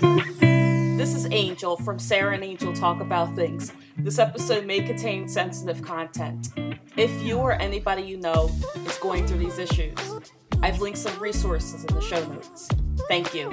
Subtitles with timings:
[0.00, 3.72] This is Angel from Sarah and Angel Talk About Things.
[3.96, 6.48] This episode may contain sensitive content.
[6.96, 8.50] If you or anybody you know
[8.86, 9.94] is going through these issues,
[10.62, 12.68] I've linked some resources in the show notes.
[13.08, 13.50] Thank you.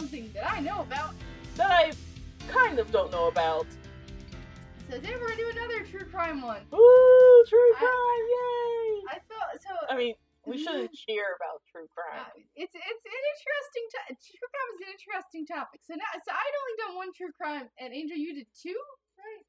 [0.00, 1.12] Something that I know about.
[1.60, 1.92] that I
[2.48, 3.66] kind of don't know about.
[4.88, 6.62] So today we're to do another true crime one.
[6.72, 9.12] Ooh, true I- crime, yay!
[9.12, 9.74] I thought so.
[9.92, 10.14] I mean,
[10.46, 12.32] we shouldn't cheer about true uh, crime.
[12.56, 15.80] it's it's an interesting to- true crime is an interesting topic.
[15.84, 18.80] So now, so I'd only done one true crime, and Angel, you did two,
[19.20, 19.44] right?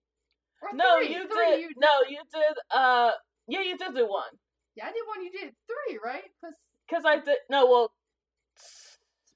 [0.68, 1.16] Or No, three.
[1.16, 1.60] you Three, did.
[1.64, 2.56] you- No, you did.
[2.70, 3.12] Uh,
[3.48, 4.36] yeah, you did do one.
[4.76, 5.24] Yeah, I did one.
[5.24, 6.28] You did three, right?
[6.44, 6.60] Because
[6.92, 7.40] Cause I did.
[7.50, 7.94] No, well,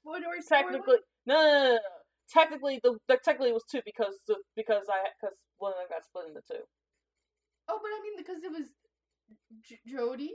[0.06, 0.62] spoiler.
[0.62, 1.96] technically, no, no, no, no.
[2.30, 6.02] Technically, the, technically it was two because the, because I because one of them got
[6.02, 6.62] split into two.
[7.68, 8.74] Oh, but I mean because it was
[9.62, 10.34] J- Jody,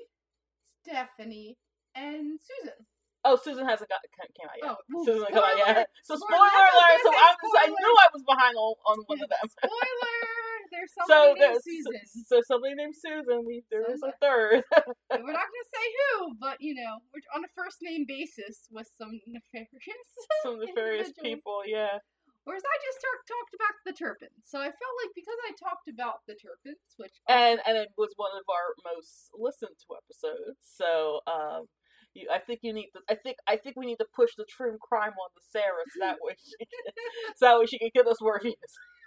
[0.84, 1.58] Stephanie,
[1.96, 2.80] and Susan.
[3.24, 4.72] Oh, Susan hasn't got came out yet.
[4.72, 5.88] Oh, Susan hasn't come out yet.
[6.04, 7.04] So spoiler, spoiler that's what I alert.
[7.04, 9.46] So I was I knew I was behind on, on one of them.
[9.62, 10.31] Spoiler!
[10.72, 12.26] There's So somebody named there's Susan.
[12.26, 13.44] so somebody named Susan.
[13.46, 14.64] We there is a third.
[14.72, 18.88] We're not gonna say who, but you know, we're on a first name basis with
[18.98, 19.68] some nefarious.
[20.44, 21.62] Some nefarious people.
[21.68, 22.00] Yeah.
[22.44, 25.86] Whereas I just talk, talked about the Turpins, so I felt like because I talked
[25.94, 30.58] about the Turpins, which and and it was one of our most listened to episodes.
[30.66, 31.70] So um,
[32.18, 33.00] you, I think you need to.
[33.06, 36.00] I think I think we need to push the true crime on the Sarah so
[36.02, 36.94] that way she can,
[37.38, 38.40] so that way she can get us more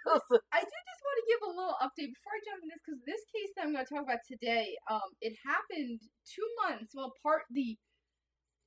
[0.53, 3.01] I did just want to give a little update before I jump into this because
[3.05, 6.93] this case that I'm going to talk about today, um, it happened two months.
[6.93, 7.77] Well, part the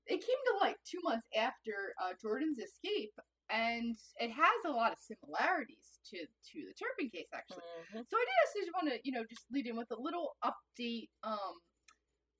[0.07, 3.12] it came to light two months after uh, Jordan's escape,
[3.51, 7.65] and it has a lot of similarities to to the Turpin case actually.
[7.93, 8.05] Mhm.
[8.09, 11.09] So I did just want to you know just lead in with a little update
[11.23, 11.61] um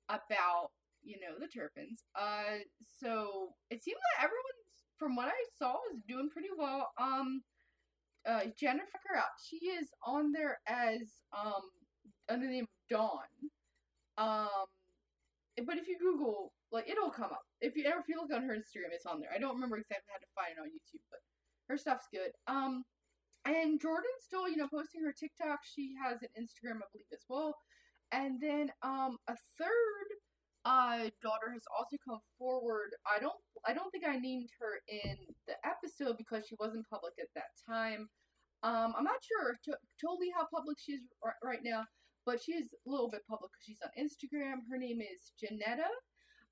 [0.09, 0.71] about
[1.03, 2.03] you know the Turpins.
[2.15, 2.59] Uh,
[2.99, 6.91] so it seems that everyone's from what I saw is doing pretty well.
[6.99, 7.43] Um
[8.29, 9.33] uh, Jennifer out.
[9.43, 11.01] She is on there as
[11.33, 11.63] um
[12.29, 13.25] under the name Dawn.
[14.17, 14.67] Um,
[15.65, 17.43] but if you Google, like it'll come up.
[17.61, 19.29] If you ever if you look on her Instagram, it's on there.
[19.35, 21.19] I don't remember exactly how to find it on YouTube, but
[21.69, 22.31] her stuff's good.
[22.47, 22.83] Um,
[23.45, 25.59] and Jordan's still you know posting her TikTok.
[25.63, 27.55] She has an Instagram, I believe, as well.
[28.11, 30.09] And then um a third
[30.69, 32.91] uh daughter has also come forward.
[33.09, 35.17] I don't I don't think I named her in
[35.49, 38.01] the episode because she wasn't public at that time.
[38.61, 41.81] Um, I'm not sure to- totally how public she is r- right now,
[42.27, 44.57] but she is a little bit public because she's on Instagram.
[44.69, 45.89] Her name is Janetta.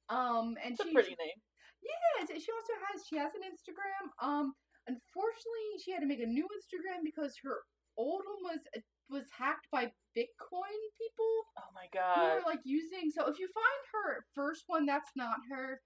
[0.09, 1.39] Um, and It's a pretty name.
[1.83, 4.03] yeah, she also has she has an Instagram.
[4.23, 4.45] Um,
[4.87, 7.57] unfortunately, she had to make a new Instagram because her
[7.97, 8.61] old one was
[9.09, 12.41] was hacked by Bitcoin people Oh my who god.
[12.41, 13.11] are like using.
[13.13, 15.79] So if you find her first one, that's not her.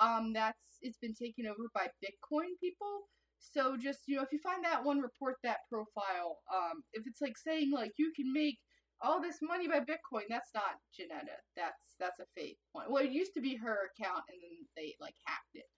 [0.00, 3.06] Um, that's it's been taken over by Bitcoin people.
[3.38, 6.38] So just you know, if you find that one, report that profile.
[6.52, 8.58] Um, if it's like saying like you can make
[9.00, 11.38] all this money by Bitcoin, that's not Janetta.
[11.56, 12.86] That's that's a fake one.
[12.90, 15.68] Well, it used to be her account, and then they like hacked it.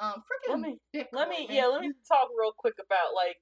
[0.00, 1.06] Um, freaking Let me- Bitcoin.
[1.12, 1.56] Let me man.
[1.56, 1.66] yeah.
[1.66, 3.38] Let me talk real quick about like.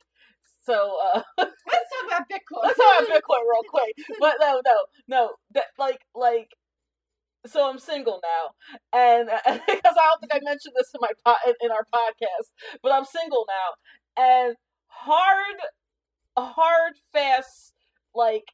[0.64, 2.62] So uh, Let's talk about Bitcoin.
[2.62, 3.22] let's talk about
[3.62, 3.94] Real quick.
[4.20, 4.76] But no, no,
[5.08, 5.30] no.
[5.54, 6.48] That like like.
[7.46, 8.50] So I'm single now,
[8.92, 9.28] and
[9.66, 12.50] because I don't think I mentioned this in my po- in- our podcast,
[12.84, 14.56] but I'm single now, and
[14.86, 15.56] hard,
[16.38, 17.72] hard, fast
[18.14, 18.44] like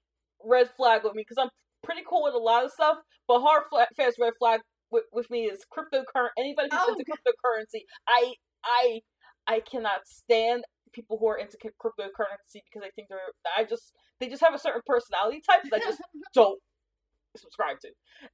[0.44, 1.50] red flag with me because I'm
[1.82, 3.64] pretty cool with a lot of stuff, but hard,
[3.96, 4.60] fast red flag
[4.90, 6.30] with, with me is cryptocurrency.
[6.38, 9.00] Anybody who's Oh, into cryptocurrency, I I
[9.46, 14.28] I cannot stand people who are into cryptocurrency because I think they're I just they
[14.28, 16.00] just have a certain personality type that I just
[16.34, 16.60] don't
[17.36, 17.92] subscribe to.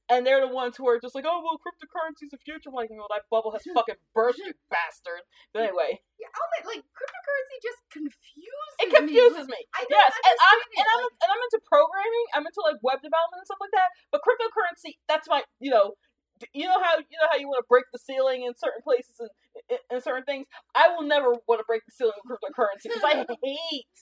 [0.09, 2.71] And they're the ones who are just like, oh well, cryptocurrency's the future.
[2.71, 5.23] I'm like, well, that bubble has fucking burst, you bastard.
[5.53, 9.61] But anyway, Yeah, I'll like cryptocurrency just confuses it confuses me.
[9.75, 12.27] I don't Yes, and I'm understand and it, I'm and I'm into programming.
[12.35, 13.91] I'm into like web development and stuff like that.
[14.11, 15.95] But cryptocurrency, that's my you know.
[16.51, 19.23] You know how you know how you want to break the ceiling in certain places
[19.23, 19.31] and
[19.91, 20.47] in certain things.
[20.75, 23.97] I will never want to break the ceiling with cryptocurrency because I hate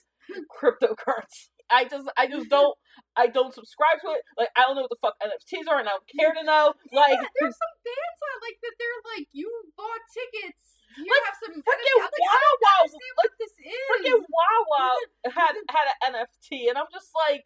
[0.49, 1.49] cryptocurrency.
[1.71, 2.75] I just I just don't
[3.15, 4.21] I don't subscribe to it.
[4.37, 6.73] Like I don't know what the fuck NFTs are, and I don't care to know.
[6.91, 8.73] Like yeah, there's some bands on like that.
[8.77, 11.55] They're like, you bought tickets you Like, have some.
[11.57, 12.81] Freaking I'm like, Wow Wow,
[13.17, 13.81] what this is.
[13.89, 14.83] freaking Wawa
[15.37, 17.45] had had an NFT, and I'm just like,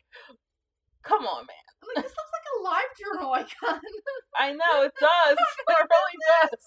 [1.03, 1.67] come on, man.
[1.95, 3.79] Like, this looks like a live journal icon.
[4.35, 5.37] I know it does.
[5.39, 6.59] it really does.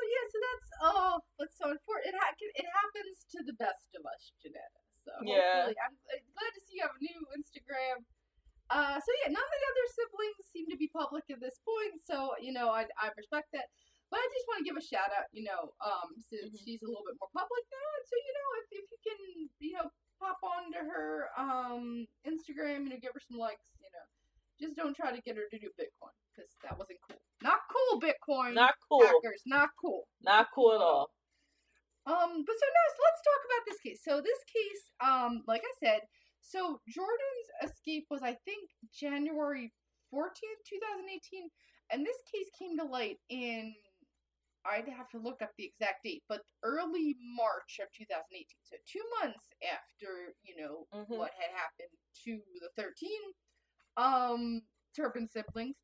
[0.00, 2.08] But yeah, so that's oh, that's so important.
[2.08, 4.80] It, ha- it happens to the best of us, Janetta.
[5.04, 5.68] So Yeah.
[5.68, 8.00] I'm, I'm glad to see you have a new Instagram.
[8.72, 12.00] Uh, so yeah, none of the other siblings seem to be public at this point,
[12.00, 13.68] so you know I, I respect that.
[14.08, 16.62] But I just want to give a shout out, you know, um, since Mhm.
[16.64, 19.20] she's a little bit more public now, and so you know if, if you can,
[19.60, 19.86] you know,
[20.22, 24.06] pop onto her um Instagram, you know, give her some likes, you know,
[24.60, 27.18] just don't try to get her to do Bitcoin because that wasn't cool.
[27.42, 28.54] Not cool, Bitcoin.
[28.54, 29.02] Not cool.
[29.04, 29.42] hackers.
[29.46, 30.06] Not cool.
[30.22, 31.10] Not cool at all.
[32.06, 34.00] Um, but so now let's talk about this case.
[34.04, 36.00] So this case, um, like I said,
[36.40, 39.72] so Jordan's escape was I think January
[40.10, 41.48] fourteenth, two thousand eighteen,
[41.92, 43.74] and this case came to light in
[44.66, 48.44] I'd have to look up the exact date, but early March of 2018.
[48.60, 51.16] So two months after you know Mhm.
[51.16, 51.92] what had happened
[52.24, 53.08] to the 13
[53.96, 54.62] um
[54.96, 55.76] Turpin siblings.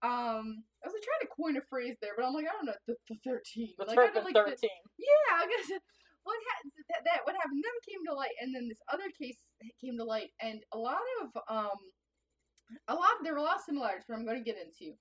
[0.00, 2.66] Um, I was like, trying to coin a phrase there, but I'm like, I don't
[2.70, 3.74] know the, the 13.
[3.76, 4.78] The like, Turpin like the- thirteen.
[4.96, 5.74] yeah, I guess
[6.22, 9.38] what ha- that, that what happened then came to light, and then this other case
[9.82, 11.78] came to light, and a lot of um,
[12.86, 14.94] a lot there were a lot of similarities, but I'm going to get into.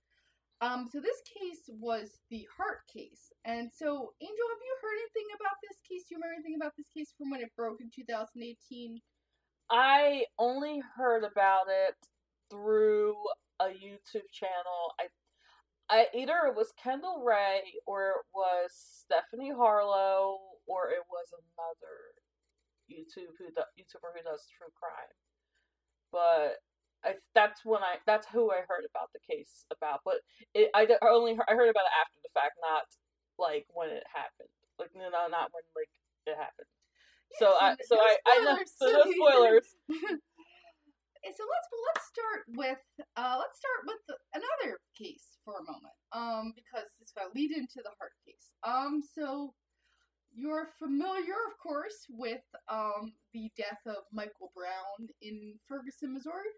[0.60, 5.30] Um, so this case was the Hart case, and so Angel, have you heard anything
[5.38, 6.10] about this case?
[6.10, 8.98] Do you remember anything about this case from when it broke in 2018?
[9.70, 11.94] I only heard about it
[12.50, 13.16] through
[13.60, 14.96] a YouTube channel.
[15.00, 15.08] I,
[15.90, 22.18] I either it was Kendall Rae or it was Stephanie Harlowe or it was another
[22.88, 25.16] YouTube who do, YouTuber who does true crime.
[26.12, 26.60] But
[27.04, 30.02] I that's when I that's who I heard about the case about.
[30.04, 30.24] But
[30.54, 32.88] it I only heard, I heard about it after the fact, not
[33.38, 34.52] like when it happened.
[34.80, 35.92] Like no, no, not when like
[36.26, 36.72] it happened.
[37.40, 39.68] So I so I I know so no spoilers.
[41.28, 42.84] And so let's let's start with
[43.20, 47.52] uh, let's start with another case for a moment, um, because it's going to lead
[47.52, 48.56] into the Hart case.
[48.64, 49.54] Um, so
[50.32, 56.52] you're familiar, of course, with um the death of Michael Brown in Ferguson, Missouri.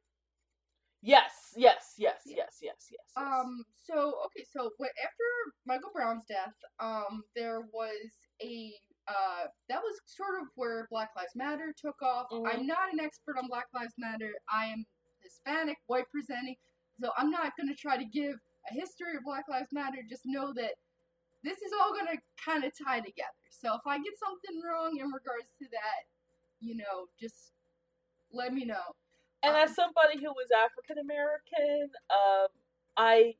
[1.01, 2.36] Yes, yes, yes, Yeah.
[2.38, 2.92] yes, yes, yes.
[2.92, 3.07] yes.
[3.18, 5.27] Um, so okay, so after
[5.65, 8.12] Michael Brown's death, um, there was
[8.44, 8.74] a
[9.09, 12.29] uh, that was sort of where Black Lives Matter took off.
[12.31, 12.47] Mhm.
[12.47, 14.33] I'm not an expert on Black Lives Matter.
[14.47, 14.85] I am
[15.21, 16.56] Hispanic, white presenting,
[17.01, 18.39] so I'm not going to try to give
[18.69, 19.97] a history of Black Lives Matter.
[20.07, 20.75] Just know that
[21.44, 23.44] this is all going to kind of tie together.
[23.50, 26.05] So if I get something wrong in regards to that,
[26.59, 27.51] you know, just
[28.31, 28.95] let me know.
[29.41, 32.47] and um, as somebody who was African American, um,
[32.97, 33.35] I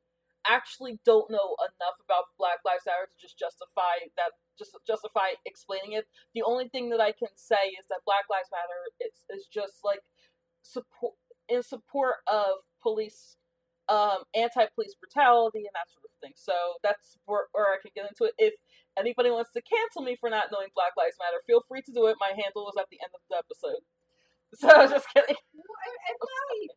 [0.48, 4.32] actually don't know enough about Black Lives Matter to just justify that.
[4.60, 6.06] Just justify explaining it.
[6.36, 9.82] The only thing that I can say is that Black Lives Matter is is just
[9.84, 10.02] like
[10.62, 11.16] support
[11.48, 13.38] in support of police,
[13.90, 16.34] um, anti-police brutality and that sort of thing.
[16.38, 16.54] So
[16.84, 18.36] that's where, where I can get into it.
[18.38, 18.54] If
[19.00, 22.06] anybody wants to cancel me for not knowing Black Lives Matter, feel free to do
[22.06, 22.18] it.
[22.22, 23.82] My handle is at the end of the episode.
[24.58, 25.38] So just kidding.
[25.54, 26.68] Well, and my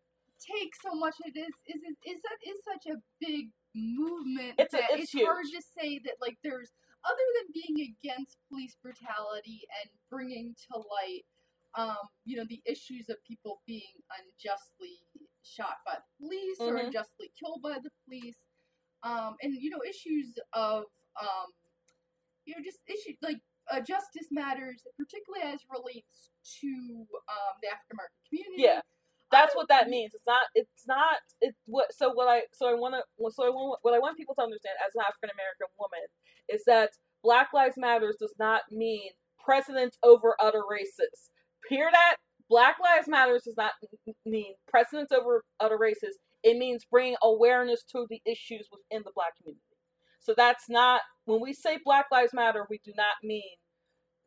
[0.40, 4.74] take so much of this is is, is that is such a big movement It's
[4.74, 6.68] a- it's it's hard to say that like there's
[7.04, 11.24] other than being against police brutality and bringing to light
[11.74, 14.98] um you know the issues of people being unjustly
[15.42, 16.86] shot by the police or Mhm.
[16.86, 18.36] unjustly killed by the police
[19.02, 20.84] um and you know issues of
[21.20, 21.48] um
[22.44, 26.68] you know just issues like uh, justice matters particularly as relates to
[27.28, 28.80] um the African American community Yeah,
[29.32, 30.12] that's what that means.
[30.14, 30.46] It's not.
[30.54, 31.16] It's not.
[31.40, 31.92] It what.
[31.92, 32.42] So what I.
[32.52, 33.02] So I want to.
[33.30, 33.78] So I want.
[33.82, 36.06] What I want people to understand as an African American woman
[36.48, 36.90] is that
[37.24, 39.10] Black Lives Matters does not mean
[39.44, 41.30] precedence over other races.
[41.68, 42.16] Hear that?
[42.48, 43.72] Black Lives Matters does not
[44.26, 46.18] mean precedence over other races.
[46.42, 49.62] It means bringing awareness to the issues within the Black community.
[50.20, 53.56] So that's not when we say Black Lives Matter, we do not mean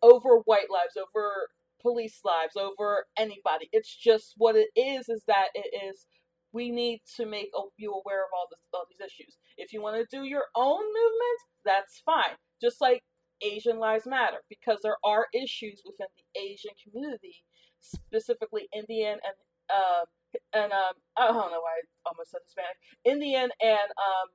[0.02, 1.50] over white lives, over
[1.86, 3.70] police lives, over anybody.
[3.72, 5.08] It's just what it is.
[5.10, 6.08] Is that it is.
[6.52, 9.36] We need to make you aware of all this, all these issues.
[9.58, 12.38] If you want to do your own movement, that's fine.
[12.62, 13.04] Just like
[13.42, 17.36] Asian Lives Matter, because there are issues within the Asian community,
[17.82, 19.36] specifically Indian and
[19.70, 20.06] um
[20.54, 24.30] and um I don't know why I almost said Hispanic, Indian and um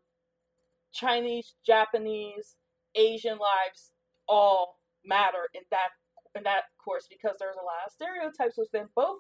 [0.92, 2.56] Chinese, Japanese,
[2.94, 3.92] Asian lives
[4.28, 5.90] all matter in that
[6.34, 9.18] in that of course because there's a lot of stereotypes within both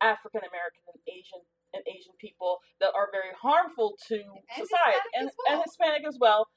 [0.00, 1.42] African American and Asian
[1.74, 4.20] and Asian people that are very harmful to
[4.52, 5.48] society Hispanic and, well.
[5.48, 6.48] and Hispanic as well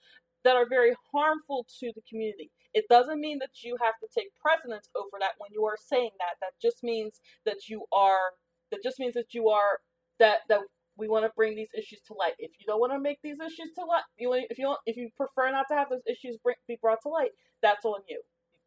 [0.44, 2.52] that are very harmful to the community.
[2.74, 6.12] It doesn't mean that you have to take precedence over that when you are saying
[6.20, 6.38] that.
[6.40, 8.38] That just means that you are
[8.72, 9.80] that just means that you are
[10.20, 10.62] that that
[10.98, 12.34] we want to bring these issues to light.
[12.38, 15.10] If you don't want to make these issues to light, you if you if you
[15.18, 17.32] prefer not to have those issues bring, be brought to light,
[17.62, 18.22] that's on you,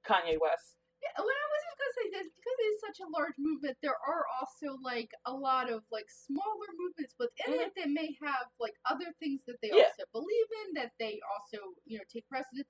[0.08, 0.77] Kanye West.
[1.18, 3.76] Yeah, what I was just gonna say is because it is such a large movement,
[3.82, 7.66] there are also like a lot of like smaller movements within Mhm.
[7.66, 9.90] it that may have like other things that they Yeah.
[9.90, 12.68] also believe in that they also you know take precedence.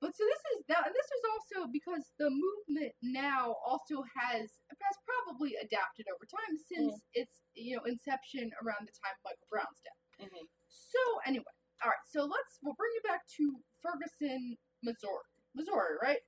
[0.00, 4.60] But so this is that, and this is also because the movement now also has
[4.70, 9.48] has probably adapted over time since its you know inception around the time of Michael
[9.50, 9.98] Brown's death.
[10.28, 10.46] Mm-hmm.
[10.68, 11.50] So anyway,
[11.82, 12.06] all right.
[12.06, 15.24] So let's we'll bring you back to Ferguson, Missouri.
[15.54, 16.22] Missouri, right?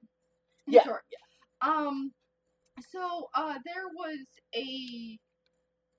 [0.66, 1.02] Yeah, Missouri.
[1.62, 2.12] Um.
[2.90, 5.18] So uh, there was a.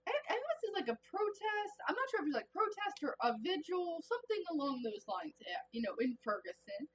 [0.08, 1.76] I, I guess it's like a protest.
[1.88, 5.36] I'm not sure if it was like protest or a vigil, something along those lines.
[5.46, 6.88] eh, You know, in Ferguson.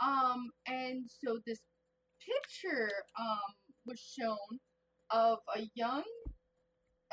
[0.00, 1.60] Um, and so this
[2.22, 3.50] picture um
[3.86, 4.60] was shown
[5.10, 6.04] of a young.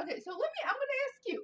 [0.02, 0.62] Okay, so let me.
[0.66, 1.44] I'm gonna ask you,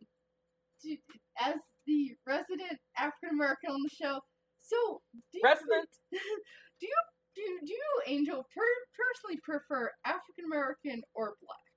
[0.83, 0.97] do,
[1.41, 4.19] as the resident African American on the show.
[4.59, 5.01] So,
[5.33, 5.89] do you Resident.
[6.11, 6.95] do you
[7.37, 11.67] do, do you Angel per- personally prefer African American or black?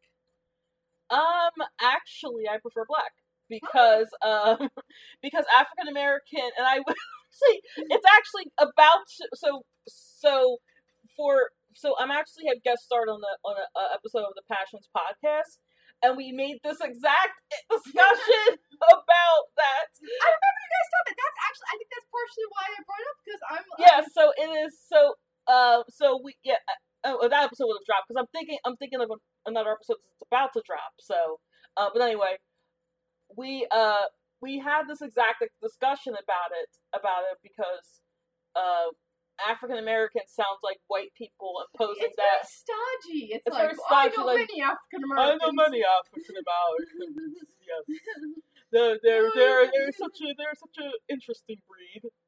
[1.11, 3.12] Um, actually, I prefer black
[3.50, 4.71] because um
[5.23, 6.79] because African American and I
[7.31, 7.52] say
[7.90, 10.59] it's actually about so so
[11.17, 14.47] for so I'm actually have guest starred on the on a, a episode of the
[14.49, 15.59] Passions podcast.
[16.00, 17.37] And we made this exact
[17.69, 19.88] discussion about that.
[20.00, 21.17] I remember you guys talking.
[21.21, 24.25] That's actually I think that's partially why I brought it up because I'm Yeah, so
[24.33, 26.62] it is so uh so we yeah
[27.04, 29.11] uh, oh, that episode would have dropped because I'm thinking I'm thinking of
[29.47, 30.95] another episode that's about to drop.
[31.00, 31.40] So
[31.76, 32.38] uh but anyway,
[33.37, 34.07] we uh
[34.40, 38.00] we had this exact discussion about it about it because
[38.54, 38.92] uh
[39.49, 42.45] African American sounds like white people imposing it's that.
[42.45, 43.23] very stodgy.
[43.33, 45.40] It's, It's like very well, I stodgy, know like, many African Americans.
[45.40, 47.35] I know many African Americans.
[47.71, 47.83] yes,
[48.73, 52.04] they're they're they're they're such a they're such an interesting breed.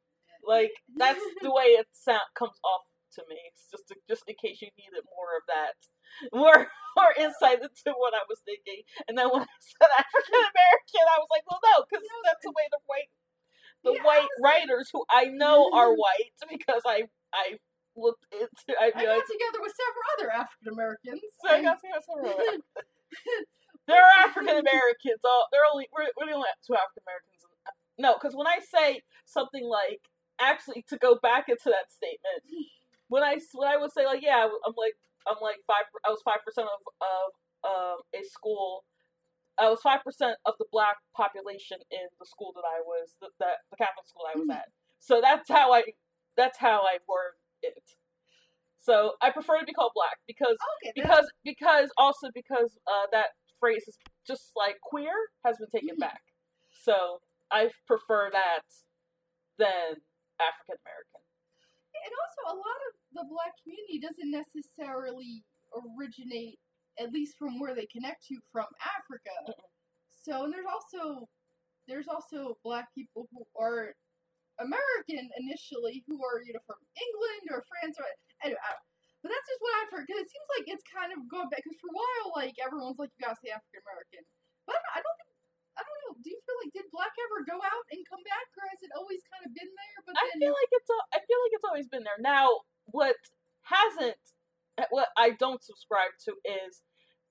[0.45, 2.83] Like that's the way it sound comes off
[3.19, 3.39] to me.
[3.53, 5.77] It's just to, just in case you needed more of that,
[6.35, 8.85] more more insight into what I was thinking.
[9.09, 12.45] And then when I said African American, I was like, well, no, because No, that's
[12.45, 13.11] the way the white
[13.83, 16.03] the Yeah, white writers who I know are mm-hmm.
[16.03, 17.59] white because I I
[17.97, 21.21] looked into I, I got together with several other African Americans.
[21.43, 22.61] so I got to have some of that.
[23.89, 25.27] There are African Americans.
[25.27, 27.43] All they're only we're, we're the only two African Americans.
[27.99, 30.07] No, because when I say something like
[30.41, 32.67] actually to go back into that statement, mm.
[33.13, 34.97] When I when I would say like yeah, I'm like
[35.29, 35.85] I'm like five.
[36.07, 36.81] I was five percent of
[37.13, 37.29] of
[37.73, 38.85] um, a school.
[39.61, 43.29] I was five percent of the black population in the school that I was the,
[43.39, 44.57] the, the Catholic school I was Mhm.
[44.57, 44.69] at.
[44.99, 45.83] So that's how I
[46.37, 47.85] that's how I word it.
[48.79, 53.29] So I prefer to be called black because okay, because because also because uh, that
[53.61, 55.15] phrase is just like queer
[55.45, 56.01] has been taken Mhm.
[56.01, 56.23] back.
[56.83, 58.65] So I prefer that
[59.59, 60.01] than
[60.41, 61.21] African American.
[62.05, 66.59] and also a lot of the black community doesn't necessarily originate
[67.01, 69.33] at least from where they connect to from Africa.
[69.49, 69.69] Mm-mm.
[70.13, 71.29] So and there's also
[71.89, 73.97] there's also black people who are
[74.61, 78.07] American initially who are you know from England or France or
[78.45, 78.87] anyway, I don't,
[79.25, 81.65] but that's just what I've heard because it seems like it's kind of going back
[81.65, 84.23] because for a while like everyone's like you gotta say African American,
[84.69, 85.33] but I don't think
[85.73, 86.13] I don't know.
[86.21, 88.93] Do you feel like did black ever go out and come back or has it
[88.93, 89.99] always kind of been there?
[90.05, 92.21] But I feel like it's a, I feel like it's always been there.
[92.21, 93.17] Now, what
[93.63, 94.17] hasn't,
[94.79, 96.83] eh, what I don't subscribe to is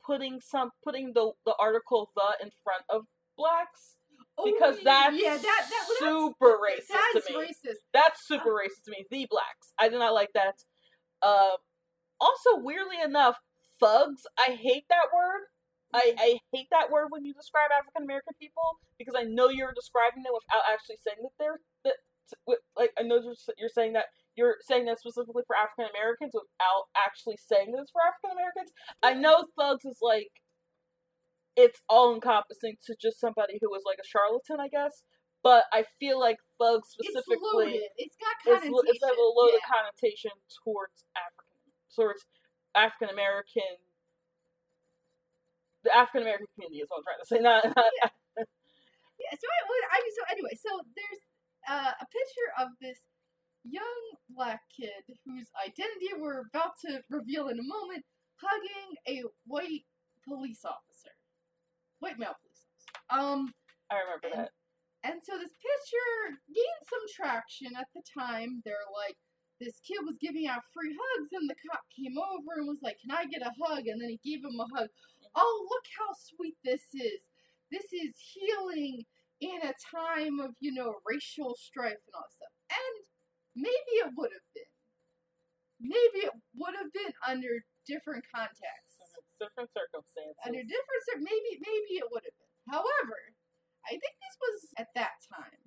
[0.05, 3.05] putting some putting the the article the in front of
[3.37, 3.95] blacks
[4.37, 7.45] Oh, because that's yeah, that, that well, that's- super racist That's to me.
[7.45, 7.81] racist.
[7.93, 9.05] That's uh, super racist to me.
[9.09, 9.73] The blacks.
[9.79, 10.63] I do not like that.
[11.21, 11.57] Uh,
[12.19, 13.37] also, weirdly enough,
[13.79, 14.23] thugs.
[14.39, 15.41] I hate that word.
[15.93, 16.19] I, mm-hmm.
[16.19, 20.23] I hate that word when you describe African American people because I know you're describing
[20.23, 21.97] them without actually saying that they're that
[22.77, 26.87] like I know you're, you're saying that you're saying that specifically for African Americans without
[26.95, 28.71] actually saying that it's for African Americans.
[29.03, 30.31] I know thugs is like
[31.59, 35.03] it's all encompassing to just somebody who was like a charlatan, I guess.
[35.43, 37.41] But I feel like thugs It's specifically
[37.75, 37.91] loaded.
[37.97, 38.93] It's got it's, connotation.
[38.93, 39.73] it's have a loaded yeah.
[39.73, 40.31] connotation
[40.63, 41.57] towards African
[41.91, 42.21] towards
[42.71, 43.75] African American
[45.83, 47.39] the African American community is what I'm trying to say.
[47.41, 47.91] Not, not
[49.21, 51.21] Yeah, so I, I so anyway, so there's
[51.69, 53.01] uh, a picture of this
[53.63, 58.05] young black kid whose identity we're about to reveal in a moment,
[58.41, 59.85] hugging a white
[60.27, 61.13] police officer,
[61.99, 62.93] white male police officer.
[63.09, 63.53] Um,
[63.91, 64.51] I remember that.
[65.03, 68.61] And so this picture gained some traction at the time.
[68.65, 69.17] They're like,
[69.61, 72.97] this kid was giving out free hugs, and the cop came over and was like,
[73.01, 73.85] Can I get a hug?
[73.85, 74.89] And then he gave him a hug.
[75.35, 77.21] Oh, look how sweet this is.
[77.69, 79.05] This is healing
[79.39, 82.53] in a time of, you know, racial strife and all that stuff.
[82.69, 82.95] And
[83.55, 84.71] maybe it would have been.
[85.81, 89.01] Maybe it would have been under different contexts.
[89.41, 90.37] Different circumstances.
[90.45, 92.53] Under different cir- maybe maybe it would have been.
[92.69, 93.17] However,
[93.89, 95.61] I think this was at that time.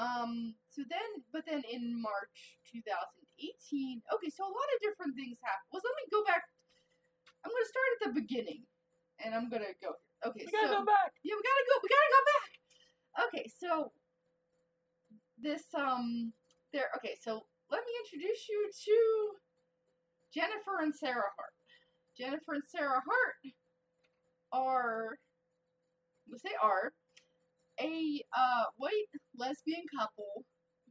[0.00, 5.36] Um so then but then in March 2018, okay, so a lot of different things
[5.44, 5.68] happened.
[5.70, 6.48] Well, let me go back.
[7.44, 8.64] I'm going to start at the beginning
[9.20, 11.12] and I'm going to go Okay, we gotta so go back.
[11.22, 11.74] yeah, we gotta go.
[11.84, 12.50] We gotta go back.
[13.28, 13.92] Okay, so
[15.36, 16.32] this um,
[16.74, 16.90] there.
[16.98, 18.98] Okay, so let me introduce you to
[20.34, 21.54] Jennifer and Sarah Hart.
[22.18, 23.40] Jennifer and Sarah Hart
[24.52, 25.16] are,
[26.30, 26.92] let's say, are
[27.80, 30.44] a uh, white lesbian couple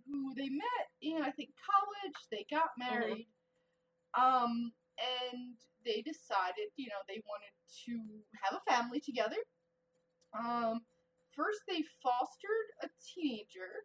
[0.08, 2.18] who they met in I think college.
[2.32, 3.28] They got married,
[4.18, 7.56] um, and they decided, you know, they wanted
[7.88, 7.96] to
[8.44, 9.40] have a family together.
[10.38, 10.80] Um,
[11.36, 13.84] first they fostered a teenager.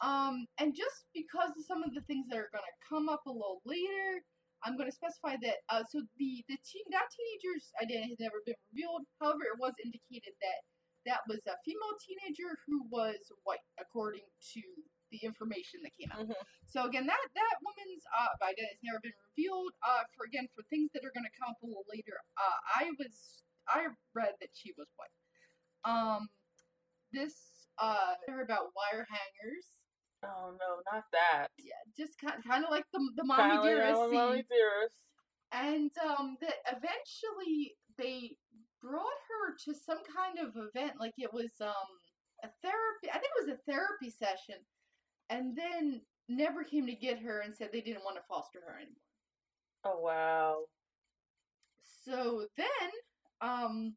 [0.00, 3.32] Um, and just because of some of the things that are gonna come up a
[3.32, 4.22] little later,
[4.64, 5.58] I'm gonna specify that.
[5.68, 9.04] Uh, so the the teen that teenager's identity has never been revealed.
[9.20, 10.60] However, it was indicated that
[11.06, 14.62] that was a female teenager who was white, according to
[15.10, 16.26] the information that came out.
[16.26, 16.34] Mhm.
[16.66, 19.72] So again, that that woman's uh, identity has never been revealed.
[19.82, 22.58] Uh, for again, for things that are going to come up a little later, uh,
[22.74, 25.14] I was I read that she was white.
[25.84, 26.28] Um,
[27.12, 29.66] this uh, I heard about wire hangers.
[30.24, 31.48] Oh no, not that.
[31.58, 34.14] Yeah, just kind kind of like the the mommy Kylie, dearest no, scene.
[34.14, 34.96] mommy dearest.
[35.52, 38.36] And um, that eventually they
[38.82, 41.88] brought her to some kind of event, like it was um
[42.44, 43.08] a therapy.
[43.10, 44.60] I think it was a therapy session,
[45.30, 48.76] and then never came to get her and said they didn't want to foster her
[48.76, 48.96] anymore.
[49.84, 50.64] Oh wow.
[52.04, 52.90] So then,
[53.40, 53.94] um,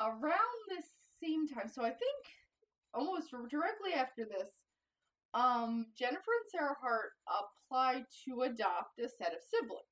[0.00, 0.86] around this
[1.22, 2.24] same time, so I think
[2.94, 4.48] almost directly after this,
[5.36, 9.84] um, Jennifer and Sarah Hart applied to adopt a set of siblings.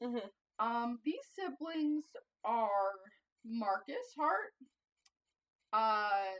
[0.00, 0.30] Mhm.
[0.60, 2.04] Um, these siblings
[2.44, 2.92] are
[3.44, 4.54] Marcus Hart,
[5.72, 6.36] uh,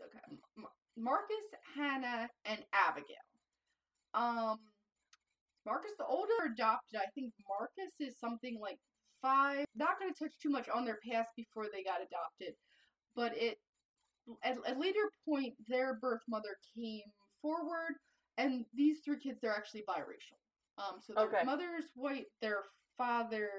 [0.00, 3.16] okay, M- Marcus, Hannah, and Abigail.
[4.14, 4.58] Um,
[5.64, 8.78] Marcus, the older adopted, I think Marcus is something like
[9.20, 9.66] five.
[9.74, 12.56] Not going to touch too much on their past before they got adopted,
[13.16, 13.60] but it
[14.44, 17.02] at a later point their birth mother came
[17.42, 17.94] forward,
[18.38, 20.38] and these three kids they're actually biracial.
[20.78, 21.44] Um, so their Okay.
[21.44, 22.62] mother's white, their
[22.96, 23.50] father,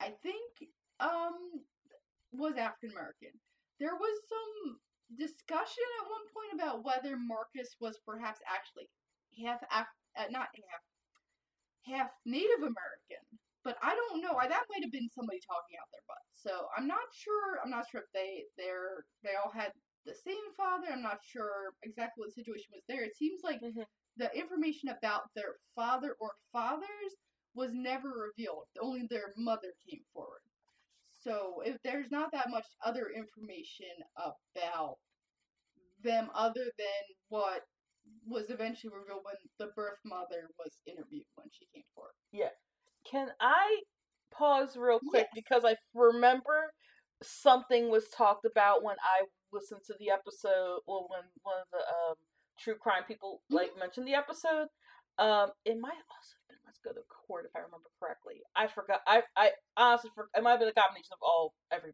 [0.00, 1.64] I think, um,
[2.32, 3.30] was African American.
[3.78, 4.80] There was some
[5.18, 8.88] discussion at one point about whether Marcus was perhaps actually
[9.44, 10.82] half Af- uh, not half
[11.84, 13.22] half Native American,
[13.62, 14.36] but I don't know.
[14.36, 16.24] I, that might have been somebody talking out their butt.
[16.32, 17.60] So I'm not sure.
[17.62, 19.72] I'm not sure if they they're they all had
[20.06, 20.88] the same father.
[20.92, 23.02] I'm not sure exactly what the situation was there.
[23.04, 23.86] It seems like Mhm.
[24.16, 27.12] the information about their father or fathers
[27.54, 28.66] was never revealed.
[28.80, 30.42] Only their mother came forward.
[31.12, 34.98] So if there's not that much other information about
[36.02, 37.62] them other than what
[38.26, 42.12] was eventually revealed when the birth mother was interviewed when she came forward.
[42.32, 42.50] Yeah.
[43.10, 43.82] Can I
[44.30, 45.34] pause real quick Yes.
[45.34, 46.72] because I remember
[47.22, 51.78] something was talked about when I listened to the episode, well, when one of the
[51.78, 52.16] um,
[52.58, 54.68] true crime people like mentioned the episode.
[55.18, 58.42] Um, it might also have been Let's Go to Court if I remember correctly.
[58.54, 59.00] I forgot.
[59.06, 61.92] I I honestly for it might have been a combination of all every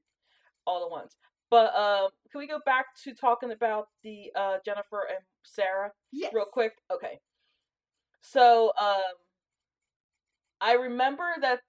[0.67, 1.17] all the ones.
[1.51, 5.93] But um, can we go back to talking about the uh, Jennifer and Sarah?
[6.11, 6.33] Yes.
[6.35, 6.73] real quick.
[6.91, 7.21] Okay.
[8.23, 9.17] So, um,
[10.61, 11.61] I remember that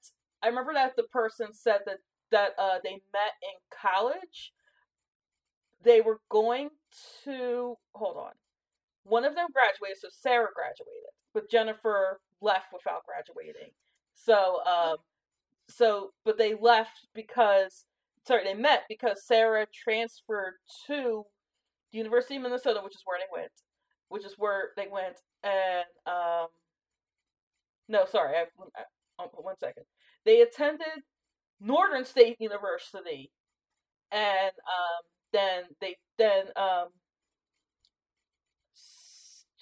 [0.42, 1.98] I remember that the person said that
[2.32, 4.54] that uh they met in college.
[5.84, 6.70] They were going
[7.26, 8.32] to hold on.
[9.04, 13.72] One of them graduated, so Sarah graduated, but Jennifer left without graduating.
[14.16, 14.98] So, um,
[15.68, 17.86] so but they left because
[18.26, 20.56] sorry they met because Sarah transferred
[20.88, 21.26] to
[21.92, 23.52] the University of Minnesota, which is where they went
[24.14, 26.46] which is where they went and um
[27.90, 28.42] no sorry I,
[28.78, 29.86] I um, one second
[30.24, 31.02] they attended
[31.60, 33.32] northern state university
[34.12, 35.02] and um
[35.34, 36.88] then they then um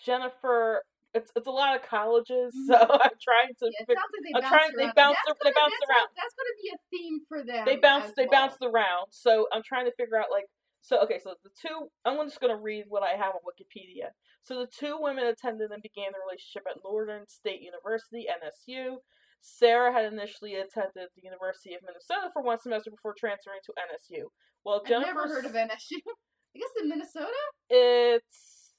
[0.04, 4.42] jennifer it's it's a lot of colleges so i'm trying to Yeah, like they I'm
[4.42, 4.94] bounced trying- they around.
[4.96, 5.98] That's they gonna- that's around.
[5.98, 7.66] gonna- that's going to be a theme for them.
[7.66, 8.48] they bounced as they well.
[8.48, 10.46] bounced around so i'm trying to figure out like
[10.84, 14.08] So okay, so the two I'm just gonna read what I have on Wikipedia.
[14.42, 18.98] So the two women attended and began their relationship at Northern State University, NSU.
[19.42, 24.24] Sarah had initially attended the University of Minnesota for one semester before transferring to NSU.
[24.64, 25.98] Well, I've Jennifer, never heard of NSU.
[26.56, 27.28] I guess in Minnesota.
[27.70, 28.72] It's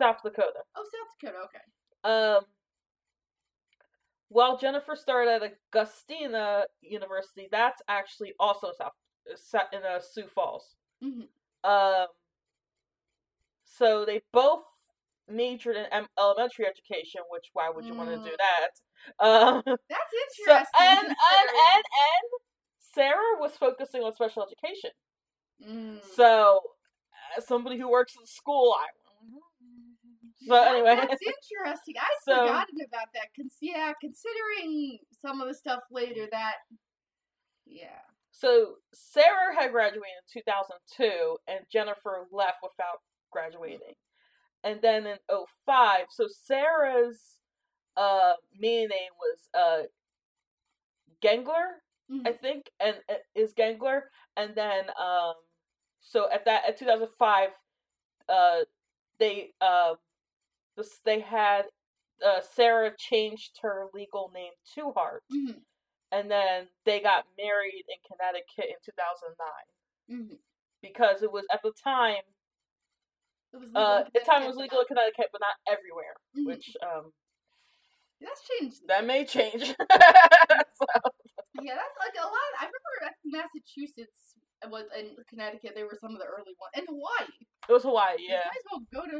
[0.00, 0.60] South Dakota.
[0.76, 1.44] Oh, South Dakota.
[1.44, 1.60] Okay.
[2.04, 2.44] Um,
[4.28, 8.92] while Jennifer started at Augustana University, that's actually also South
[9.36, 10.74] set in uh, Sioux Falls.
[11.02, 11.22] hmm
[11.64, 12.06] Um,
[13.64, 14.64] so they both
[15.28, 18.70] majored in em- elementary education, which why would you want to do that?
[19.20, 19.78] Um, That's
[20.44, 20.66] so interesting.
[20.80, 22.28] and and considering- and and
[22.98, 24.90] Sarah was focusing on special education.
[25.66, 25.98] Mm.
[26.14, 26.60] So,
[27.36, 28.86] as somebody who works in school, I.
[30.46, 31.94] So That- anyway, that's interesting.
[31.98, 33.26] I'd So- forgotten about that.
[33.36, 36.54] Cons- yeah, considering some of the stuff later, that
[37.66, 37.98] yeah.
[38.30, 43.00] So Sarah had graduated in 2002 and Jennifer left without
[43.32, 43.94] graduating.
[44.64, 45.16] And then in
[45.66, 47.20] 05, so Sarah's
[47.96, 49.82] uh maiden name was uh
[51.22, 52.26] Gengler, Mhm.
[52.26, 54.02] I think, and uh, is Gengler.
[54.36, 55.34] And then um
[56.00, 57.50] so at that at 2005
[58.28, 58.60] uh
[59.18, 59.94] they uh
[60.76, 61.64] this they had
[62.24, 65.62] uh Sarah changed her legal name to Hart Mhm.
[66.12, 69.66] and then they got married in Connecticut in 2009
[70.30, 70.38] Mhm.
[70.82, 72.22] because it was at the time
[73.52, 76.46] It was uh at the time it was legal in Connecticut but not everywhere Mhm.
[76.46, 77.12] which um
[78.20, 78.86] That's changed.
[78.88, 79.74] that may change
[80.74, 80.86] So,
[81.62, 82.50] Yeah, that's like a lot.
[82.60, 82.92] I remember
[83.26, 85.74] Massachusetts uh, was in Connecticut.
[85.74, 87.30] They were some of the early ones, and Hawaii.
[87.68, 89.18] it was Hawaii You yeah might as well go to.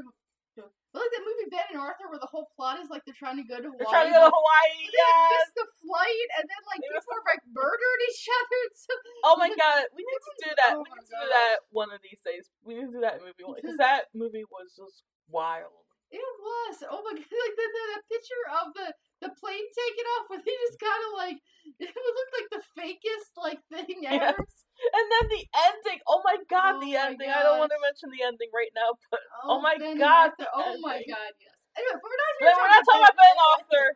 [0.91, 3.39] but like that movie Ben and Arthur, where the whole plot is like they're trying
[3.39, 3.79] to go to Hawaii.
[3.79, 7.15] they're trying to go to Hawaii like, yes missed the flight, and then like people
[7.15, 8.59] are like murdered each other.
[8.67, 9.01] and stuff.
[9.29, 11.91] oh my god we need to do that Oh we need to do that one
[11.95, 15.87] of these days we need to do that movie because that movie was just wild
[16.09, 16.81] It was.
[16.89, 17.29] Oh my god!
[17.29, 18.89] Like the, the, the picture of the
[19.21, 21.39] the plane taking off, where they just kind of like
[21.85, 24.41] it would look like the fakest like thing ever.
[24.97, 27.83] and then the ending oh my god Oh the my ending I don't want to
[27.83, 30.49] mention the ending right now but oh, oh my Ben God, Arthur.
[30.55, 31.33] Oh my god!
[31.37, 31.57] Yes.
[31.77, 32.33] Anyway, we're not.
[32.41, 33.87] But here we're not talking about Ben Arthur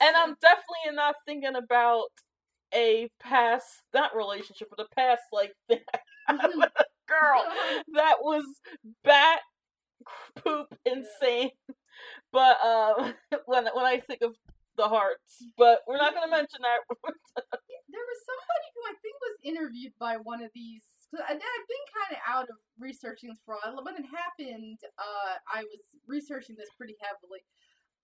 [0.00, 2.10] And I'm definitely not thinking about
[2.74, 5.78] a past, not relationship, but a past like had
[7.08, 7.42] girl
[7.94, 8.44] that was
[9.02, 9.40] bat
[10.44, 11.50] poop insane.
[12.32, 13.14] But um,
[13.46, 14.34] when when I think of
[14.76, 16.80] the hearts, but we're not gonna mention that.
[17.90, 20.82] there was somebody who I think was interviewed by one of these.
[21.10, 23.84] 'cause I, I've been kind of out of researching this for a while.
[23.84, 27.42] When it happened, uh, I was researching this pretty heavily.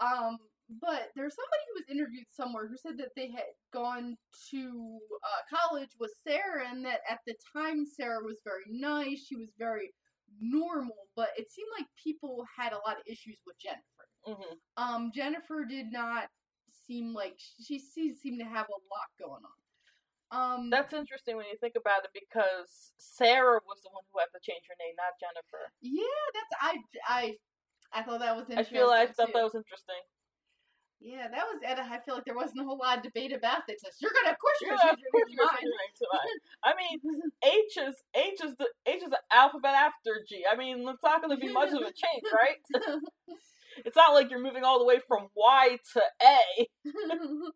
[0.01, 0.39] Um,
[0.83, 4.17] but there's somebody who was interviewed somewhere who said that they had gone
[4.51, 9.25] to uh, college with Sarah, and that at the time Sarah was very nice.
[9.27, 9.93] She was very
[10.41, 14.07] normal, but it seemed like people had a lot of issues with Jennifer.
[14.25, 16.29] hmm Um, Jennifer did not
[16.87, 19.59] seem like she, she seemed to have a lot going on.
[20.31, 24.27] Um, That's interesting when you think about it because Sarah was the one who had
[24.35, 25.71] to change her name, not Jennifer.
[25.81, 26.73] yeah, that's I
[27.07, 27.37] I
[27.93, 28.77] I thought that was interesting.
[28.77, 29.33] I feel I thought too.
[29.35, 30.03] that was interesting.
[31.01, 31.61] Yeah, that was.
[31.63, 33.79] I feel like there wasn't a whole lot of debate about this.
[34.01, 36.07] You're gonna, of course, you're Yeah, gonna change your you're name changing your name to
[36.09, 36.39] mine.
[36.65, 36.97] I mean,
[37.45, 40.45] H is H is the H is the alphabet after G.
[40.51, 42.61] I mean, it's not to be much of a change, right?
[43.85, 46.67] It's not like you're moving all the way from Y to A.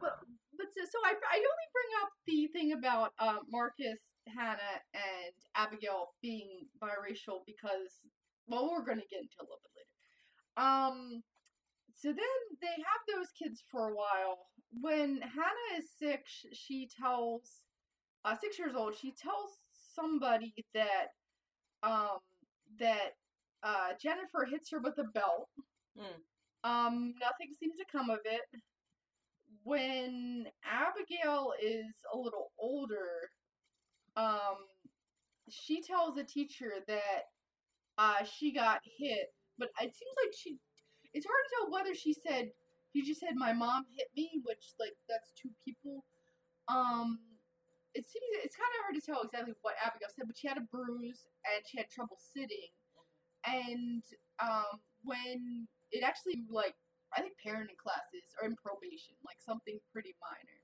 [0.00, 0.16] but
[0.56, 5.34] but so, so I I only bring up the thing about um, Marcus, Hannah, and
[5.56, 8.00] Abigail being biracial because
[8.46, 9.96] well we're gonna get into a little bit later.
[10.56, 11.22] Um,
[12.00, 14.38] so then they have those kids for a while.
[14.80, 17.42] When Hannah is six, she tells
[18.24, 18.94] uh, six years old.
[18.96, 19.50] She tells
[19.94, 21.08] somebody that
[21.82, 22.18] um
[22.78, 23.16] that
[23.62, 25.48] uh Jennifer hits her with a belt.
[25.98, 26.22] Mm.
[26.62, 28.42] Um, nothing seems to come of it.
[29.64, 33.30] When Abigail is a little older,
[34.16, 34.56] um,
[35.48, 37.22] she tells the teacher that
[37.98, 40.58] uh, she got hit, but it seems like she.
[41.14, 42.50] It's hard to tell whether she said
[42.92, 46.04] she just said my mom hit me, which like that's two people.
[46.68, 47.18] Um,
[47.94, 50.58] it seems it's kind of hard to tell exactly what Abigail said, but she had
[50.58, 52.70] a bruise and she had trouble sitting,
[53.46, 54.02] and
[54.42, 56.74] um, when it actually like
[57.16, 60.58] I think parenting classes or in probation, like something pretty minor.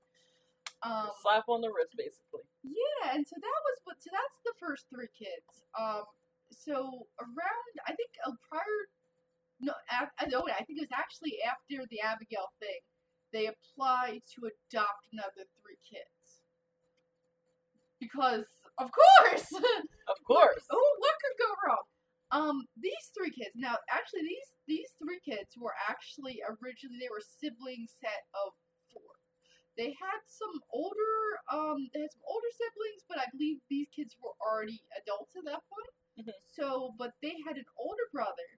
[0.85, 2.45] Um, Slap on the wrist, basically.
[2.63, 3.97] yeah, and so that was what.
[3.99, 5.65] So that's the first three kids.
[5.75, 6.05] Um,
[6.51, 8.87] so around I think uh, prior,
[9.59, 12.81] no, I, I know I think it was actually after the Abigail thing,
[13.33, 16.41] they applied to adopt another three kids
[17.99, 18.45] because
[18.77, 19.49] Of course.
[20.07, 20.63] Of course.
[20.71, 21.85] oh, what could go wrong?
[22.29, 23.55] Um, these three kids.
[23.55, 28.53] Now, actually, these these three kids were actually originally they were sibling set of
[28.93, 29.13] four.
[29.77, 31.17] They had some older
[31.53, 35.45] um they had some older siblings, but I believe these kids were already adults at
[35.47, 35.93] that point.
[36.19, 36.37] Mm-hmm.
[36.51, 38.49] So, but they had an older brother.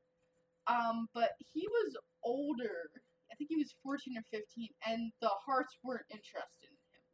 [0.70, 2.92] Um, but he was older.
[3.32, 7.06] I think he was fourteen or fifteen, and the Harts weren't interested in him.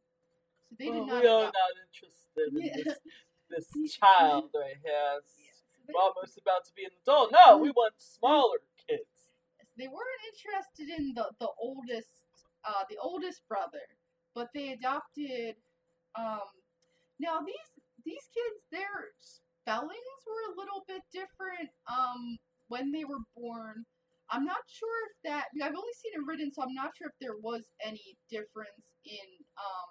[0.69, 1.23] So they did not.
[1.23, 2.83] we are not interested in Yeah.
[2.83, 2.99] this,
[3.73, 4.91] this child right here.
[4.91, 7.31] Yeah, so they- almost about to be an adult.
[7.31, 9.31] No, we want smaller kids.
[9.77, 12.09] they weren't interested in the the oldest
[12.65, 13.83] uh the oldest brother
[14.33, 15.55] but they adopted
[16.17, 16.47] um
[17.19, 17.69] now these
[18.05, 22.37] these kids their spellings were a little bit different um
[22.67, 23.85] when they were born.
[24.31, 27.13] I'm not sure if that i've only seen it written so i'm not sure if
[27.21, 29.89] there was any difference in um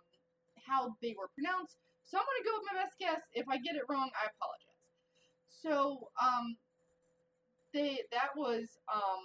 [0.66, 1.78] how they were pronounced.
[2.04, 3.22] So i'm to go with my best guess.
[3.34, 4.82] If i get it wrong i apologize.
[5.48, 6.56] So um
[7.72, 9.22] they that was um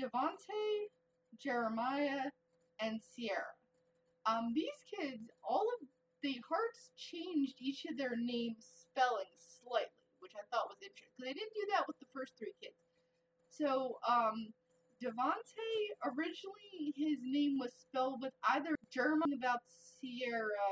[0.00, 0.88] Devonte,
[1.38, 2.30] Jeremiah,
[2.80, 3.52] and Sierra.
[4.26, 5.86] Um, these kids, all of
[6.22, 9.99] the Harts changed each of their names spelling slightly,
[10.30, 12.78] which I thought was interesting because They didn't do that with the first three kids.
[13.50, 14.52] So, um,
[15.02, 15.70] Devonte
[16.04, 20.70] originally his name was spelled with either German about Sierra,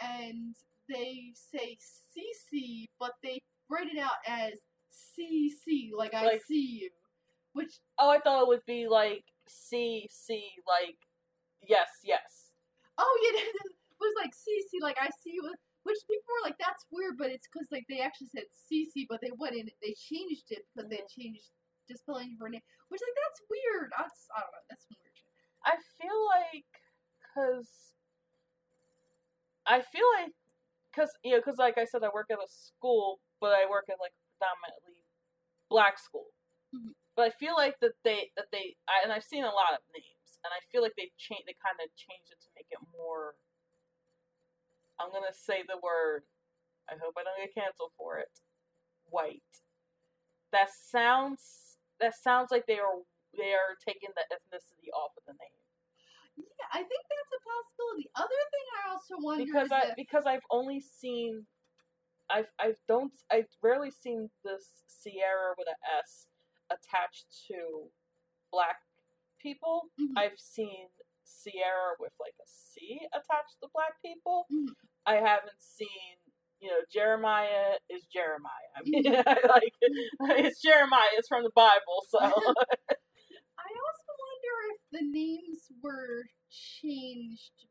[0.00, 0.54] and
[0.88, 4.54] they say CC, but they write it out as
[4.92, 6.90] CC, like I see you,
[7.52, 10.96] which Oh, I thought it would be like C C like
[11.62, 12.50] yes yes.
[12.98, 15.54] Oh yeah, it was like CC, like I see you.
[15.86, 19.22] Which people were like, that's weird, but it's because like they actually said CC, but
[19.22, 21.46] they went in, they changed it because they changed
[21.86, 22.66] the spelling of her name.
[22.90, 23.94] Which like that's weird.
[23.94, 24.66] That's I don't know.
[24.66, 25.14] That's weird.
[25.62, 26.66] I feel like
[27.22, 27.94] because
[29.66, 30.32] I feel like
[30.90, 33.86] because you know because like I said I work at a school but I work
[33.90, 35.04] at like predominantly
[35.70, 36.30] black school
[36.74, 36.94] Mhm.
[37.16, 39.80] but I feel like that they that they I, and I've seen a lot of
[39.94, 42.80] names and I feel like they change they kind of changed it to make it
[42.92, 43.36] more
[45.00, 46.22] I'm gonna say the word
[46.88, 48.30] I hope I don't get canceled for it
[49.10, 49.42] white
[50.52, 53.02] that sounds that sounds like they are
[53.36, 55.60] they are taking the ethnicity off of the name
[56.36, 58.10] Yeah, I think that's a possibility.
[58.16, 61.46] Other thing I also wonder because I if, because I've only seen
[62.30, 66.26] I've I've don't I've rarely seen this Sierra with an S
[66.70, 67.88] attached to
[68.52, 68.78] black
[69.40, 69.90] people.
[70.00, 70.12] Mhm.
[70.16, 70.88] I've seen
[71.26, 74.46] Sierra with like a C attached to black people.
[74.52, 74.72] Mhm.
[75.06, 76.16] I haven't seen
[76.60, 78.70] you know Jeremiah is Jeremiah.
[78.76, 79.48] I mean Mm-hmm.
[79.50, 79.74] like
[80.46, 81.12] it's Jeremiah.
[81.18, 87.66] It's from the Bible, so I also wonder if the names were changed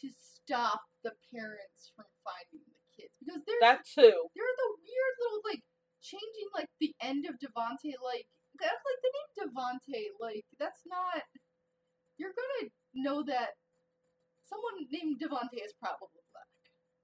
[0.00, 4.16] to stop the parents from finding the kids because there's that too.
[4.34, 5.62] there are the weird little like
[6.02, 8.26] changing like the end of Devonte like
[8.60, 11.22] that's like the name Devonte like that's not
[12.18, 13.56] you're gonna know that
[14.46, 16.48] someone named Devonte is probably black.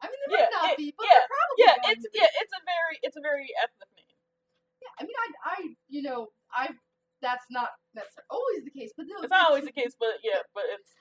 [0.02, 2.18] I mean they Yeah, might not it- be, but yeah, they're probably Yeah, it's be.
[2.18, 4.18] yeah, it's a very it's a very ethnic name.
[4.82, 5.56] Yeah, I mean I I
[5.88, 6.74] you know I
[7.20, 10.40] that's not necessarily always the case, but no, It's not always the case, but yeah,
[10.56, 10.94] but it's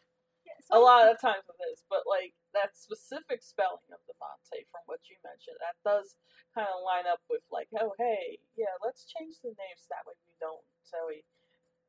[0.43, 1.83] Yeah, a lot of times it is.
[1.87, 6.17] But like that specific spelling of Devontae from what you mentioned, that does
[6.55, 10.17] kind of line up with like, oh hey, yeah, let's change the names that way
[10.27, 11.23] we don't, so we,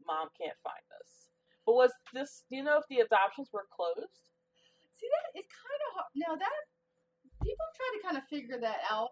[0.06, 1.29] mom can't find us.
[1.66, 2.44] But was this?
[2.48, 4.30] Do you know if the adoptions were closed?
[4.96, 6.10] See that it's kind of hard.
[6.16, 6.56] Now that
[7.42, 9.10] people try to kind of figure that out,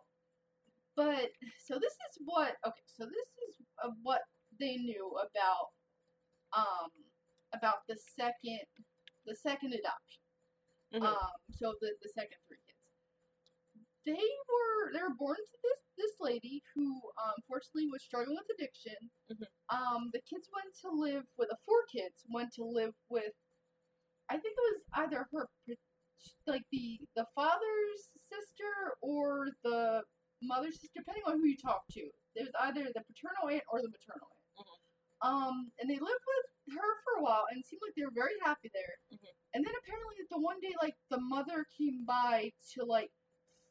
[0.97, 1.31] but
[1.65, 2.87] so this is what okay.
[2.87, 4.23] So this is uh, what
[4.61, 5.73] they knew about
[6.57, 6.91] um
[7.55, 8.61] about the second
[9.27, 10.23] the second adoption.
[10.95, 11.05] Mhm.
[11.05, 12.68] Um, so the the second three.
[14.07, 14.13] They
[14.49, 16.87] were they were born to this this lady who
[17.23, 18.97] um, unfortunately was struggling with addiction.
[19.31, 19.47] Mhm.
[19.71, 23.33] Um, the kids went to live with the four kids went to live with
[24.31, 25.49] I think it was either her
[26.47, 30.03] like the the father's sister or the
[30.43, 32.11] mother's sister, depending on who you talk to.
[32.35, 34.69] There's either the paternal aunt or the maternal aunt.
[34.69, 34.79] Mhm.
[35.29, 38.15] Um, and they lived with her for a while, and it seemed like they were
[38.15, 38.97] very happy there.
[39.13, 39.29] Mhm.
[39.55, 43.13] And then apparently, the one day, like the mother came by to like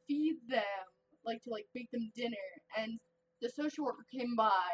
[0.07, 0.83] feed them,
[1.25, 2.99] like to like make them dinner, and
[3.41, 4.69] the social worker came by,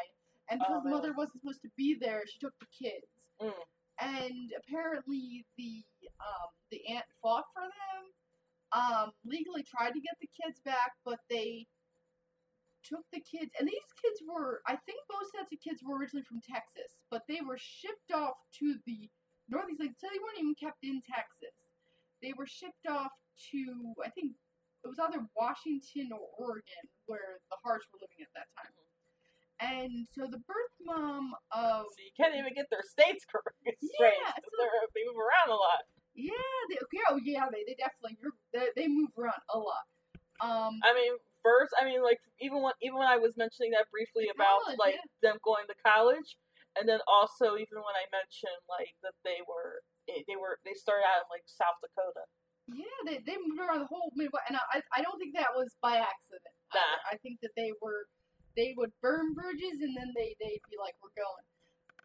[0.50, 3.06] and Oh, because the mother wasn't supposed to be there, she took the kids
[3.42, 3.52] Mm.
[4.00, 5.82] and apparently the
[6.20, 8.02] um, the aunt fought for them.
[8.72, 11.66] Um, legally tried to get the kids back, but they
[12.84, 16.24] took the kids, and these kids were I think both sets of kids were originally
[16.24, 19.08] from Texas, but they were shipped off to the
[19.48, 19.80] northeast.
[19.80, 21.54] Like, so they weren't even kept in Texas.
[22.22, 23.12] They were shipped off
[23.50, 24.32] to I think
[24.84, 28.72] it was either Washington or Oregon where the Harts were living at that time.
[29.62, 33.56] And so the birth mom of So you can't even get their states correct.
[33.64, 35.82] Yeah, so- they're- they move around a lot.
[36.14, 36.36] yeah,
[36.68, 38.18] they, yeah, oh yeah, they, they definitely
[38.52, 39.84] they, they move around a lot.
[40.42, 43.88] Um, I mean, first, I mean, like even when even when I was mentioning that
[43.90, 45.30] briefly about College, like yeah.
[45.30, 46.36] them going to college,
[46.76, 51.06] and then also even when I mentioned like that they were they were they started
[51.06, 52.26] out in like South Dakota.
[52.68, 55.76] Yeah, they, they moved around the whole Midwest, and I I don't think that was
[55.82, 56.54] by accident.
[56.72, 56.80] Nah.
[56.80, 57.00] either.
[57.12, 58.08] I think that they were
[58.56, 61.46] they would burn bridges and then they they'd be like we're going.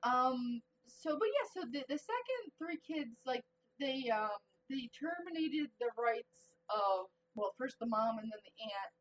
[0.04, 0.62] Um.
[0.90, 3.46] So, but yeah, so the the second three kids like
[3.80, 4.36] they um
[4.70, 8.94] they terminated the rights of well first the mom and then the aunt.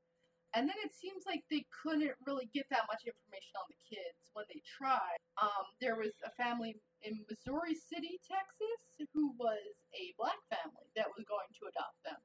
[0.56, 4.32] And then it seems like they couldn't really get that much information on the kids
[4.32, 5.20] when they tried.
[5.36, 8.80] Um, there was a family in Missouri City, Texas,
[9.12, 12.16] who was a black family that was going to adopt them.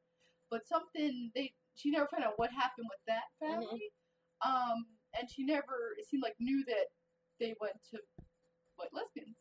[0.48, 3.92] But something they she never found out what happened with that family.
[4.40, 4.88] Um,
[5.20, 6.96] and she never it seemed like knew that
[7.44, 8.00] they went to
[8.80, 9.36] white lesbians.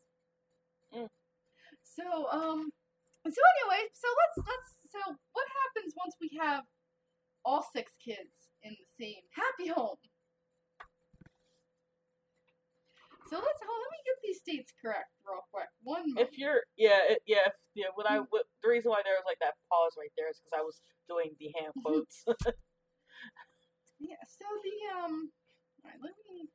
[0.91, 1.07] Mm.
[1.87, 2.67] So um
[3.23, 6.67] so anyway, so let's let's so what happens once we have
[7.45, 9.97] all six kids in the same happy home?
[13.29, 13.79] So let's hold.
[13.81, 15.69] Let me get these states correct real quick.
[15.83, 16.27] One moment.
[16.29, 19.25] If you're yeah it, yeah if, yeah what I what, the reason why there was
[19.25, 22.23] like that pause right there is because I was doing the hand quotes.
[23.99, 25.31] Yeah, so the um
[25.85, 26.49] alright, let me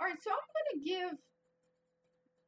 [0.00, 1.18] Alright, so I'm gonna give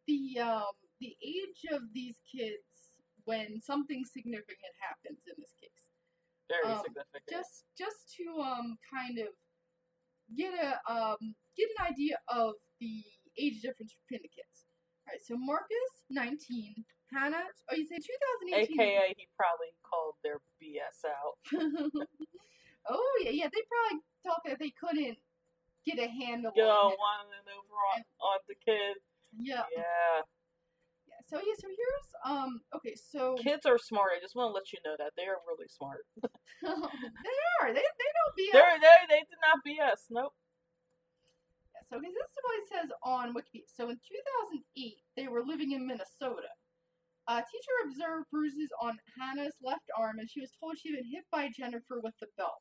[0.07, 5.62] the um the age of these kids when something significant happens in this case.
[6.53, 7.25] Very Um, significant.
[7.29, 9.29] Just just to um kind of
[10.37, 13.01] get a um get an idea of the
[13.41, 14.69] age difference between the kids.
[15.09, 20.15] Alright, so Markis nineteen, Hannah oh you say two thousand eighteen AKA he probably called
[20.23, 21.35] their BS out.
[22.89, 23.49] oh yeah, yeah.
[23.49, 25.19] They probably thought that they couldn't
[25.87, 26.99] get a handle Yo, on it.
[27.01, 28.97] one and over on, on the kid.
[29.41, 30.23] Yeah, Yeah.
[31.33, 31.39] Yeah.
[31.39, 32.61] So yeah, so here's um.
[32.77, 34.13] Okay, so Kids are smart.
[34.17, 36.05] I just want to let you know that they are really smart.
[36.63, 37.73] they are.
[37.73, 38.51] They they don't be.
[38.53, 40.11] They're, they they did not BS.
[40.11, 40.33] Nope.
[41.91, 43.69] So okay, this is what it says on Wikipedia.
[43.69, 46.49] So in 2008, they were living in Minnesota.
[47.29, 51.11] A teacher observed bruises on Hannah's left arm, and she was told she had been
[51.13, 52.59] hit by Jennifer with the belt.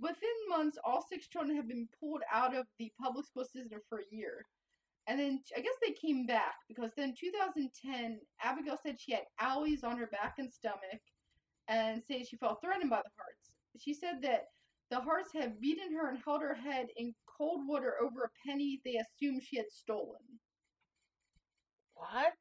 [0.00, 4.00] Within months, all six children had been pulled out of the public school system for
[4.00, 4.44] a year.
[5.08, 9.84] And then I guess they came back because then 2010, Abigail said she had owies
[9.84, 11.00] on her back and stomach,
[11.68, 13.52] and said she felt threatened by the Harts.
[13.78, 14.46] She said that
[14.90, 18.80] the Harts had beaten her and held her head in cold water over a penny
[18.84, 20.20] they assumed she had stolen.
[21.94, 22.34] What?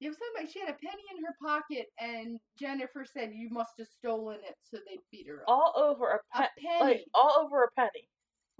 [0.00, 3.48] You have something like she had a penny in her pocket, and Jennifer said you
[3.50, 5.44] must have stolen it, so they beat her up.
[5.48, 6.50] All over a a penny.
[6.58, 6.80] penny.
[6.80, 8.08] Like all over a penny.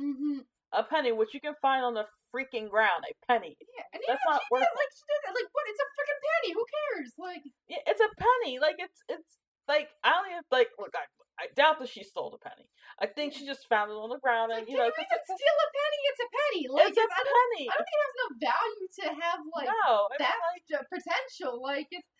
[0.00, 0.38] mm-hmm.
[0.72, 3.06] A penny, which you can find on the freaking ground.
[3.06, 3.54] A penny.
[3.62, 5.32] Yeah, and That's even not she worth did, like she did that.
[5.38, 5.64] Like what?
[5.70, 6.50] It's a freaking penny.
[6.58, 7.10] Who cares?
[7.14, 8.58] Like Yeah, it's a penny.
[8.58, 9.38] Like it's it's
[9.70, 10.74] like I don't even like.
[10.82, 11.06] Look, I
[11.38, 12.66] I doubt that she stole the penny.
[13.02, 14.86] I think she just found it on the ground and like, you know.
[14.86, 16.00] you 'cause even it's, steal a penny.
[16.10, 16.64] It's a penny.
[16.70, 17.64] Like it's a I penny.
[17.70, 20.66] I don't think it has no value to have like no, I mean, that like,
[20.90, 21.54] potential.
[21.62, 22.10] Like it's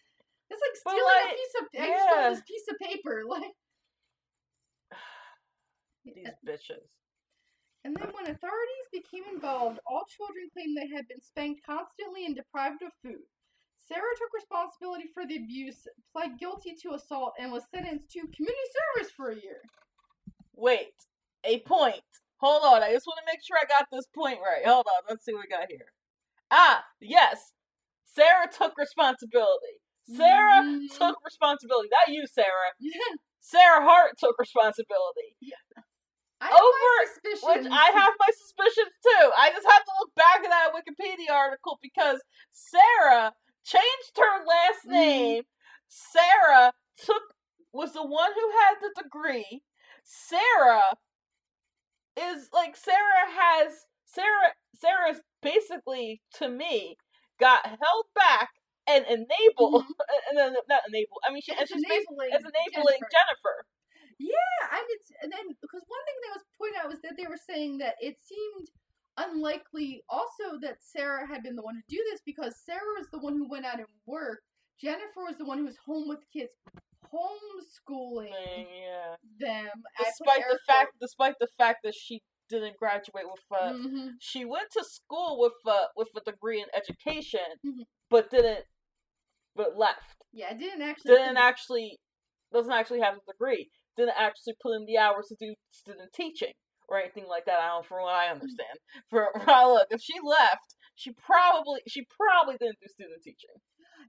[0.51, 1.65] it's like stealing like, a piece of.
[1.75, 3.17] I stole this piece of paper.
[3.35, 3.55] Like.
[6.05, 6.87] these bitches.
[7.85, 12.35] And then when authorities became involved, all children claimed they had been spanked constantly and
[12.35, 13.21] deprived of food.
[13.79, 18.69] Sarah took responsibility for the abuse, pled guilty to assault, and was sentenced to community
[18.97, 19.61] service for a year.
[20.57, 20.95] Wait,
[21.45, 22.01] a point.
[22.39, 24.67] Hold on, I just want to make sure I got this point right.
[24.67, 25.93] Hold on, let's see what we got here.
[26.51, 27.53] Ah, yes.
[28.07, 29.81] Sarah took responsibility.
[30.05, 30.97] Sarah Mhm.
[30.97, 31.89] took responsibility.
[31.91, 32.73] Not you, Sarah.
[32.79, 35.37] Yeah, Sarah Hart took responsibility.
[36.45, 37.65] I have my Over- suspicions.
[37.65, 39.25] Which I have my suspicions too.
[39.37, 42.21] I just have to look back at that Wikipedia article because
[42.53, 43.33] Sarah
[43.65, 44.91] changed her last Mhm.
[44.93, 45.45] name.
[45.89, 47.23] Sarah took
[47.73, 49.63] was the one who had the degree.
[50.05, 50.95] Sarah
[52.17, 56.97] is like Sarah has Sarah Sarah's basically to me
[57.41, 58.51] got held back
[58.87, 59.85] and enabled
[60.31, 61.21] and then not enabled.
[61.27, 63.11] I mean she, and she's basically enabling it's enabling Jennifer.
[63.11, 63.57] Jennifer.
[64.21, 67.27] Yeah, and it's and then because one thing that was pointed out was that they
[67.27, 68.69] were saying that it seemed
[69.17, 73.19] unlikely also that Sarah had been the one to do this because Sarah was the
[73.19, 74.43] one who went out and worked.
[74.81, 76.51] Jennifer was the one who was home with kids,
[77.13, 78.33] homeschooling
[78.69, 79.17] Yeah.
[79.39, 79.71] them.
[79.99, 83.87] Despite the fact despite the fact that she didn't graduate with uh, quotes.
[83.87, 84.11] Mhm.
[84.21, 87.85] she went to school with uh, with a degree in education Mhm.
[88.11, 88.67] but didn't
[89.57, 91.15] but left Yeah, didn't actually.
[91.17, 91.99] didn't actually
[92.53, 96.53] doesn't actually have a degree didn't actually put in the hours to do student teaching
[96.89, 97.61] or anything like that.
[97.61, 98.41] I don't, from what I mm.
[98.41, 98.77] understand.
[99.11, 103.55] For well, look, if she left, she probably she probably didn't do student teaching.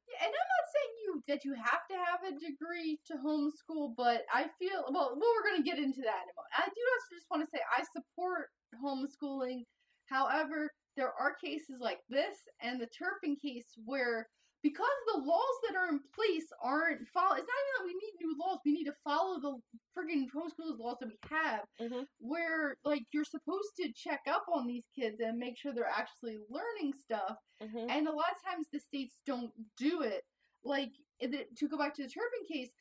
[0.06, 3.96] Yeah, and I'm not saying you that you have to have a degree to homeschool,
[3.98, 5.18] but I feel well.
[5.18, 6.58] Well, we're going to get into that in a moment.
[6.58, 9.66] I do also just want to say I support homeschooling.
[10.10, 14.28] However, there are cases like this and the Turpin case where
[14.66, 17.36] because the laws that are in place aren't follow.
[17.36, 18.58] It's not even that we need new laws.
[18.66, 19.54] We need to follow the
[19.96, 22.08] friggin' homeschool laws that we have, Mhm.
[22.18, 26.40] where like you're supposed to check up on these kids and make sure they're actually
[26.50, 27.38] learning stuff.
[27.62, 27.92] Mm-hmm.
[27.92, 30.26] And a lot of times the states don't do it.
[30.64, 32.72] Like to go back to the Turpin case,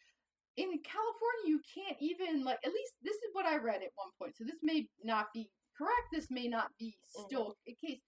[0.57, 4.11] in California you can't even like at least this is what I read at one
[4.19, 4.37] point.
[4.39, 6.09] So this may not be correct.
[6.13, 8.01] This may not be still a case.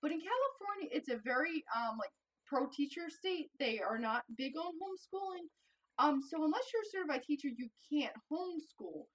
[0.00, 2.12] But in California, it's a very um like
[2.46, 3.50] pro teacher state.
[3.58, 5.48] They are not big on homeschooling.
[5.98, 9.06] Um, so unless you're a certified teacher, you can't homeschool.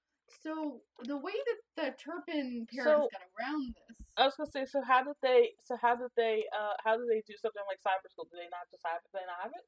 [0.44, 4.66] So the way that the Turpin parents So- got around this, I was gonna say,
[4.66, 5.56] so how did they?
[5.64, 6.46] So how did they?
[6.58, 8.28] Uh, how did they do something like cyber school?
[8.32, 9.10] Did they not just have it?
[9.12, 9.66] Did they not have it?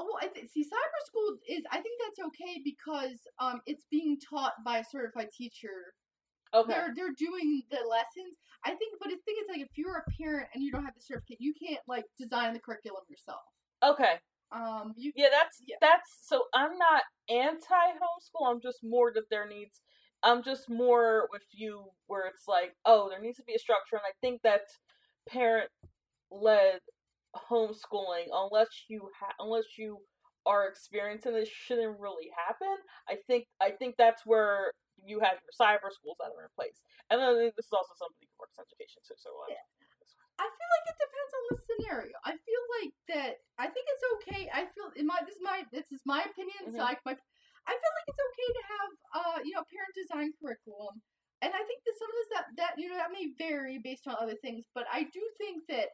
[0.00, 4.18] oh, I th- see, cyber school is I think that's okay because um it's being
[4.18, 5.94] taught by a certified teacher.
[6.54, 6.72] Okay.
[6.72, 8.36] They're they're doing the lessons.
[8.64, 10.94] I think, but I think it's like if you're a parent and you don't have
[10.94, 13.40] the certificate, you can't like design the curriculum yourself.
[13.82, 14.14] Okay.
[14.52, 15.76] Um, you Yeah, that's Yeah.
[15.80, 18.50] that's so I'm not anti homeschool.
[18.50, 19.80] I'm just more that there needs
[20.22, 23.96] I'm just more with you where it's like, oh, there needs to be a structure
[23.96, 24.62] and I think that
[25.28, 25.70] parent
[26.30, 26.80] led
[27.36, 29.98] homeschooling unless you ha- unless you
[30.46, 32.76] are experiencing this shouldn't really happen.
[33.08, 34.72] I think I think that's where
[35.04, 36.80] you have your cyber schools that are in place.
[37.08, 39.16] And then this is also something that works in education too.
[39.18, 39.30] So.
[40.40, 42.16] I feel like it depends on the scenario.
[42.24, 43.32] I feel like that.
[43.60, 44.48] I think it's okay.
[44.48, 46.72] I feel in my this is my this is my opinion.
[46.72, 46.88] So Mhm.
[46.88, 47.12] I my
[47.68, 48.90] I feel like it's okay to have
[49.20, 50.96] uh you know parent design curriculum,
[51.44, 54.08] and I think that some of this that that you know that may vary based
[54.08, 54.64] on other things.
[54.72, 55.92] But I do think that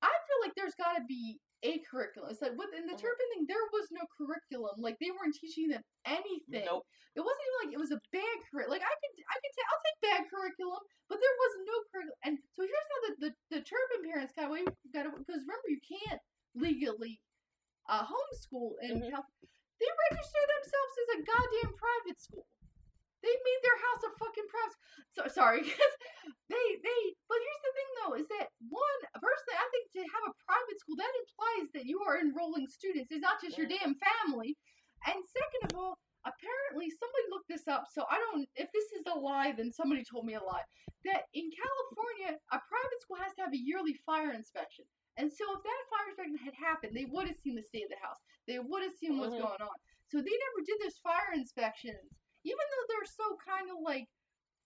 [0.00, 2.30] I feel like there's got to be a curriculum.
[2.30, 3.02] It's like within the Mhm.
[3.02, 4.80] Turpin thing, there was no curriculum.
[4.80, 6.64] Like they weren't teaching them anything.
[6.64, 6.86] nope.
[7.14, 8.78] It wasn't even like it was a bad curriculum.
[8.80, 12.18] Like I can I could say I'll take bad curriculum, but there was no curriculum.
[12.24, 14.64] And so here's how the the, the Turpin parents got away.
[14.92, 16.20] Got because remember you can't
[16.54, 17.20] legally
[17.88, 19.10] uh, homeschool in Mhm.
[19.10, 19.48] California.
[19.80, 22.46] They register themselves as a goddamn private school.
[23.22, 24.72] They made their house a fucking press.
[25.14, 25.94] So sorry, 'cause
[26.50, 27.00] they they.
[27.30, 30.78] But here's the thing though, is that one personally, I think to have a private
[30.82, 33.10] school that implies that you are enrolling students.
[33.14, 34.58] It's not just your damn family.
[35.06, 37.86] And second of all, apparently somebody looked this up.
[37.90, 38.46] So I don't.
[38.54, 40.66] If this is a lie, then somebody told me a lie.
[41.06, 44.84] That in California, a private school has to have a yearly fire inspection.
[45.18, 47.90] And so if that fire inspection had happened, they would have seen the state of
[47.90, 48.16] the house.
[48.46, 49.44] They would have seen what's Mhm.
[49.44, 49.76] going on.
[50.08, 52.06] So they never did those fire inspections,
[52.44, 54.10] even though they're so kind of like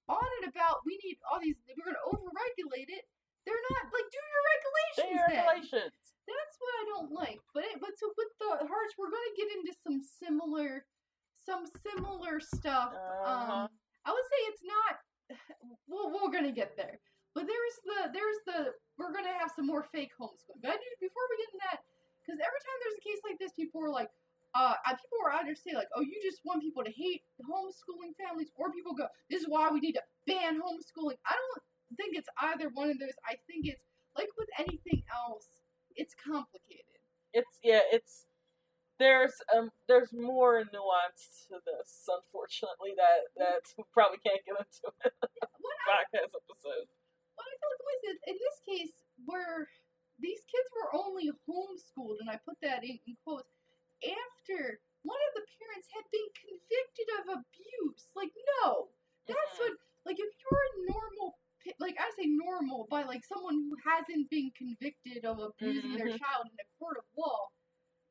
[0.08, 1.58] on it about we need all these.
[1.66, 3.04] We're going to overregulate it.
[3.44, 4.98] They're not like do your regulations.
[4.98, 5.26] They then.
[5.30, 5.94] regulations.
[6.26, 7.38] That's what I don't like.
[7.54, 10.82] But it, but so with the Harts, we're going to get into some similar,
[11.38, 12.90] some similar stuff.
[12.90, 13.66] Uh-huh.
[13.66, 13.70] Um,
[14.02, 14.94] I would say it's not.
[15.86, 16.98] Well, we're going to get there.
[17.34, 20.62] But there's the there's the we're going to have some more fake homeschooling.
[20.62, 21.78] But I do, before we get into that,
[22.22, 24.10] because every time there's a case like this, people are like.
[24.56, 25.05] Uh, uh, people
[25.54, 29.42] say like, "Oh, you just want people to hate homeschooling families," or people go, "This
[29.42, 31.62] is why we need to ban homeschooling." I don't
[31.96, 33.14] think it's either one of those.
[33.28, 33.82] I think it's
[34.16, 35.46] like with anything else,
[35.94, 36.98] it's complicated.
[37.32, 38.26] it's yeah, it's
[38.98, 44.88] there's um there's more nuance to this, unfortunately, that that we probably can't get into
[45.04, 45.10] in
[45.60, 46.88] What a I, podcast episode.
[47.36, 47.96] what I feel like the way
[48.32, 48.94] in this case
[49.24, 49.68] where
[50.18, 53.52] these kids were only homeschooled, and I put that in, in quotes
[54.04, 58.10] after one of the parents had been convicted of abuse.
[58.18, 58.90] Like, no,
[59.26, 59.58] that's Mhm.
[59.58, 59.72] what.
[60.04, 61.38] Like, if you're a normal,
[61.80, 66.18] like I say normal by like someone who hasn't been convicted of abusing their Mhm.
[66.18, 67.50] child in a court of law,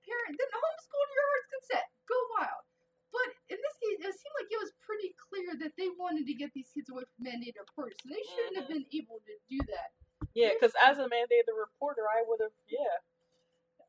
[0.03, 1.87] parent then homeschool to your heart's consent.
[2.05, 2.63] Go wild.
[3.11, 6.33] But in this case, it seemed like it was pretty clear that they wanted to
[6.33, 9.57] get these kids away from mandated reporters, so they shouldn't have been able to do
[9.71, 9.93] that.
[10.33, 12.99] Yeah, because as a mandated reporter, I would have yeah.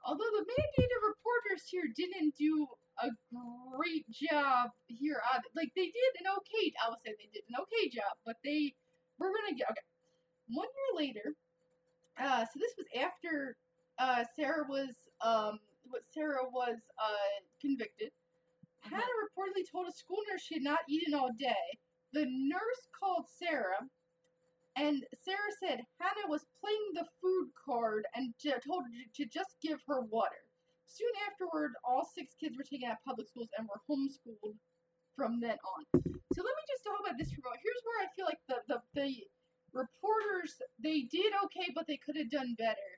[0.05, 2.69] Although the mandated reporters here didn't do
[3.03, 3.11] a
[3.77, 5.49] great job here either.
[5.57, 8.75] Like they did an okay, I would say they did an okay job, but they
[9.19, 9.83] we're gonna get okay.
[10.49, 11.35] One year later,
[12.21, 13.57] uh, so this was after
[13.99, 15.59] uh, Sarah was um,
[15.91, 18.11] what Sarah was uh, convicted.
[18.87, 18.91] Mhm.
[18.91, 21.79] Hannah reportedly told a school nurse she had not eaten all day.
[22.13, 23.89] The nurse called Sarah,
[24.77, 29.81] and Sarah said Hannah was playing the food card and told her to just give
[29.89, 30.46] her water.
[30.87, 34.57] Soon afterward, all six kids were taken out of public schools and were homeschooled
[35.15, 35.83] from then on.
[36.33, 37.63] So let me just talk about this for a moment.
[37.65, 39.11] Here's where I feel like the the, the
[39.75, 42.91] reporters they did okay, but they could have done better.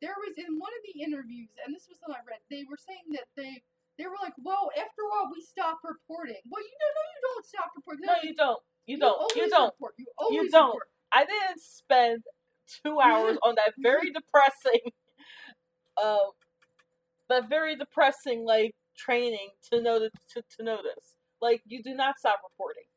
[0.00, 2.42] There was in one of the interviews, and this was something I read.
[2.50, 3.62] They were saying that they
[3.98, 7.20] they were like, "Well, after a while, we stop reporting." Well, you know, no, you
[7.22, 8.06] don't stop reporting.
[8.06, 8.62] No, you don't.
[8.86, 9.18] You don't.
[9.34, 9.74] You don't.
[9.74, 9.94] Report.
[9.98, 10.74] You always don't.
[10.74, 10.88] report.
[11.12, 12.22] I didn't spend
[12.84, 14.92] two hours on that very depressing,
[16.00, 16.30] uh,
[17.28, 20.10] that very depressing like training to know to,
[20.40, 21.16] to, notice.
[21.40, 22.88] Like you do not stop reporting.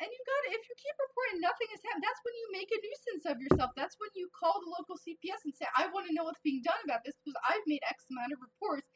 [0.00, 2.70] And you got to if you keep reporting nothing has happened, that's when you make
[2.72, 3.70] a nuisance of yourself.
[3.76, 6.64] That's when you call the local CPS and say, I want to know what's being
[6.64, 8.88] done about this because I've made X amount of reports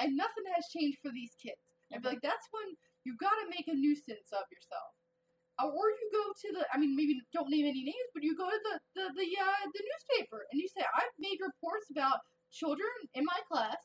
[0.00, 1.60] and nothing has changed for these kids.
[1.92, 2.72] I'd be like, that's when
[3.04, 4.90] you got to make a nuisance of yourself.
[5.56, 8.44] Or you go to the, I mean, maybe don't name any names, but you go
[8.44, 12.20] to the the the, uh, the newspaper and you say, I've made reports about
[12.52, 13.80] children in my class.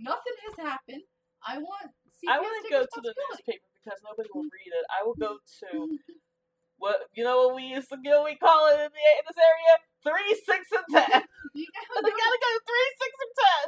[0.00, 1.02] Nothing has happened.
[1.46, 4.84] I want CPS I wouldn't go to the newspaper because nobody will read it.
[4.90, 5.98] I will go to Mhm.
[6.78, 8.22] what you know what we used to get.
[8.24, 9.74] We call it in, the, in this area
[10.04, 11.22] three, six, and ten.
[11.54, 13.64] You gotta go- gotta go three, six, and ten.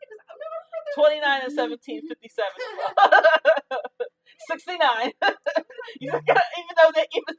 [0.00, 2.50] because I'm not sure there's- 29 and 17, 57
[4.48, 5.12] 69.
[6.00, 7.34] you gotta, even though they, even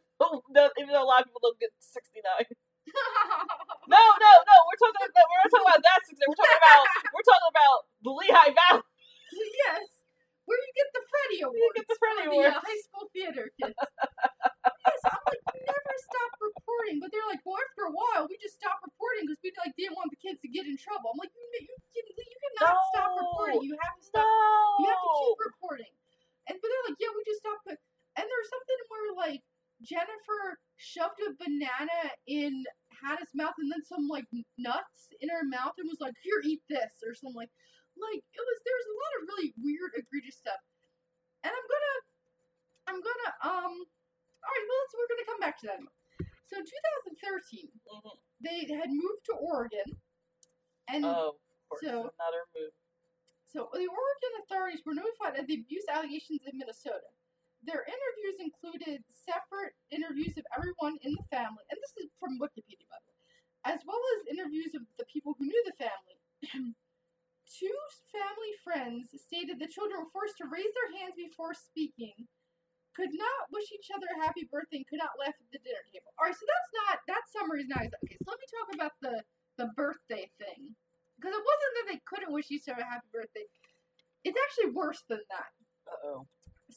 [0.53, 2.23] though, even though a lot of people don't get 69.
[3.89, 4.55] No, no, no.
[4.69, 5.09] We're talking.
[5.11, 6.21] No, we're not talking about that 69.
[6.31, 6.83] We're talking about.
[7.15, 8.85] We're talking about the Lehigh Valley.
[9.35, 9.83] yes.
[10.49, 11.55] Where you get the Freddie Award.
[11.55, 13.77] you get the Freddie the, uh, high school theater kids.
[13.77, 16.97] yes, I'm like, you never stop reporting.
[16.99, 19.95] But they're like, well, after a while, we just stopped reporting because we like didn't
[19.95, 21.13] want the kids to get in trouble.
[21.13, 23.19] I'm like, you, you, can, you cannot stop No.
[23.21, 23.63] reporting.
[23.69, 24.23] You have to No.
[24.25, 24.75] stop.
[24.81, 25.93] You have to keep reporting.
[26.49, 27.63] And but they're like, yeah, we just stopped.
[27.63, 27.77] But
[28.19, 29.41] and there's something where like
[29.83, 32.63] Jennifer shoved a banana in
[33.01, 34.25] Hannah's mouth and then some like
[34.57, 37.49] nuts in her mouth and was like, here, eat this or something like.
[37.99, 38.57] Like it was.
[38.63, 40.57] There was a lot of really weird, egregious stuff.
[41.43, 41.97] And I'm gonna,
[42.87, 43.73] I'm gonna, um.
[44.41, 45.77] All right, well, let's, we're gonna come back to that.
[45.77, 46.31] in a moment.
[46.47, 48.15] So in 2013, Mhm.
[48.41, 49.99] they had moved to Oregon,
[50.87, 52.71] and Oh, of course, So- another move.
[53.45, 57.11] So the Oregon authorities were notified of the abuse allegations in Minnesota.
[57.61, 62.89] Their interviews included separate interviews of everyone in the family, and this is from Wikipedia,
[62.89, 63.21] by the way,
[63.69, 66.17] as well as interviews of the people who knew the family.
[67.61, 67.77] Two
[68.09, 72.15] family friends stated the children were forced to raise their hands before speaking,
[72.95, 75.83] could not wish each other a happy birthday, and could not laugh at the dinner
[75.93, 76.11] table.
[76.17, 78.03] All right, so that's not that summary is not exact.
[78.03, 79.15] Okay, so let me talk about the
[79.61, 80.73] the birthday thing
[81.19, 83.45] because it wasn't that they couldn't wish each other a happy birthday.
[84.23, 85.51] It's actually worse than that.
[85.87, 86.19] Uh oh.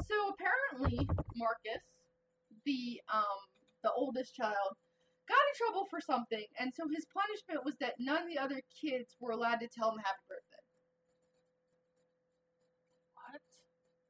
[0.03, 1.07] So apparently,
[1.39, 1.85] Markis,
[2.65, 3.39] the um
[3.83, 4.75] the oldest child,
[5.29, 8.61] got in trouble for something, and so his punishment was that none of the other
[8.81, 10.65] kids were allowed to tell him happy birthday.
[13.15, 13.43] What?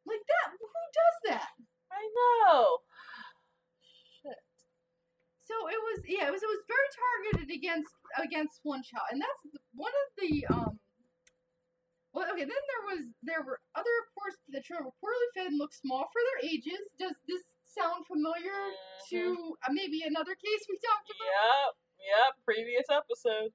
[0.06, 0.48] Like that?
[0.58, 1.50] Who does that?
[1.92, 2.78] I know.
[4.22, 4.42] Shit.
[5.40, 9.20] So it was yeah, it was it was very targeted against against one child, and
[9.20, 9.42] that's
[9.74, 10.78] one of the um.
[12.14, 12.46] Well, okay.
[12.46, 15.74] Then there was there were other reports that the children were poorly fed and looked
[15.74, 16.94] small for their ages.
[16.98, 18.54] Does this sound familiar
[19.10, 19.52] to Mhm.
[19.66, 21.26] uh, maybe another case we talked about?
[21.26, 21.74] Yep.
[22.06, 22.44] Yep.
[22.44, 23.52] Previous episode.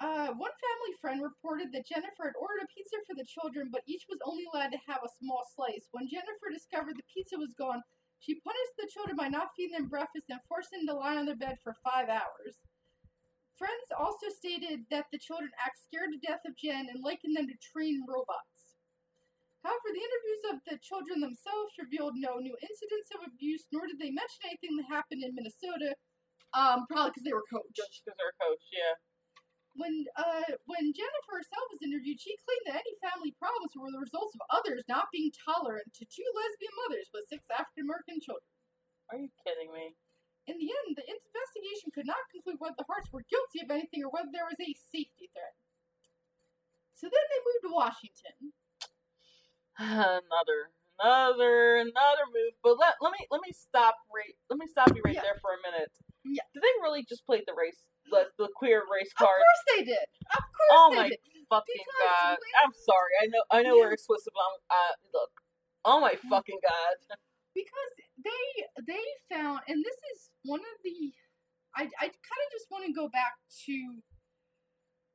[0.00, 3.82] Uh, one family friend reported that Jennifer had ordered a pizza for the children, but
[3.86, 5.88] each was only allowed to have a small slice.
[5.92, 7.82] When Jennifer discovered the pizza was gone,
[8.18, 11.26] she punished the children by not feeding them breakfast and forced them to lie on
[11.26, 12.56] their bed for five hours.
[13.60, 17.44] Friends also stated that the children act scared to death of Jen and likened them
[17.44, 18.80] to trained robots.
[19.60, 24.00] However, the interviews of the children themselves revealed no new incidents of abuse, nor did
[24.00, 25.92] they mention anything that happened in Minnesota,
[26.56, 27.76] um, probably because they were coached.
[27.76, 28.96] Just because they're coached, yeah.
[29.76, 34.02] When uh when Jennifer herself was interviewed, she claimed that any family problems were the
[34.02, 38.50] results of others not being tolerant to two lesbian mothers with six African American children.
[39.12, 39.94] Are you kidding me?
[40.50, 44.02] In the end, the investigation could not conclude whether the Harts were guilty of anything
[44.02, 45.54] or whether there was a safety threat.
[46.98, 48.36] So then they moved to Washington.
[49.78, 50.60] another,
[50.98, 52.58] another, another move.
[52.66, 54.34] But let let me let me stop right.
[54.50, 55.22] Let me stop you right Yeah.
[55.22, 55.94] there for a minute.
[56.26, 56.42] Yeah.
[56.52, 59.38] Did they really just play the race, the, the queer race card?
[59.38, 60.06] Of course they did.
[60.36, 61.22] Of course Oh they my did.
[61.48, 62.36] fucking Because god!
[62.42, 63.12] when- I'm sorry.
[63.22, 65.32] I know I know we're explicit, but I'm uh, look.
[65.86, 66.96] Oh my fucking god!
[67.54, 67.90] because
[68.24, 68.44] they
[68.86, 71.12] they found and this is one of the
[71.76, 73.34] i i kind of just want to go back
[73.66, 73.74] to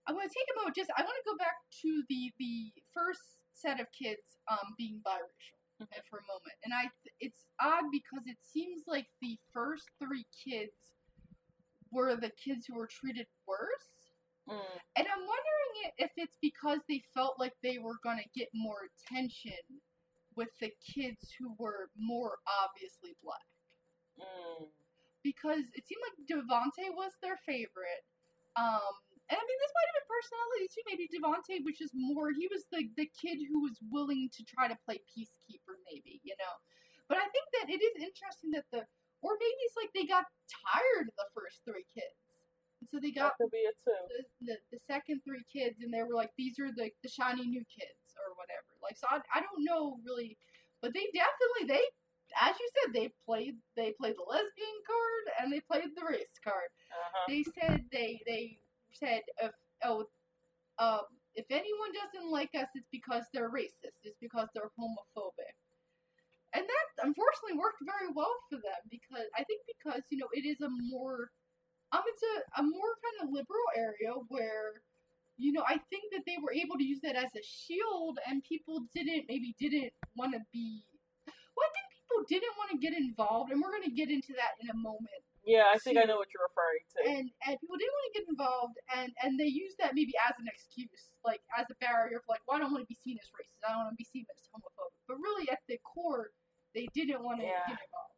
[0.08, 2.72] i want to take a moment just i want to go back to the the
[2.93, 6.56] first set of kids um being biracial uh, for a moment.
[6.64, 6.89] And i
[7.20, 10.95] it's odd because it seems like the first three kids
[11.91, 13.91] were the kids who were treated worse.
[14.47, 14.62] Mm.
[14.95, 18.78] and i'm wondering if it's because they felt like they were going to get more
[18.93, 19.58] attention
[20.36, 23.47] with the kids who were more obviously black.
[24.19, 24.67] Mm.
[25.23, 28.05] Because it seemed like Devonte was their favorite.
[28.55, 28.93] Um,
[29.25, 30.86] and I mean, this might have been personality too.
[30.86, 32.29] Maybe Devonte was just more.
[32.29, 36.38] He was the the kid who was willing to try to play peacekeeper, maybe you
[36.38, 36.53] know.
[37.09, 38.86] But I think that it is interesting that the,
[39.25, 42.21] or maybe it's like they got tired of the first three kids,
[42.81, 43.97] and so they got be it too.
[44.13, 47.49] the, the, the second three kids, and they were like, these are the the shiny
[47.49, 48.72] new kids or whatever.
[48.82, 50.38] Like, so I, I don't know really,
[50.82, 51.84] but they definitely they,
[52.41, 56.38] as you said, they played they played the lesbian card and they played the race
[56.43, 56.70] card.
[56.91, 57.26] Uh-huh.
[57.28, 58.57] They said they they
[58.93, 59.51] said if
[59.84, 60.05] oh
[60.80, 63.99] um if anyone doesn't like us, it's because they're racist.
[64.03, 65.55] It's because they're homophobic.
[66.55, 70.47] And that unfortunately worked very well for them because I think because you know it
[70.47, 71.32] is a more
[71.91, 74.80] um it's a, a more kind of liberal area where
[75.38, 78.43] you know I think that they were able to use that as a shield and
[78.43, 80.83] people didn't maybe didn't want to be
[81.55, 84.33] well I think people didn't want to get involved and we're going to get into
[84.39, 86.97] that in a moment Yeah, I think I know what you're referring to.
[87.05, 90.36] and and people didn't want to get involved and and they used that maybe as
[90.39, 93.17] an excuse like as a barrier for like well I don't want to be seen
[93.19, 96.31] as racist I don't want to be seen as homophobic but really at the core
[96.73, 97.63] they didn't want to Yeah.
[97.67, 98.15] get involved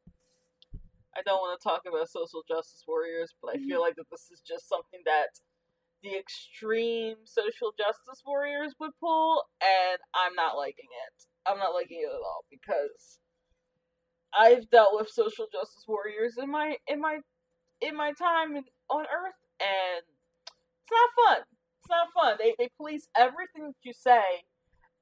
[1.17, 3.89] I don't want to talk about social justice warriors, but I feel mm-hmm.
[3.89, 5.33] like that this is just something that
[6.03, 11.25] the extreme social justice warriors would pull, and I'm not liking it.
[11.47, 13.19] I'm not liking it at all because
[14.37, 17.19] I've dealt with social justice warriors in my in my
[17.81, 20.03] in my time in, on Earth, and
[20.81, 21.43] it's not fun.
[21.79, 22.37] It's not fun.
[22.39, 24.43] They they police everything that you say,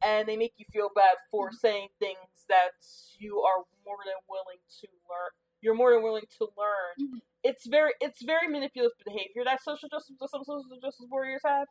[0.04, 1.56] and they make you feel bad for mm-hmm.
[1.56, 2.78] saying things that
[3.18, 5.32] you are more than willing to learn.
[5.62, 6.96] You're more than willing to learn.
[7.02, 7.18] Mm-hmm.
[7.46, 11.70] It's very it's very manipulative behavior that social justice that some social justice warriors have.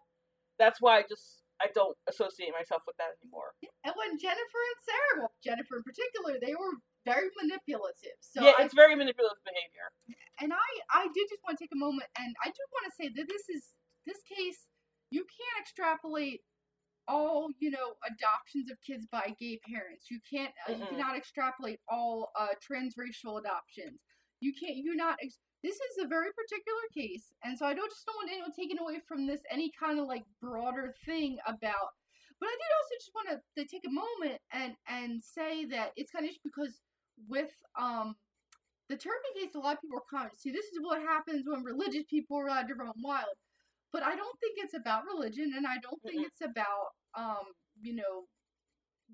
[0.58, 3.58] That's why I just I don't associate myself with that anymore.
[3.82, 8.54] and when Jennifer and Sarah well Jennifer in particular they were very manipulative so yeah,
[8.56, 9.86] I, it's very manipulative behavior.
[10.40, 12.94] and I I did just want to take a moment and I do want to
[12.94, 13.74] say that this is
[14.06, 14.70] this case
[15.10, 16.40] you can't extrapolate
[17.08, 20.06] all you know adoptions of kids by gay parents.
[20.10, 24.00] You can't uh, you cannot extrapolate all uh, transracial adoptions.
[24.40, 25.16] You can't you're not.
[25.22, 28.52] Ex- this is a very particular case, and so I don't just don't want anyone
[28.52, 31.90] taken away from this any kind of like broader thing about.
[32.40, 35.92] But I did also just want to, to take a moment and and say that
[35.96, 36.82] it's kind of just because
[37.28, 37.50] with
[37.80, 38.16] um
[38.90, 40.38] the Turpin case, a lot of people are commenting.
[40.38, 43.36] See, this is what happens when religious people are allowed to run wild.
[43.92, 47.46] But I don't think it's about religion, and I don't think it's about um,
[47.80, 48.26] you know,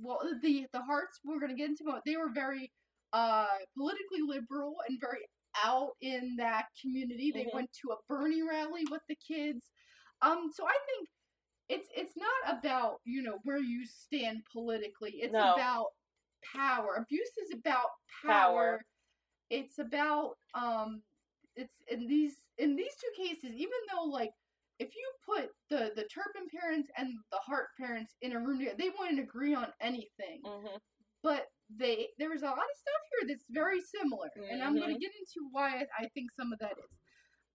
[0.00, 1.20] well, the the Harts.
[1.24, 2.72] We're gonna get into mo- they were very
[3.12, 3.46] uh
[3.76, 5.20] politically liberal and very
[5.56, 7.30] out in that community.
[7.32, 7.54] They Mhm.
[7.54, 9.70] went to a Bernie rally with the kids.
[10.22, 11.08] Um, so I think
[11.68, 15.22] it's it's not about you know where you stand politically.
[15.22, 15.54] It's No.
[15.54, 15.94] about
[16.42, 16.96] power.
[16.96, 17.90] Abuse is about
[18.22, 18.78] Power.
[18.78, 18.86] power.
[19.50, 21.02] It's about um
[21.56, 24.32] it's in these in these two cases, even though like
[24.78, 28.76] if you put the the Turpin parents and the Hart parents in a room together,
[28.78, 30.42] they wouldn't agree on anything.
[30.44, 30.76] hmm
[31.22, 31.46] But
[31.78, 34.98] they there was a lot of stuff here that's very similar, and I'm going to
[35.00, 36.90] get into why I, I think some of that is.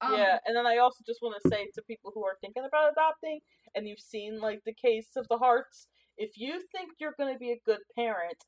[0.01, 2.63] Um, yeah, and then I also just want to say to people who are thinking
[2.67, 3.39] about adopting,
[3.73, 5.87] and you've seen like the case of the Harts,
[6.17, 8.43] if you think you're going to be a good parent,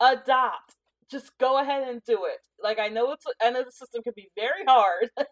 [0.00, 0.76] adopt.
[1.10, 2.38] Just go ahead and do it.
[2.62, 5.10] Like I know it's I know the system can be very hard,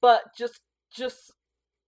[0.00, 0.60] but just
[0.94, 1.32] just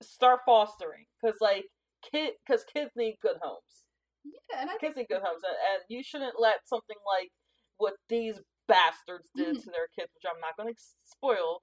[0.02, 1.64] start fostering because like
[2.10, 3.84] kid because kids need good homes.
[4.24, 7.30] Yeah, and I think Kids good homes, and, you shouldn't let something like
[7.76, 9.60] what these bastards did Mhm.
[9.60, 11.62] to their kids, which I'm not going to spoil,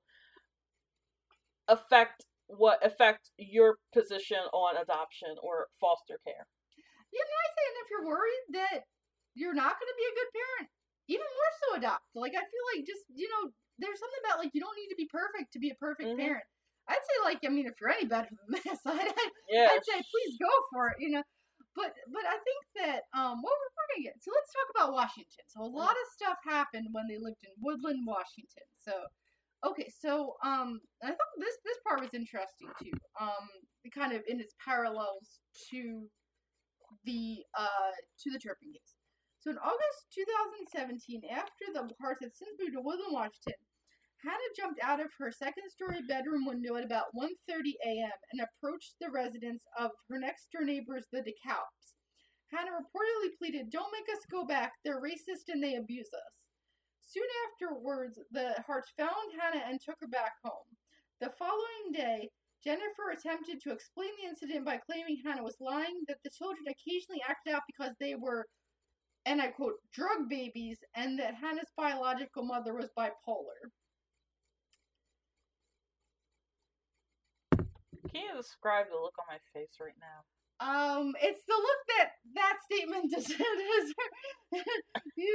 [1.68, 6.46] affect what affect your position on adoption or foster care.
[7.12, 8.78] Yeah, and I say, and if you're worried that
[9.36, 10.70] you're not going to be a good parent,
[11.08, 12.06] even more so adopt.
[12.16, 15.00] Like, I feel like just, you know, there's something about, like, you don't need to
[15.00, 16.18] be perfect to be a perfect Mhm.
[16.18, 16.44] parent.
[16.88, 19.84] I'd say, like, I mean, if you're any better than this, I'd, I'd, Yeah, I'd
[19.88, 21.24] say, please go for it, you know.
[21.76, 25.44] But but I think that, um, what we're, to get, so let's talk about Washington.
[25.48, 28.64] So a lot of stuff happened when they lived in Woodland, Washington.
[28.80, 28.94] So,
[29.68, 32.96] okay, so, um, I thought this, this part was interesting, too.
[33.20, 33.48] Um,
[33.94, 35.40] kind of in its parallels
[35.72, 36.08] to
[37.06, 38.96] the uh to the Turpin case.
[39.40, 43.58] So in August 2017, after the Harts had since moved to Woodland, Washington,
[44.24, 48.12] Hannah jumped out of her second-story bedroom window at about 1:30 a.m.
[48.32, 51.96] and approached the residence of her next-door neighbors, the DeKalbs.
[52.52, 54.74] Hannah reportedly pleaded, "Don't make us go back.
[54.84, 56.34] They're racist and they abuse us."
[57.00, 60.78] Soon afterwards, the Harts found Hannah and took her back home.
[61.20, 62.30] The following day,
[62.64, 67.24] Jennifer attempted to explain the incident by claiming Hannah was lying, that the children occasionally
[67.28, 68.48] acted out because they were
[69.26, 73.72] and I quote, drug babies, and that Hannah's biological mother was bipolar.
[78.12, 80.28] Can you describe the look on my face right now?
[80.62, 83.26] Um, it's the look that that statement does.
[85.18, 85.34] you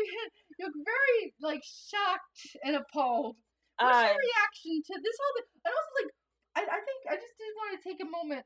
[0.61, 3.37] look very like shocked and appalled.
[3.81, 5.49] What's I your reaction to this whole thing?
[5.65, 6.13] And also, like,
[6.57, 8.45] I, I think I just did want to take a moment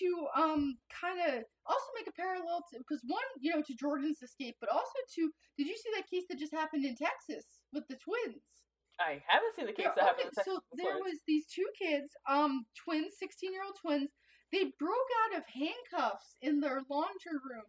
[0.00, 4.22] to um kind of also make a parallel to because one, you know, to Jordan's
[4.22, 7.84] escape, but also to did you see that case that just happened in Texas with
[7.90, 8.63] the twins?
[9.00, 12.14] I haven't seen the case There- that okay, Texas so there was these two kids,
[12.28, 14.10] um, twins, sixteen year old twins.
[14.52, 17.66] They broke out of handcuffs in their laundry room,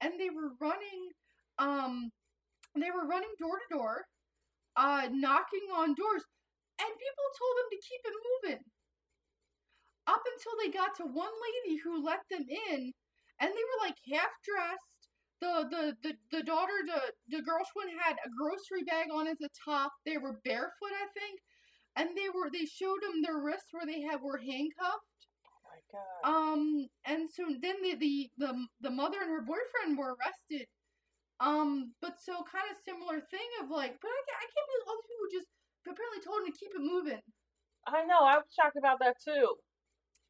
[0.00, 1.12] and they were running,
[1.58, 2.12] um,
[2.74, 4.06] they were running door to door,
[4.76, 6.24] uh, knocking on doors,
[6.78, 8.64] and people told them to keep it moving.
[10.06, 12.92] Up until they got to one lady who let them in,
[13.40, 14.95] and they were like half dressed.
[15.40, 19.40] The the the, the daughter, the the girl twin had a grocery bag on as
[19.40, 19.92] a top.
[20.04, 21.40] They were barefoot, I think,
[21.96, 25.20] and they were they showed them their wrists where they had were handcuffed.
[25.46, 26.22] oh my god.
[26.24, 30.66] Um, and so then the the the, the mother and her boyfriend were arrested.
[31.40, 34.86] Um, but so kind of similar thing of like, but I can't, I can't believe
[34.88, 35.50] all these people just
[35.84, 37.22] apparently told him to keep it moving.
[37.86, 38.22] I know.
[38.24, 39.46] I was shocked about that too.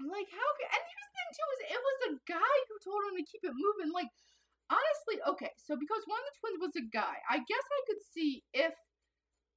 [0.01, 3.03] Like, how could, and here's the thing too, is it was a guy who told
[3.09, 3.93] him to keep it moving.
[3.93, 4.11] Like,
[4.71, 8.03] honestly, okay, so because one of the twins was a guy, I guess I could
[8.14, 8.73] see if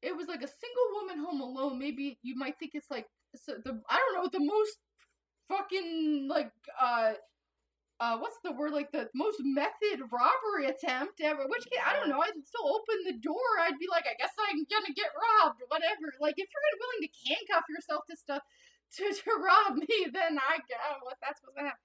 [0.01, 3.55] it was like a single woman home alone, maybe you might think it's like, so
[3.64, 4.78] the, I don't know, the most
[5.49, 7.14] fucking, like, uh,
[7.99, 8.72] uh, what's the word?
[8.72, 11.43] Like the most method robbery attempt ever.
[11.51, 12.24] Which case, I don't know.
[12.24, 13.43] I'd still open the door.
[13.60, 16.07] I'd be like, I guess I'm gonna get robbed, whatever.
[16.22, 18.43] Like if you're willing to handcuff yourself to stuff
[18.97, 21.84] to, to rob me, then I I what that's what's gonna happen.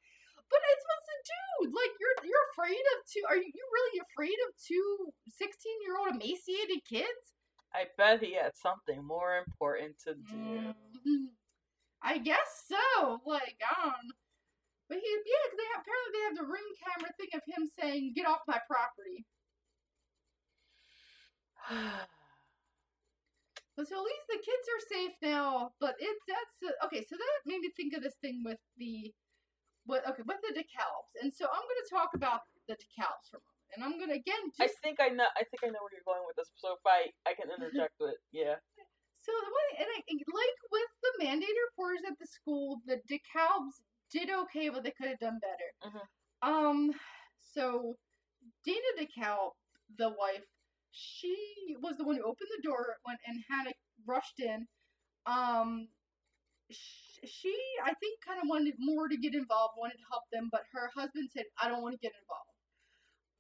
[0.51, 1.45] But it's supposed to do.
[1.75, 3.25] Like you're you're afraid of two.
[3.29, 5.49] Are you you really afraid of two 16
[5.83, 7.35] year old emaciated kids?
[7.75, 10.73] I bet he had something more important to do.
[11.03, 11.35] Mm,
[12.03, 13.19] I guess so.
[13.27, 14.15] Like I don't.
[14.89, 18.13] But he yeah, they have, apparently they have the ring camera thing of him saying,
[18.15, 19.27] "Get off my property."
[23.77, 25.73] But so at least the kids are safe now.
[25.81, 27.05] But it's that's uh, okay.
[27.09, 29.13] So that made me think of this thing with the,
[29.87, 33.39] what okay with the DeKalbs, and so I'm going to talk about the DeKalbs for
[33.39, 35.29] a moment, and I'm going to again I think I know.
[35.37, 36.51] I think I know where you're going with this.
[36.57, 38.57] So if I I can interject with yeah.
[39.21, 43.81] so the one and I, like with the mandated reporters at the school, the DeKalbs
[44.13, 45.71] did okay, but they could have done better.
[45.85, 46.05] Mhm.
[46.45, 46.79] Um,
[47.41, 47.97] so
[48.65, 49.53] Dana DeKalb,
[49.97, 50.45] the wife,
[50.91, 51.37] she
[51.81, 53.73] was the one who opened the door when and Hannah
[54.07, 54.67] rushed in.
[55.27, 55.89] Um,
[56.71, 60.49] sh- she I think kind of wanted more to get involved, wanted to help them,
[60.53, 62.51] but her husband said, "I don't want to get involved."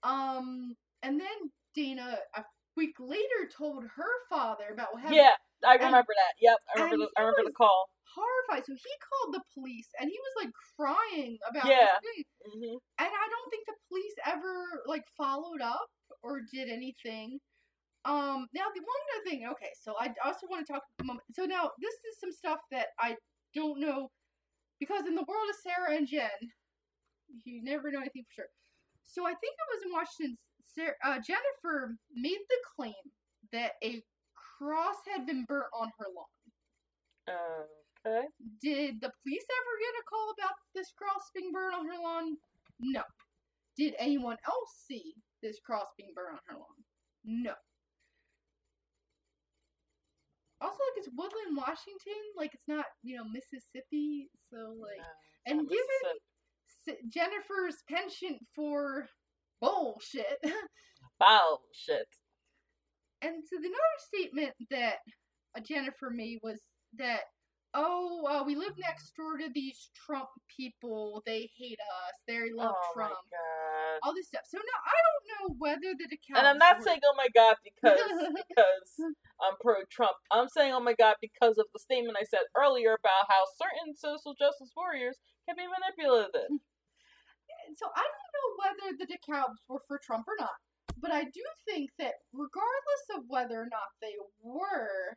[0.03, 2.43] Um, and then Dana a
[2.76, 5.16] week later told her father about what happened.
[5.16, 6.35] Yeah, I and- remember that.
[6.41, 6.97] Yep, I remember.
[7.07, 7.89] The, I remember was- the call.
[8.14, 8.64] horrified.
[8.64, 11.99] So he called the police and he was like crying about Yeah.
[12.01, 12.24] this thing.
[12.47, 15.89] hmm And I don't think the police ever like followed up
[16.22, 17.41] or did anything.
[18.05, 21.24] Um now the one other thing, okay, so I also want to talk a moment.
[21.35, 23.16] So now this is some stuff that I
[23.55, 24.11] don't know
[24.80, 26.28] because in the world of Sarah and Jen,
[27.44, 28.50] you never know anything for sure.
[29.05, 30.38] So I think it was in Washington.
[30.74, 32.94] Sarah, uh, Jennifer made the claim
[33.52, 34.02] that a
[34.59, 36.26] cross had been burnt on her lawn.
[38.07, 38.26] Okay.
[38.61, 42.36] Did the police ever get a call about this cross being burned on her lawn?
[42.80, 43.02] No.
[43.76, 46.84] Did anyone else see this cross being burned on her lawn?
[47.24, 47.55] No.
[50.64, 52.20] Also, like it's Woodland, Washington.
[52.36, 54.28] Like it's not, you know, Mississippi.
[54.50, 56.18] So like, No, and given
[56.88, 59.06] S- Jennifer's penchant for
[59.60, 60.38] bullshit,
[61.20, 62.08] bullshit.
[63.22, 64.96] and so the another statement that
[65.66, 66.60] Jennifer made was
[66.98, 67.20] that,
[67.75, 71.22] oh, uh, we live next door to these Trump people.
[71.27, 72.14] They hate us.
[72.27, 73.11] They love oh Trump.
[73.11, 73.99] my god.
[74.03, 74.43] All this stuff.
[74.47, 77.29] So now I don't know whether the DeKalbs And I'm not were- saying oh my
[77.35, 77.99] god because
[78.49, 78.89] because
[79.43, 80.16] I'm pro Trump.
[80.31, 83.95] I'm saying oh my god because of the statement I said earlier about how certain
[83.97, 85.18] social justice warriors
[85.49, 86.51] can be manipulated.
[87.79, 90.57] so I don't know whether the DeKalbs were for Trump or not.
[91.01, 95.16] But I do think that regardless of whether or not they were,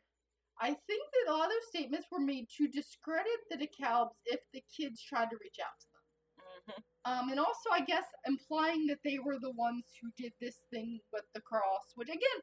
[0.60, 4.41] I think that a lot of those statements were made to discredit the DeKalbs if
[4.53, 6.05] the kids tried to reach out to them.
[6.68, 10.66] hmm Um, and also, I guess, implying that they were the ones who did this
[10.74, 12.39] thing with the cross, which again,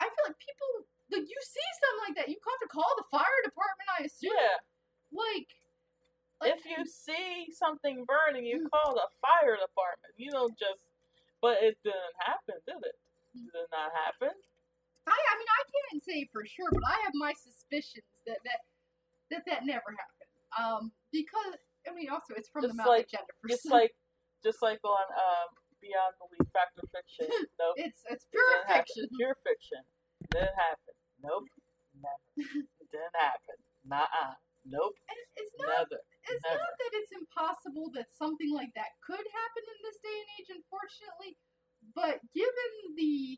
[0.00, 0.70] I feel like people,
[1.10, 4.36] like, you see something like that, you have to call the fire department, I assume.
[4.36, 4.58] Yeah.
[5.14, 5.48] Like,
[6.42, 10.12] like, If you see something burning, you call the fire department.
[10.18, 10.90] You don't just.
[11.40, 12.96] But it didn't happen, did it?
[13.32, 14.34] Did it not happen?
[15.06, 18.60] I, I mean, I can't say for sure, but I have my suspicions that that
[19.30, 20.32] that, that never happened.
[20.56, 20.82] Um,
[21.12, 21.56] because
[21.88, 23.46] I mean, also it's from the Just mouth like- of Jennifer.
[23.48, 23.92] Just like,
[24.44, 25.48] just like on um,
[25.84, 27.28] Beyond Belief, Fact or Fiction.
[27.60, 27.76] Nope.
[27.76, 28.84] it's it's pure happen.
[28.88, 29.04] fiction.
[29.20, 29.82] Pure fiction.
[30.32, 30.94] Didn't happen.
[31.20, 31.44] Nope.
[31.96, 32.64] Never.
[32.92, 33.56] didn't happen.
[33.84, 34.34] Nuh-uh.
[34.64, 34.96] Nope.
[35.12, 36.00] And it's, it's not Never.
[36.24, 36.56] it's never.
[36.56, 40.48] not that it's impossible that something like that could happen in this day and age,
[40.56, 41.36] unfortunately.
[41.92, 43.36] But given the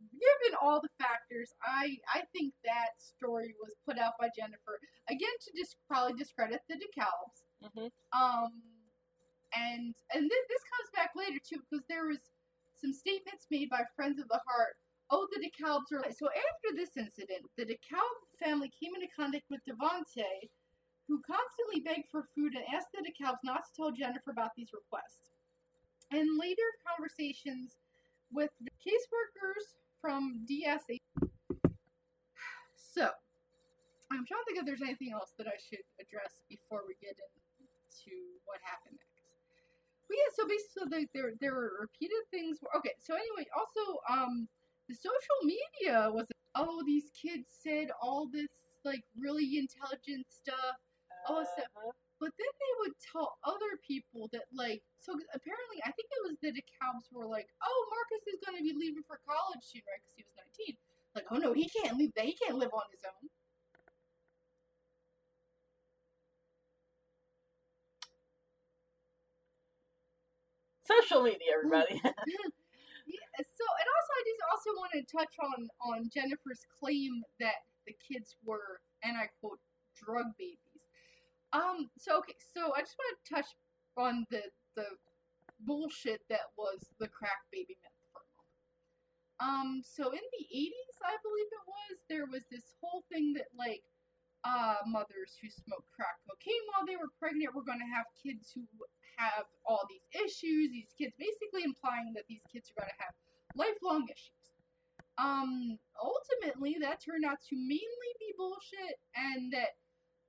[0.00, 4.78] given all the factors, I I think that story was put out by Jennifer
[5.08, 7.38] again to just probably discredit the DeKalbs.
[7.62, 8.52] hmm Um,
[9.54, 12.20] and and this, this comes back later too because there was
[12.76, 14.76] some statements made by friends of the Hart.
[15.10, 16.26] Oh, the DeKalbs are so.
[16.28, 20.50] After this incident, the DeKalb family came into contact with Devonte,
[21.08, 24.74] who constantly begged for food and asked the DeKalbs not to tell Jennifer about these
[24.74, 25.30] requests.
[26.10, 27.78] And later conversations
[28.32, 30.98] with the caseworkers from DSA.
[32.76, 33.10] So,
[34.12, 37.18] I'm trying to think if there's anything else that I should address before we get
[37.18, 38.14] into
[38.46, 39.26] what happened next.
[40.06, 42.58] But yeah, so basically there there were repeated things.
[42.62, 44.46] Where, okay, so anyway, also um
[44.88, 48.46] the social media was oh these kids said all this
[48.84, 50.78] like really intelligent stuff,
[51.28, 51.90] Oh, so- Uh-huh.
[52.20, 56.36] But then they would tell other people that like so apparently I think it was
[56.40, 60.00] the DeKalbs were like oh Markis is going to be leaving for college soon right
[60.00, 60.76] because he was nineteen.
[61.14, 63.28] Like oh no he can't leave that he can't live on his own.
[70.84, 71.58] Social media, mm.
[71.58, 72.02] everybody.
[73.06, 77.62] Yeah, so and also I just also want to touch on on Jennifer's claim that
[77.86, 79.60] the kids were and I quote
[79.94, 80.65] drug babies.
[81.56, 81.88] Um.
[81.96, 82.36] So okay.
[82.52, 83.48] So I just want to touch
[83.96, 84.42] on the
[84.76, 84.84] the
[85.64, 88.00] bullshit that was the crack baby myth.
[89.40, 89.80] Um.
[89.80, 93.82] So in the '80s, I believe it was, there was this whole thing that like.
[94.44, 98.54] Uh, mothers who smoked crack cocaine while they were pregnant were going to have kids
[98.54, 98.62] who
[99.18, 100.70] have all these issues.
[100.70, 103.14] These kids basically implying that these kids are going to have
[103.58, 104.46] lifelong issues.
[105.18, 109.74] Um, ultimately, that turned out to mainly be bullshit, and that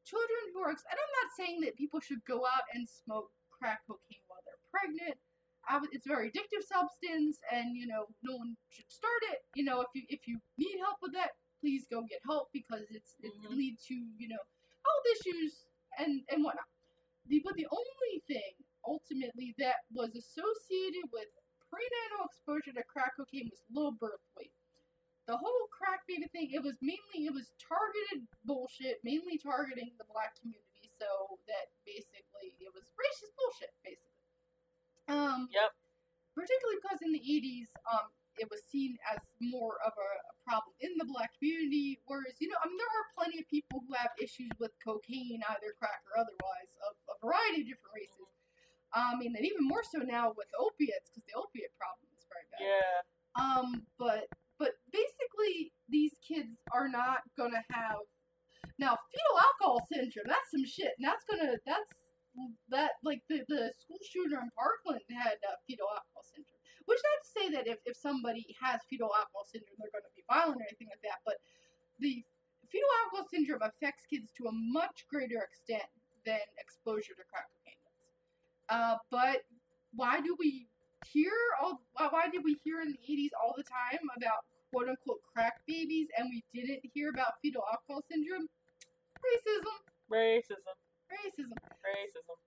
[0.07, 3.81] children who are, and I'm not saying that people should go out and smoke crack
[3.87, 5.19] cocaine while they're pregnant.
[5.67, 9.39] I It's a very addictive substance, and you know no one should start it.
[9.55, 11.31] You know if you if you need help with that,
[11.61, 13.41] please go get help because it's it Mhm.
[13.43, 14.43] can lead to you know
[14.85, 15.65] health issues
[15.99, 16.69] and and whatnot.
[17.27, 18.53] The but the only thing
[18.87, 21.27] ultimately that was associated with
[21.69, 24.53] prenatal exposure to crack cocaine was low birth weight.
[25.27, 30.07] The whole crack baby thing, it was mainly it was targeted bullshit, mainly targeting the
[30.07, 34.23] black community, so that basically it was racist bullshit, basically.
[35.11, 35.71] Um Yep.
[36.31, 38.07] particularly because in the eighties, um,
[38.39, 42.47] it was seen as more of a, a problem in the black community, whereas, you
[42.47, 46.07] know, I mean there are plenty of people who have issues with cocaine, either crack
[46.07, 48.31] or otherwise, of a variety of different races.
[48.95, 52.47] I mean, and even more so now with opiates, because the opiate problem is very
[52.47, 52.63] bad.
[52.63, 52.97] Yeah.
[53.35, 58.01] Um, but but basically, these kids are not gonna have
[58.79, 60.27] now fetal alcohol syndrome.
[60.27, 61.93] That's some shit, and that's gonna that's
[62.69, 66.61] that like the the school shooter in Parkland had uh, fetal alcohol syndrome.
[66.85, 70.23] Which not to say that if, if somebody has fetal alcohol syndrome, they're to be
[70.23, 71.35] violent or anything like that, but
[71.99, 72.23] the
[72.71, 75.83] fetal alcohol syndrome affects kids to a much greater extent
[76.23, 77.83] than exposure to crack cocaine.
[78.71, 79.43] Uh, but
[79.95, 80.67] why do we
[81.05, 81.81] hear all?
[81.93, 86.07] Why, did we hear in the '80s all the time about quote unquote crack babies,
[86.17, 88.47] and we didn't hear about fetal alcohol syndrome?
[89.21, 89.77] Racism,
[90.09, 90.75] Racism.
[91.09, 91.57] racism.
[91.83, 92.37] Racism.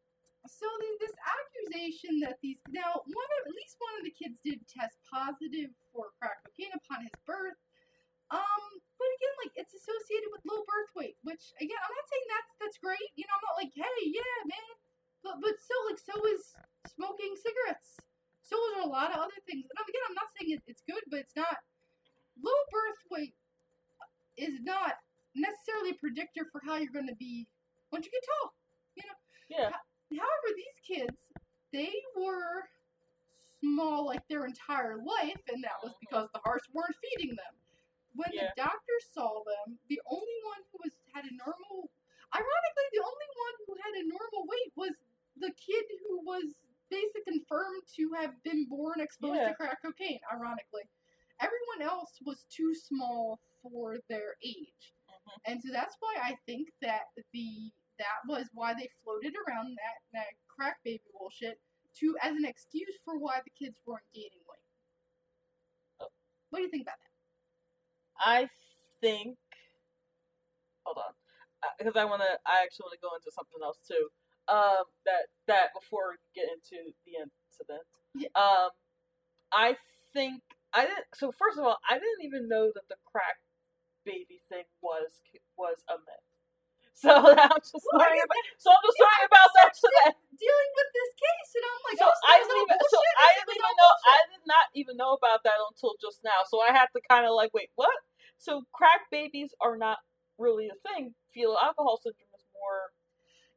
[0.49, 0.67] So
[0.99, 4.97] this accusation that these now one of at least one of the kids did test
[5.05, 7.61] positive for crack cocaine upon his birth.
[8.31, 8.65] Um,
[8.97, 12.53] but again, like it's associated with low birth weight, which again, I'm not saying that's
[12.57, 13.11] that's great.
[13.21, 14.73] You know, I'm not like, hey, yeah, man.
[15.21, 16.57] But but so like so is
[16.89, 18.01] smoking cigarettes.
[18.51, 19.63] So is a lot of other things.
[19.63, 21.63] And again, I'm not saying it's good, but it's not.
[22.43, 23.35] Low birth weight
[24.37, 24.99] is not
[25.39, 27.47] necessarily a predictor for how you're going to be
[27.93, 28.55] once you get tall.
[28.97, 29.19] You know.
[29.47, 29.71] Yeah.
[30.11, 31.31] However, these kids,
[31.73, 32.67] they were
[33.61, 37.55] small like their entire life, and that was because the Harts weren't feeding them.
[38.19, 38.51] When Yeah.
[38.51, 41.87] the doctor saw them, the only one who was had a normal,
[42.35, 44.95] ironically, the only one who had a normal weight was
[45.37, 46.59] the kid who was
[46.91, 49.49] basically confirmed to have been born exposed Yeah.
[49.49, 50.21] to crack cocaine.
[50.33, 50.89] Ironically,
[51.41, 54.95] everyone else was too small for their age.
[55.09, 55.41] Mhm.
[55.47, 59.99] And so that's why I think that the that was why they floated around that,
[60.13, 61.61] that crack baby bullshit
[61.97, 66.09] to as an excuse for why the kids weren't gaining weight.
[66.49, 67.11] What do you think about that?
[68.25, 68.49] I
[69.01, 69.39] think.
[70.85, 71.15] Hold on,
[71.79, 72.41] because I want to.
[72.47, 74.11] I actually want to go into something else too.
[74.51, 77.87] Um, that that before we get into the incident.
[78.35, 78.71] Um,
[79.53, 79.77] I
[80.13, 80.43] think
[80.75, 81.07] I didn't.
[81.15, 83.39] So first of all, I didn't even know that the crack
[84.05, 85.23] baby thing was
[85.59, 86.27] was a myth.
[86.95, 88.43] So I'm just Well, learning about.
[88.59, 90.11] So I'm just learning about that today.
[90.37, 92.79] Dealing with this case, and I'm like, So oh, I didn't even.
[92.91, 92.99] So.
[93.01, 93.93] I didn't even know.
[93.93, 94.11] bullshit.
[94.11, 96.43] I did not even know about that until just now.
[96.49, 97.95] So I had to kind of like, wait, what?
[98.39, 99.99] So crack babies are not
[100.39, 101.15] really a thing.
[101.33, 102.93] Fetal alcohol syndrome is more.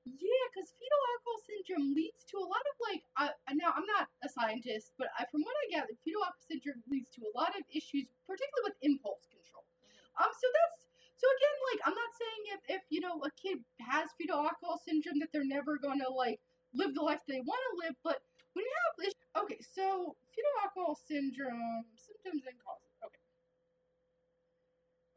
[0.04, 3.04] Yeah, because fetal alcohol syndrome leads to a lot of like.
[3.16, 6.84] Uh, now I'm not a scientist, but I, from what I gather, fetal alcohol syndrome
[6.91, 9.64] leads to a lot of issues, particularly with impulse control.
[10.20, 13.64] Um, so that's so again, like I'm not saying if if you know a kid
[13.80, 16.43] has fetal alcohol syndrome that they're never gonna like
[16.76, 18.20] live the life they want to live, but
[18.54, 22.93] when you have this, okay, so fetal alcohol syndrome symptoms and causes.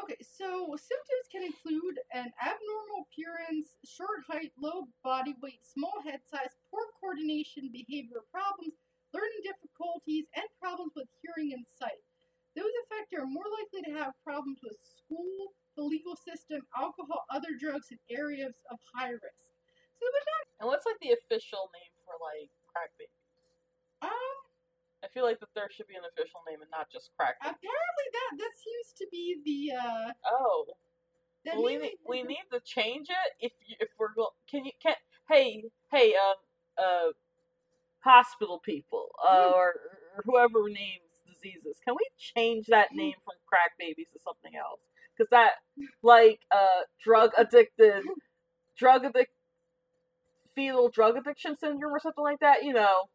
[0.03, 0.20] Okay.
[0.20, 6.53] So symptoms can include an abnormal appearance, short height, low body weight, small head size,
[6.70, 8.76] poor coordination, behavioral problems,
[9.16, 12.05] learning difficulties, and problems with hearing and sight.
[12.57, 17.53] Those affected are more likely to have problems with school, the legal system, alcohol, other
[17.61, 19.49] drugs, and areas of high risk.
[19.97, 23.26] So not, And what's like the official name for like crack babies?
[25.07, 27.36] I feel like that there should be an official name and not just crack.
[27.40, 30.12] apparently that that used to be the uh.
[30.30, 30.66] Oh,
[31.46, 33.30] well, we need we need to change it.
[33.40, 34.94] If you, if we're going, can you can
[35.28, 36.34] hey hey um
[36.78, 37.11] uh
[38.00, 39.52] hospital people uh, Mm.
[39.52, 39.68] or,
[40.16, 44.80] or whoever names diseases, can we change that name from crack babies to something else?
[45.16, 45.52] Because that
[46.02, 48.04] like uh drug addicted,
[48.78, 49.32] drug addict,
[50.54, 52.64] fetal drug addiction syndrome or something like that.
[52.64, 53.09] You know,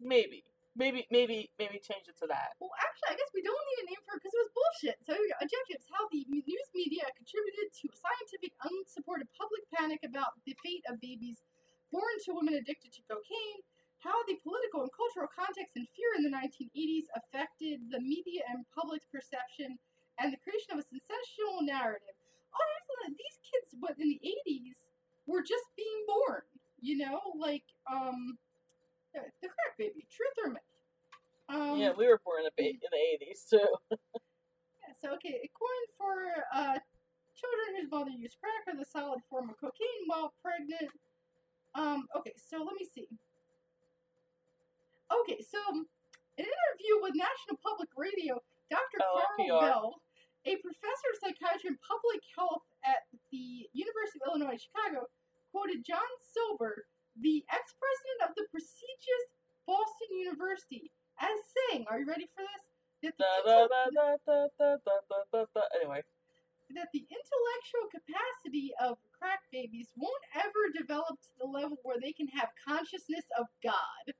[0.00, 0.44] maybe
[0.78, 2.54] maybe maybe maybe change it to that.
[2.62, 4.96] Well, actually, I guess we don't need a name for it because it was bullshit.
[5.02, 5.12] So,
[5.42, 11.02] objectives: how the news media contributed to scientific, unsupported public panic about the fate of
[11.02, 11.42] babies
[11.90, 13.60] born to women addicted to cocaine.
[13.98, 18.62] How the political and cultural context and fear in the 1980s affected the media and
[18.70, 19.74] public's perception,
[20.22, 22.14] and the creation of a sensational narrative.
[22.54, 24.78] Oh, a- these kids, what in the 80s,
[25.26, 26.42] were just being born.
[26.80, 28.38] You know, like um,
[29.14, 30.67] the crack baby, truth or myth.
[31.48, 33.64] Um, yeah, we were born in the in the eighties too.
[33.90, 36.76] Yeah, so okay, according for uh,
[37.32, 40.92] children whose mother used crack or the solid form of cocaine while pregnant.
[41.74, 43.08] Um, okay, so let me see.
[45.08, 49.00] Okay, so an interview with National Public Radio, Dr.
[49.00, 49.60] Oh, Carl NPR.
[49.64, 49.88] Bell,
[50.44, 55.08] a professor of psychiatry and public health at the University of Illinois Chicago,
[55.50, 56.84] quoted John Silber,
[57.18, 59.24] the ex-president of the prestigious
[59.64, 61.38] Boston University, as
[61.70, 65.62] saying, "Are you ready for this?" Da, da, da.
[65.80, 66.02] Anyway,
[66.74, 72.12] that the intellectual capacity of crack babies won't ever develop to the level where they
[72.12, 74.14] can have consciousness of God.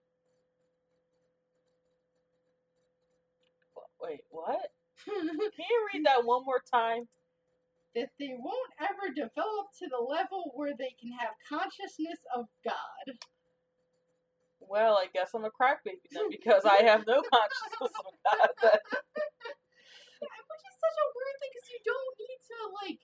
[4.01, 4.73] wait, what?
[5.05, 7.09] Can you read that one more time?
[7.95, 13.19] that they won't ever develop to the level where they can have consciousness of God.
[14.69, 18.53] Well, I guess I'm a crack baby then because I have no consciousness of God.
[20.21, 23.01] Which is such a weird thing because you don't need to like.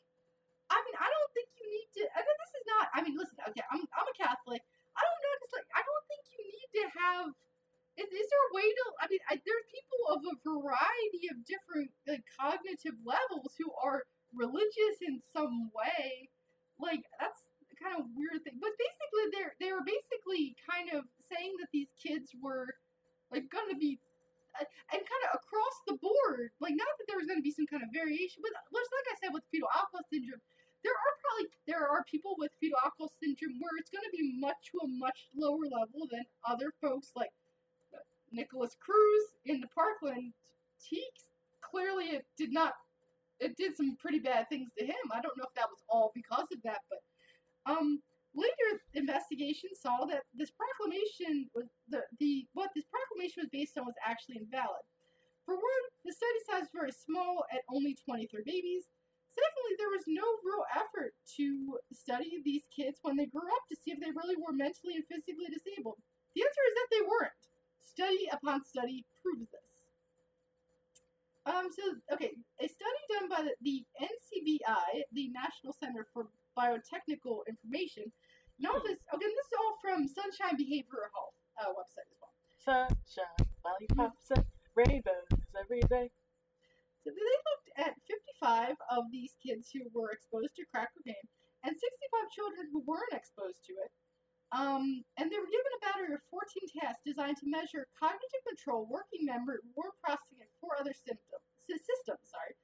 [0.69, 2.03] I mean, I don't think you need to.
[2.13, 2.85] I mean, this is not.
[2.93, 3.37] I mean, listen.
[3.49, 4.61] Okay, I'm I'm a Catholic.
[4.93, 5.35] I don't know.
[5.41, 7.27] Cause like, I don't think you need to have.
[7.97, 8.85] Is, is there a way to?
[9.01, 14.05] I mean, I, there's people of a variety of different like, cognitive levels who are
[14.35, 16.29] religious in some way.
[16.77, 17.47] Like that's
[17.77, 18.59] kind of weird thing.
[18.61, 22.69] But basically, they're they were basically kind of saying that these kids were
[23.33, 23.99] like going to be
[24.55, 27.55] uh, and kind of across the board, like not that there was going to be
[27.55, 30.43] some kind of variation, but just like I said with fetal alcohol syndrome,
[30.87, 34.39] there are probably there are people with fetal alcohol syndrome where it's going to be
[34.39, 37.33] much to a much lower level than other folks like
[38.31, 40.33] Nikolas Cruz in the Parkland.
[40.79, 41.03] He
[41.63, 42.75] clearly it did not.
[43.41, 45.11] It did some pretty bad things to him.
[45.11, 47.03] I don't know if that was all because of that, but
[47.67, 48.01] um,
[48.35, 53.87] later investigation saw that this proclamation was the, the what this proclamation was based on
[53.87, 54.85] was actually invalid.
[55.47, 58.89] For one, the study size was very small at only 23 babies.
[59.29, 63.77] Secondly, there was no real effort to study these kids when they grew up to
[63.77, 65.99] see if they really were mentally and physically disabled.
[66.35, 67.43] The answer is that they weren't.
[67.83, 69.75] Study upon study proves this.
[71.45, 71.83] Um, so,
[72.15, 78.11] okay, a study done by the, the NCBI, the National Center for Biotechnical Information,
[78.63, 82.35] okay, this again, this is all from Sunshine Behavioral Health uh, website as well.
[82.59, 84.45] Sunshine, lollipops, and
[84.75, 86.11] rainbows every day.
[87.05, 88.01] So they looked at
[88.41, 91.29] 55 of these kids who were exposed to crack cocaine
[91.65, 93.93] and 65 children who weren't exposed to it.
[94.53, 96.47] Um, and they were given a battery of 14
[96.79, 102.23] tests designed to measure cognitive control, working memory, word processing, and four other symptoms, systems.
[102.31, 102.55] Sorry,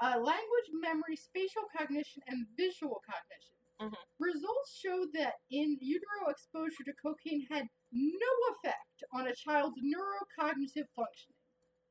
[0.00, 3.54] uh, language, memory, spatial cognition, and visual cognition.
[3.80, 3.94] Mhm.
[4.18, 10.88] Results showed that in utero exposure to cocaine had no effect on a child's neurocognitive
[10.96, 11.36] functioning.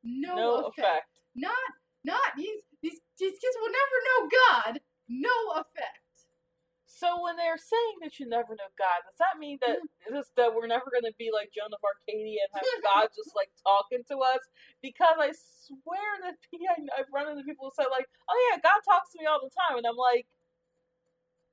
[0.03, 0.77] No, No effect.
[0.79, 1.19] effect.
[1.35, 4.81] Not, not these these these kids will never know God.
[5.07, 5.99] No effect.
[6.97, 9.77] So when they're saying that you never know God, does that mean that
[10.09, 13.37] just that we're never going to be like Joan of Arcadia and have God just
[13.37, 14.41] like talking to us?
[14.81, 16.41] Because I swear that
[16.97, 19.53] I've run into people who say like, "Oh yeah, God talks to me all the
[19.53, 20.25] time," and I'm like,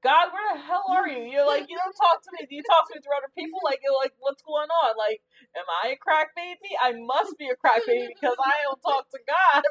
[0.00, 1.28] "God, where the hell are you?
[1.28, 2.48] You're like, you don't talk to me.
[2.48, 3.60] Do you talk to me through other people?
[3.60, 4.96] Like, you're like, what's going on?
[4.96, 5.20] Like,
[5.52, 6.72] am I a crack baby?
[6.80, 9.60] I must be a crack baby because I don't talk to God."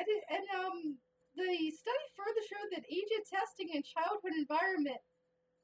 [0.00, 0.96] and, and um,
[1.40, 5.00] the study further showed that agent testing in childhood environment.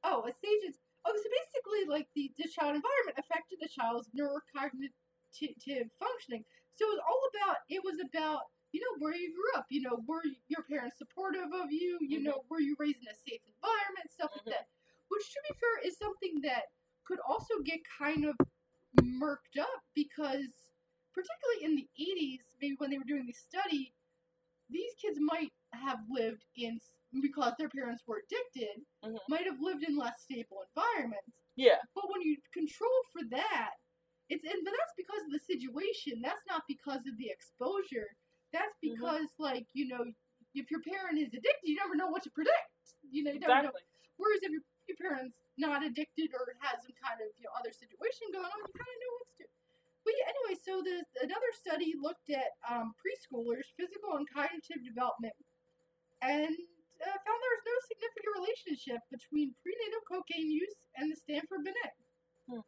[0.05, 0.79] Oh, it's agents.
[1.05, 6.45] Oh, so basically, like the, the child environment affected the child's neurocognitive functioning.
[6.75, 7.59] So it was all about.
[7.69, 9.67] It was about you know where you grew up.
[9.71, 11.99] You know were your parents supportive of you.
[12.01, 12.25] You Mhm.
[12.25, 14.47] know were you raised in a safe environment, stuff Mhm.
[14.47, 14.69] like that.
[15.09, 16.73] Which, to be fair, is something that
[17.05, 18.37] could also get kind of
[19.03, 20.73] murked up because,
[21.15, 23.95] particularly in the 80s, maybe when they were doing this study,
[24.71, 26.79] these kids might have lived in
[27.23, 29.19] because their parents were addicted, Mhm.
[29.29, 31.37] might have lived in less stable environments.
[31.57, 33.75] Yeah, But when you control for that,
[34.29, 36.21] it's and but that's because of the situation.
[36.23, 38.09] That's not because of the exposure.
[38.53, 38.91] That's Mhm.
[38.93, 40.05] because like you know,
[40.55, 42.71] if your parent is addicted, you never know what to predict.
[43.11, 43.83] You know, you never know exactly.
[44.17, 47.73] Whereas if your, your parent's not addicted or has some kind of you know other
[47.73, 49.26] situation going on, you kind of know what.
[50.07, 55.35] But yeah, anyway, so the another study looked at um, preschoolers' physical and cognitive development,
[56.23, 56.55] and
[57.03, 61.95] uh, found there was no significant relationship between prenatal cocaine use and the Stanford Binet.
[62.47, 62.63] Hmm.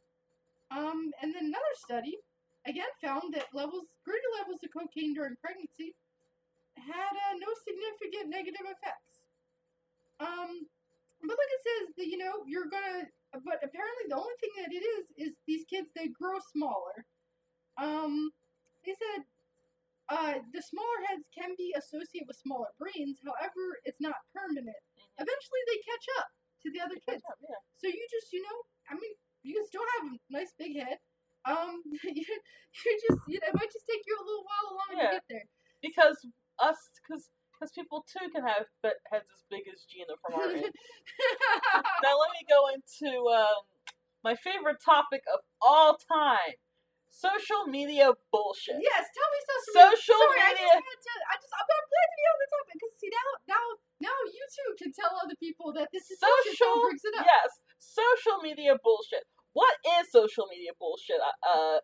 [0.75, 2.19] Um, and then another study
[2.67, 5.95] again found that levels greater levels of cocaine during pregnancy
[6.75, 9.23] had uh, no significant negative effects.
[10.19, 10.67] Um,
[11.23, 13.07] but like it says, that you know, you're gonna.
[13.31, 17.07] But apparently, the only thing that it is is these kids they grow smaller.
[17.79, 18.31] Um,
[18.85, 19.25] they said
[20.11, 23.21] uh, the smaller heads can be associated with smaller brains.
[23.25, 24.77] However, it's not permanent.
[24.99, 25.23] Mhm.
[25.25, 26.29] Eventually, they catch up
[26.65, 27.23] to the other kids.
[27.41, 27.61] Yeah.
[27.77, 28.59] So you just, you know,
[28.91, 29.13] I mean,
[29.43, 30.99] you can still have a nice big head.
[31.45, 34.97] Um, you, you just, you know, it might just take you a little while longer
[34.97, 35.11] Yeah.
[35.11, 35.47] to get there.
[35.83, 36.19] because
[36.59, 38.67] us because because people too can have
[39.11, 40.73] heads as big as Gina from our end.
[42.03, 43.63] now let me go into um,
[44.25, 46.55] my favorite topic of all time:
[47.11, 48.79] social media bullshit.
[48.79, 49.97] yes, tell me social, media.
[49.97, 51.13] Social Sorry, I media- just had to.
[51.29, 53.65] I just, I'm, glad to be on the topic because see now, now,
[54.13, 57.25] now you too can tell other people that this is Social, brings it up.
[57.27, 57.49] yes,
[57.81, 59.25] social media bullshit.
[59.57, 61.19] What is social media bullshit?
[61.19, 61.79] Uh, Uh,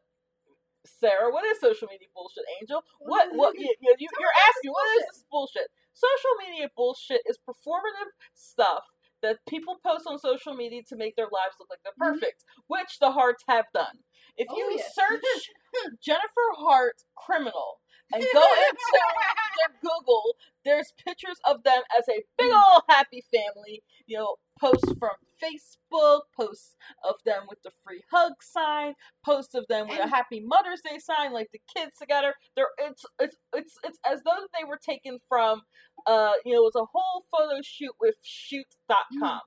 [0.87, 2.45] Sarah, what is social media bullshit?
[2.61, 3.33] Angel, what?
[3.35, 3.57] What?
[3.57, 5.69] You, you, you, you're asking, what is this bullshit?
[5.95, 8.85] Social media bullshit is performative stuff
[9.23, 12.21] that people post on social media to make their lives look like they're Mhm.
[12.21, 14.05] perfect, which the Harts have done.
[14.37, 15.51] If Oh, you search
[16.03, 17.81] Jennifer Hart criminal
[18.13, 23.83] and go into their Google, there's pictures of them as a big old happy family.
[24.07, 25.11] You know, posts from
[25.43, 26.77] Facebook, posts
[27.09, 28.95] of them with the free hug sign,
[29.25, 32.35] posts of them with a happy Mother's Day sign, like the kids together.
[32.57, 35.63] They're it's it's it's it's as though they were taken from
[36.07, 39.41] uh you know it was a whole photo shoot with shoot.com.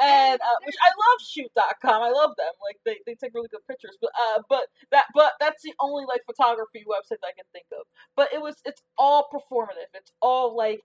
[0.00, 2.02] And uh, which I love shoot.com.
[2.02, 2.54] I love them.
[2.62, 3.96] Like they, they take really good pictures.
[4.00, 7.66] But uh but that but that's the only like photography website that I can think
[7.72, 7.86] of.
[8.16, 9.90] But it was it's all performative.
[9.94, 10.80] It's all like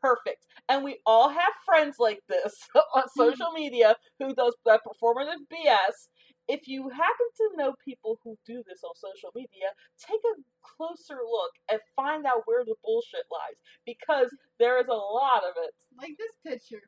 [0.00, 0.46] perfect.
[0.68, 2.54] And we all have friends like this
[2.94, 6.08] on social media who does that performative BS.
[6.48, 10.42] If you happen to know people who do this on social media, take a
[10.76, 13.56] closer look and find out where the bullshit lies
[13.86, 14.28] because
[14.58, 15.72] there is a lot of it.
[16.00, 16.82] like this picture.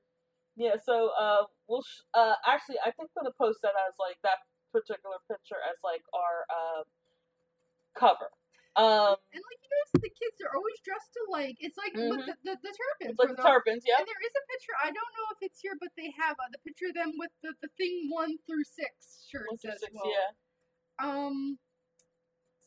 [0.57, 4.19] Yeah, so uh, we'll sh- uh, actually, I think I'm gonna post that as like
[4.23, 4.39] that
[4.71, 6.83] particular picture as like our uh,
[7.99, 8.31] cover.
[8.75, 11.59] Um, And like you notice the kids are always dressed alike.
[11.63, 12.27] It's like Mhm.
[12.27, 13.15] the, the, the Turpins.
[13.15, 13.99] it's like the Turpins, yeah.
[13.99, 14.75] And there is a picture.
[14.83, 17.31] I don't know if it's here, but they have uh, the picture of them with
[17.43, 20.11] the, the thing one through six shirts One through as six, well.
[20.11, 20.31] yeah.
[21.03, 21.59] Um.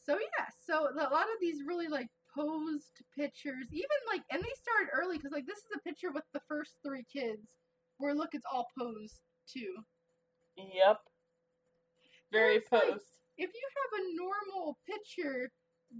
[0.08, 4.56] So yeah, so a lot of these really like posed pictures, even like, and they
[4.56, 7.52] started early because like this is a picture with the first three kids,
[7.98, 9.76] where look, it's all posed too.
[10.58, 11.00] Yep.
[12.32, 12.84] Very posed.
[12.92, 13.02] like-
[13.38, 15.52] If you have a normal picture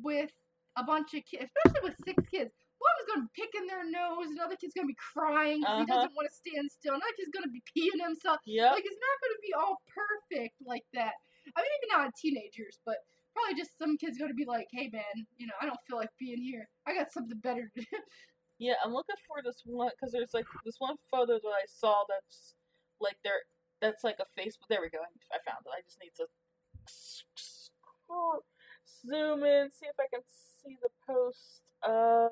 [0.04, 0.32] with
[0.76, 2.52] a bunch of kids, especially with six kids.
[2.78, 5.78] One is going to be picking their nose, another kid's going to be crying 'cause
[5.78, 5.96] he Uh-huh.
[6.06, 8.40] doesn't want to stand still, another kid's going to be peeing himself.
[8.46, 8.72] Yep.
[8.74, 11.16] Like, it's not going to be all perfect like that.
[11.56, 12.98] I mean, maybe not teenagers, but
[13.34, 15.98] probably just some kids going to be like, hey, man, you know, I don't feel
[15.98, 16.70] like being here.
[16.86, 17.88] I got something better to do.
[18.60, 22.04] Yeah, I'm looking for this one because there's like this one photo that I saw
[22.10, 22.56] that's
[23.00, 23.42] like there.
[23.82, 24.66] That's like a Facebook.
[24.70, 25.00] There we go.
[25.00, 25.72] I- found it.
[25.78, 26.26] I just need to
[26.88, 28.44] scroll-
[29.06, 31.62] zoom in, see if I can see the post.
[31.84, 32.32] Um.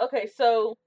[0.00, 0.78] Okay, so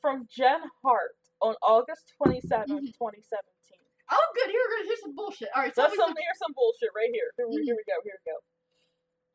[0.00, 2.94] from Jen Hart on August 27th, Mhm.
[2.96, 3.78] 2017.
[4.10, 4.50] Oh, good.
[4.50, 5.48] Here, here's some bullshit.
[5.56, 7.32] All right, so That's some here's some bullshit right here.
[7.36, 8.00] Here, we- here we go.
[8.04, 8.38] Here we go.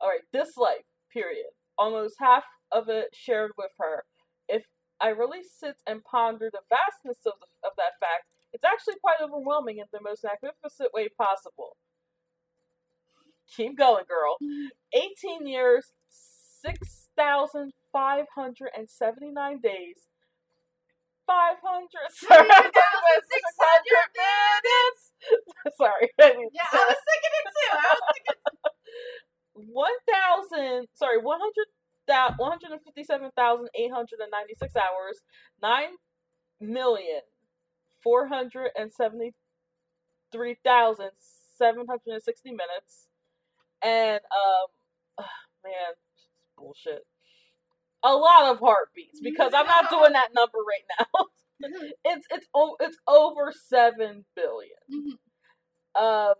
[0.00, 1.50] All right, this life period.
[1.78, 4.04] Almost half of it shared with her.
[4.48, 4.64] If
[5.00, 9.20] I really sit and ponder the vastness of the, of that fact, it's actually quite
[9.22, 11.76] overwhelming in the most magnificent way possible.
[13.56, 14.36] Keep going, girl.
[14.92, 15.92] 18 years,
[16.62, 19.96] 6,579 days,
[21.26, 21.88] 500
[22.30, 22.52] minutes.
[25.76, 26.10] Sorry.
[26.18, 27.70] Yeah, I was thinking it too.
[27.72, 28.36] I was thinking.
[29.66, 31.66] one thousand sorry one hundred
[32.08, 35.20] that one hundred and fifty seven thousand eight hundred and ninety six hours
[35.62, 35.90] nine
[36.60, 37.20] million
[38.02, 39.34] four hundred and seventy
[40.32, 41.10] three thousand
[41.56, 43.08] seven hundred and sixty minutes
[43.82, 45.26] and um
[45.64, 45.94] man
[46.56, 47.04] bullshit.
[48.04, 51.26] A lot of heartbeats because I'm not doing that number right now.
[52.04, 52.46] It's it's
[52.80, 54.78] it's over seven billion.
[55.98, 56.00] Mhm.
[56.00, 56.34] um,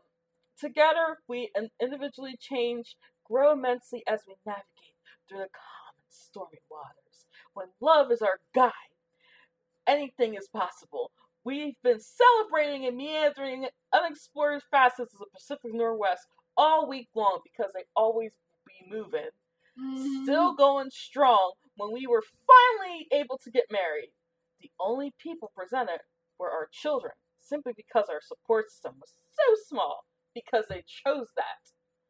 [0.59, 4.97] together, we individually change, grow immensely as we navigate
[5.29, 7.27] through the calm and stormy waters.
[7.55, 8.73] When love is our guide,
[9.87, 11.11] anything is possible.
[11.45, 16.27] We've been celebrating and meandering unexplored facets of the Pacific Northwest
[16.57, 18.33] all week long because they always
[18.67, 19.31] be moving.
[20.25, 20.57] Still mm-hmm.
[20.57, 24.11] going strong when we were finally able to get married.
[24.61, 26.01] The only people presented
[26.37, 30.05] were our children, simply because our support system was so small
[30.45, 31.63] because they chose that.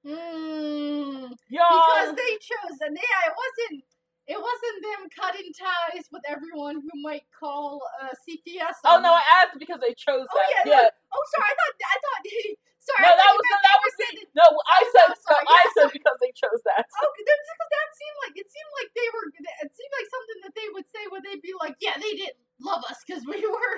[0.06, 3.84] Mm, because they chose, and yeah, it wasn't.
[4.28, 8.76] It wasn't them cutting ties with everyone who might call uh, CPS.
[8.84, 9.16] oh no.
[9.16, 10.68] I asked because they chose Oh, that.
[10.68, 10.88] yeah, yeah.
[10.92, 11.48] Oh, sorry.
[11.48, 11.74] I thought.
[11.80, 12.22] I thought.
[12.92, 13.04] sorry.
[13.08, 14.44] No, that was meant that was saying no.
[14.44, 16.84] I Oh, said no, sorry, I said because they chose that.
[17.00, 17.40] Oh, because
[17.72, 19.26] that seemed like it seemed like they were.
[19.64, 22.36] It seemed like something that they would say where they'd be like, "Yeah, they didn't
[22.60, 23.76] love us because we were."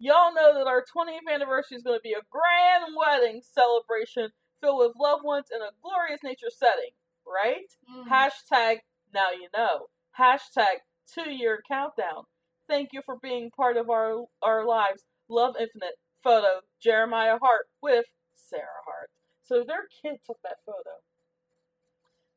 [0.00, 4.78] Y'all know that our 20th anniversary is going to be a grand wedding celebration filled
[4.78, 6.90] with loved ones in a glorious nature setting,
[7.26, 7.68] right?
[7.94, 8.08] Mm.
[8.08, 8.78] Hashtag
[9.12, 9.88] now you know.
[10.18, 10.80] Hashtag
[11.12, 12.24] two year countdown.
[12.66, 15.04] Thank you for being part of our our lives.
[15.28, 15.96] Love Infinite.
[16.22, 18.04] Photo Jeremiah Hart with
[18.34, 19.10] Sarah Hart.
[19.42, 21.00] So their kid took that photo.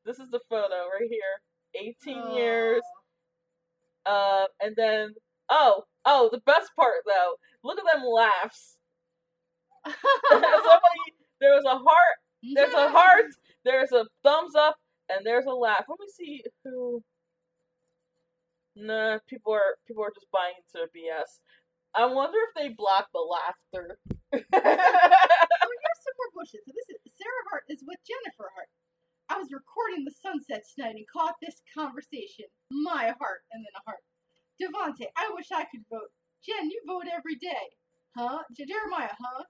[0.06, 1.96] This is the photo right here.
[2.06, 2.82] 18 years.
[4.06, 5.14] Uh, and then
[5.50, 7.36] oh oh the best part though.
[7.64, 8.78] Look at them laughs.
[10.32, 13.32] Somebody there was a heart there's a heart,
[13.64, 14.78] there's a thumbs up,
[15.10, 15.86] and there's a laugh.
[15.88, 17.02] Let me see who.
[18.76, 21.40] Nah, people are people are just buying into BS.
[21.96, 24.00] I wonder if they block the laughter.
[24.34, 26.66] Oh, here's some more bullshit.
[26.66, 28.68] So this is Sarah Hart is with Jennifer Hart.
[29.30, 32.46] I was recording the sunset tonight and caught this conversation.
[32.70, 34.04] My heart and then a heart.
[34.62, 36.12] Devonte, I wish I could vote.
[36.46, 37.78] Jen, you vote every day.
[38.16, 38.44] Huh?
[38.56, 39.44] Jeremiah, huh?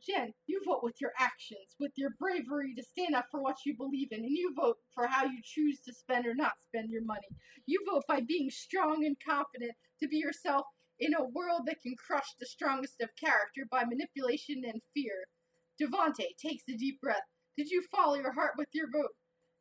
[0.00, 3.76] Jen, you vote with your actions, with your bravery to stand up for what you
[3.76, 7.04] believe in, and you vote for how you choose to spend or not spend your
[7.04, 7.26] money.
[7.66, 10.66] You vote by being strong and confident to be yourself
[11.00, 15.26] in a world that can crush the strongest of character by manipulation and fear.
[15.80, 17.26] Devonte takes a deep breath.
[17.56, 19.14] Did you follow your heart with your vote?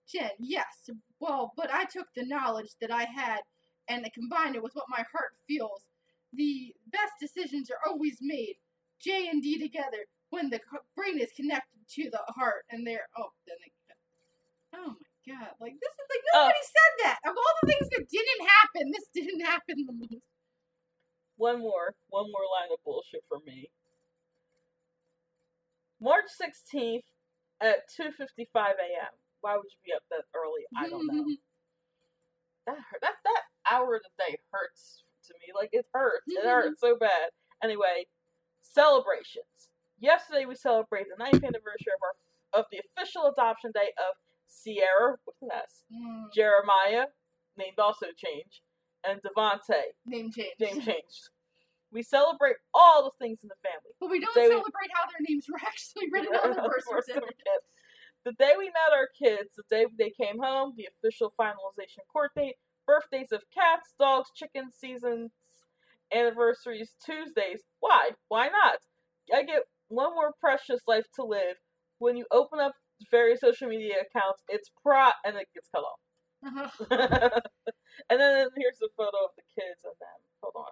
[0.07, 0.89] Jen, yes.
[1.19, 3.41] Well, but I took the knowledge that I had
[3.89, 5.85] and I combined it with what my heart feels.
[6.33, 8.55] The best decisions are always made,
[9.01, 10.59] J and D together, when the
[10.95, 13.71] brain is connected to the heart and they're, oh, then they,
[14.77, 16.41] oh my god, like this is like, Oh.
[16.43, 17.19] nobody said that.
[17.25, 20.21] Of all the things that didn't happen, this didn't happen the most.
[21.37, 23.69] one more, one more line of bullshit for me.
[26.01, 27.05] March sixteenth
[27.61, 29.13] at two fifty five a.m.
[29.41, 30.65] Why would you be up that early?
[30.75, 31.25] I don't know.
[32.67, 33.41] that hurt, that that
[33.71, 35.53] hour of the day hurts to me.
[35.55, 36.23] Like it hurts.
[36.27, 36.47] It Mhm.
[36.49, 37.31] hurts so bad.
[37.63, 38.05] Anyway,
[38.61, 39.69] celebrations.
[39.99, 42.13] Yesterday we celebrated the ninth anniversary of our
[42.53, 44.15] of the official adoption day of
[44.47, 47.07] Sierra with an S, Mm, Jeremiah,
[47.57, 48.61] named also changed,
[49.03, 50.59] and Devonte, name changed.
[50.59, 51.29] name changed.
[51.91, 53.91] We celebrate all the things in the family.
[53.99, 57.63] But we don't They- celebrate how their names were actually written on the birth certificate.
[58.23, 62.33] The day we met our kids, the day they came home, the official finalization court
[62.33, 62.57] date,
[62.87, 65.31] birthdays of cats, dogs, chickens, seasons,
[66.13, 67.61] anniversaries, Tuesdays.
[67.79, 68.11] Why?
[68.29, 68.79] Why not?
[69.33, 71.57] I get one more precious life to live.
[71.99, 72.73] When you open up
[73.11, 75.99] various social media accounts, it's pro and it gets cut off.
[78.09, 80.19] and then here's a photo of the kids and them.
[80.41, 80.71] Hold on.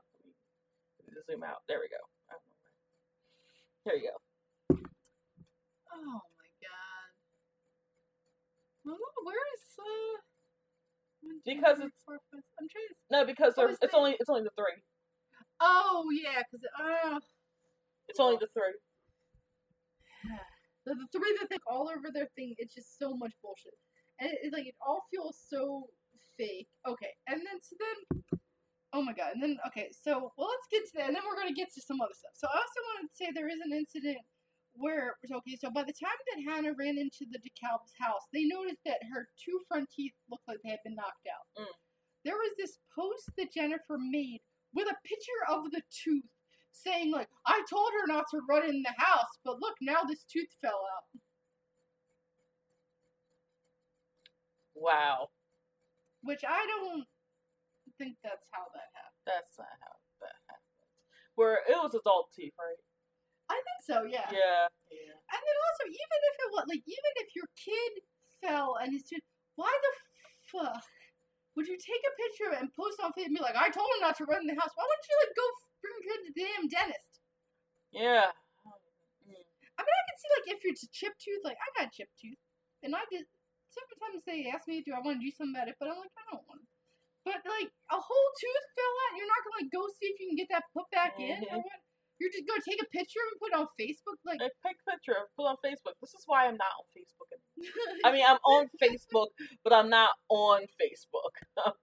[1.00, 1.64] Let me zoom out.
[1.68, 1.98] There we go.
[3.86, 4.18] There you go.
[5.94, 7.10] Oh my god.
[9.24, 10.35] Where is uh?
[11.46, 12.96] Because it's- I'm trying to.
[13.12, 14.82] No, because Oh, it's that- only it's only the three.
[15.60, 17.20] Oh yeah, because uh,
[18.08, 18.76] It's only the three.
[20.86, 22.56] the, the three that think all over their thing.
[22.58, 23.74] It's just so much bullshit,
[24.20, 25.88] and it, it, like it all feels so
[26.38, 26.68] fake.
[26.88, 28.22] Okay, and then so then.
[28.94, 29.34] Oh my god!
[29.34, 31.82] And then okay, so well, let's get to that, and then we're gonna get to
[31.82, 32.32] some other stuff.
[32.36, 34.18] So I also wanted to say there is an incident
[34.78, 38.46] where was okay, so by the time that Hannah ran into the DeKalb's house, they
[38.46, 41.64] noticed that her two front teeth looked like they had been knocked out.
[41.64, 41.76] Mm.
[42.24, 44.42] There was this post that Jennifer made
[44.74, 46.26] with a picture of the tooth,
[46.72, 50.26] saying like, "I told her not to run in the house, but look, now this
[50.26, 51.22] tooth fell out."
[54.76, 55.30] Wow.
[56.22, 57.08] Which I don't
[57.98, 59.26] think that's how that happened.
[59.26, 60.66] That's not how that happened.
[61.36, 62.78] Where it was adult teeth, right?
[63.50, 64.26] I think so, yeah.
[64.32, 64.66] Yeah.
[64.90, 65.18] Yeah.
[65.18, 67.92] And then also, even if it was like, even if your kid
[68.42, 69.22] fell and his tooth,
[69.56, 69.94] why the
[70.50, 70.84] fuck
[71.56, 73.70] would you take a picture of it and post on Facebook and be like, "I
[73.72, 74.74] told him not to run in the house"?
[74.76, 75.46] Why wouldn't you like go
[75.82, 77.12] bring your kid to the damn dentist?
[77.94, 78.28] Yeah.
[79.76, 82.40] I mean, I can see like if a chipped tooth, like I got chipped tooth,
[82.84, 83.26] and I did.
[83.72, 86.16] Sometimes they ask me, "Do I want to do something about it?" But I'm like,
[86.16, 86.62] I don't want.
[86.64, 86.68] to.
[87.26, 90.28] But like a whole tooth fell out, you're not gonna like go see if you
[90.32, 91.64] can get that put back in, or Mhm.
[91.66, 91.82] what?
[92.20, 94.40] You're just gonna take a picture and put it on Facebook, like.
[94.40, 96.00] Like, take a picture, put on Facebook.
[96.00, 97.28] This is why I'm not on Facebook.
[97.32, 97.46] anymore.
[98.06, 101.36] I mean, I'm on Facebook, but I'm not on Facebook.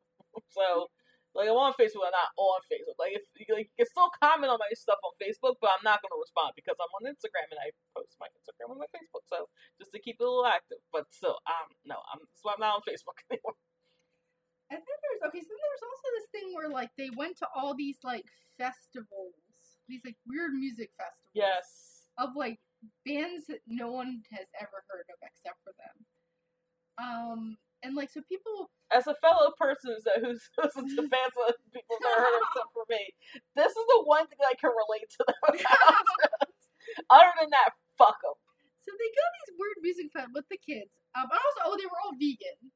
[0.56, 0.88] so,
[1.32, 2.96] like, I'm on Facebook, I'm not on Facebook.
[3.00, 6.04] Like, if like, you can still comment on my stuff on Facebook, but I'm not
[6.04, 9.24] going to respond because I'm on Instagram and I post my Instagram on my Facebook.
[9.28, 9.48] So,
[9.80, 10.80] just to keep it a little active.
[10.92, 13.56] But still, um, no, I'm that's why I'm not on Facebook anymore.
[14.72, 17.48] And then there's okay, so then there's also this thing where like they went to
[17.52, 18.24] all these like
[18.56, 19.36] festivals,
[19.92, 21.36] these like weird music festivals.
[21.36, 22.08] Yes.
[22.16, 22.56] Of like
[23.04, 25.96] bands that no one has ever heard of except for them.
[26.96, 27.40] Um
[27.84, 31.96] and like so people As a fellow person who's who's listened to bands that people
[32.00, 33.02] never heard of except for me,
[33.56, 36.06] this is the one thing I can relate to them about.
[37.14, 38.36] Other than that, fuck them.
[38.82, 40.90] so they go to these weird music festivals with the kids.
[41.14, 42.72] Um also oh they were all vegan.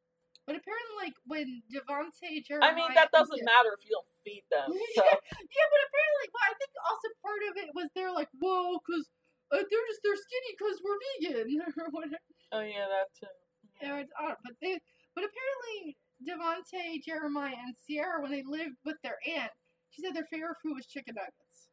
[0.47, 4.47] But apparently like when Devonte Jeremiah I mean, that doesn't matter if you don't feed
[4.47, 4.71] them.
[4.95, 8.79] So yeah, but apparently, well, I think also part of it was they're like, whoa,
[8.79, 9.11] because
[9.51, 11.51] uh, they're just they're skinny because we're vegan
[11.83, 12.23] or whatever.
[12.55, 13.35] Oh yeah, that too.
[13.83, 14.79] Yeah, it's odd, but they,
[15.19, 19.53] but apparently Devonte, Jeremiah, and Sierra, when they lived with their aunt,
[19.91, 21.69] she said their favorite food was chicken nuggets.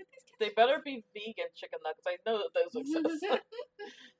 [0.00, 2.08] Did these kids They better be vegan chicken nuggets.
[2.08, 3.22] I know that those exist.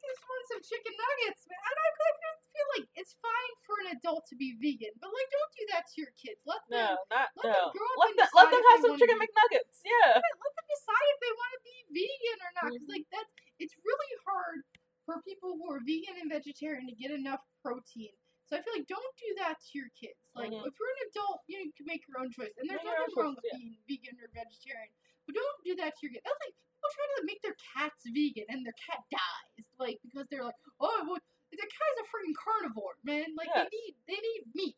[0.00, 1.60] kids want some chicken nuggets, man.
[1.60, 5.12] And I I just feel like it's fine for an adult to be vegan, but
[5.12, 6.40] like, don't do that to your kids.
[6.48, 7.54] Let them, no, not let no.
[7.54, 9.76] them grow up Let them let them have some chicken be- McNuggets.
[9.84, 9.92] Yeah.
[10.10, 12.68] Yeah, let them decide if they want to be vegan or not.
[12.74, 13.26] Because like that,
[13.62, 14.64] it's really hard
[15.04, 18.12] for people who are vegan and vegetarian to get enough protein.
[18.48, 20.18] So I feel like don't do that to your kids.
[20.34, 20.66] Like Mhm.
[20.66, 23.14] if you're an adult, you, know, you can make your own choice, and there's nothing
[23.14, 24.90] wrong with choices, being vegan or vegetarian.
[25.26, 26.26] But don't do that to your kids.
[26.26, 30.24] That's like people try to make their cats vegan, and their cat dies, like because
[30.30, 31.20] they're like, oh, well,
[31.52, 33.26] the cat is a freaking carnivore, man.
[33.36, 33.68] Like Yes.
[33.68, 34.76] they need they need meat.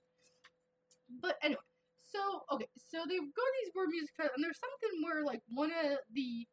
[1.21, 1.63] But anyway,
[2.01, 5.43] so okay, so they go to these weird music festivals, and there's something where like
[5.55, 6.47] one of the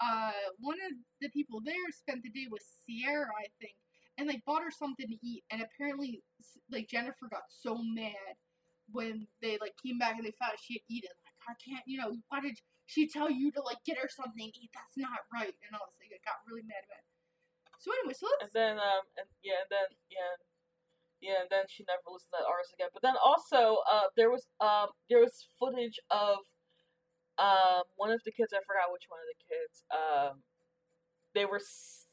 [0.00, 3.74] uh one of the people there spent the day with Sierra, I think,
[4.16, 6.22] and like bought her something to eat, and apparently
[6.70, 8.38] like Jennifer got so mad
[8.92, 11.10] when they like came back and they found she had eaten.
[11.24, 12.56] Like I can't, you know, why did
[12.86, 14.70] she tell you to like get her something eat?
[14.74, 15.96] That's not right, and all this.
[16.00, 17.00] Like, I got really mad about.
[17.00, 17.08] it.
[17.80, 20.34] So anyway, so let's And then um and yeah, and then yeah.
[21.20, 22.92] Yeah, and then she never listened to that artist again.
[22.92, 26.44] But then also, uh, there was um, there was footage of
[27.38, 28.52] um, one of the kids.
[28.52, 29.74] I forgot which one of the kids.
[29.90, 30.42] Um,
[31.34, 31.60] they were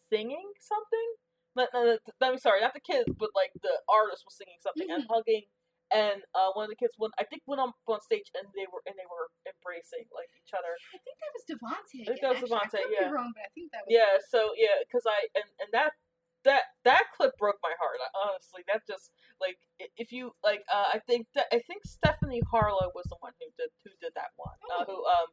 [0.10, 1.10] singing something.
[1.56, 4.90] No, no, no, I'm sorry, not the kids, but like the artist was singing something
[4.90, 5.12] and Mhm.
[5.12, 5.46] hugging.
[5.92, 8.64] And uh, one of the kids went, I think, went on on stage and they
[8.72, 10.72] were and they were embracing like each other.
[10.96, 12.00] I think that was Devonte.
[12.00, 12.56] I think that was actually.
[12.56, 13.08] Devonte, I could yeah.
[13.08, 13.92] be wrong, but I think that was.
[13.92, 16.00] Yeah, so yeah, because I and and that
[16.44, 18.00] that that clip broke my heart.
[18.16, 19.60] Honestly, that just like
[19.98, 23.52] if you like, uh, I think that I think Stephanie Harlowe was the one who
[23.58, 24.56] did who did that one.
[24.72, 25.30] Uh, who um,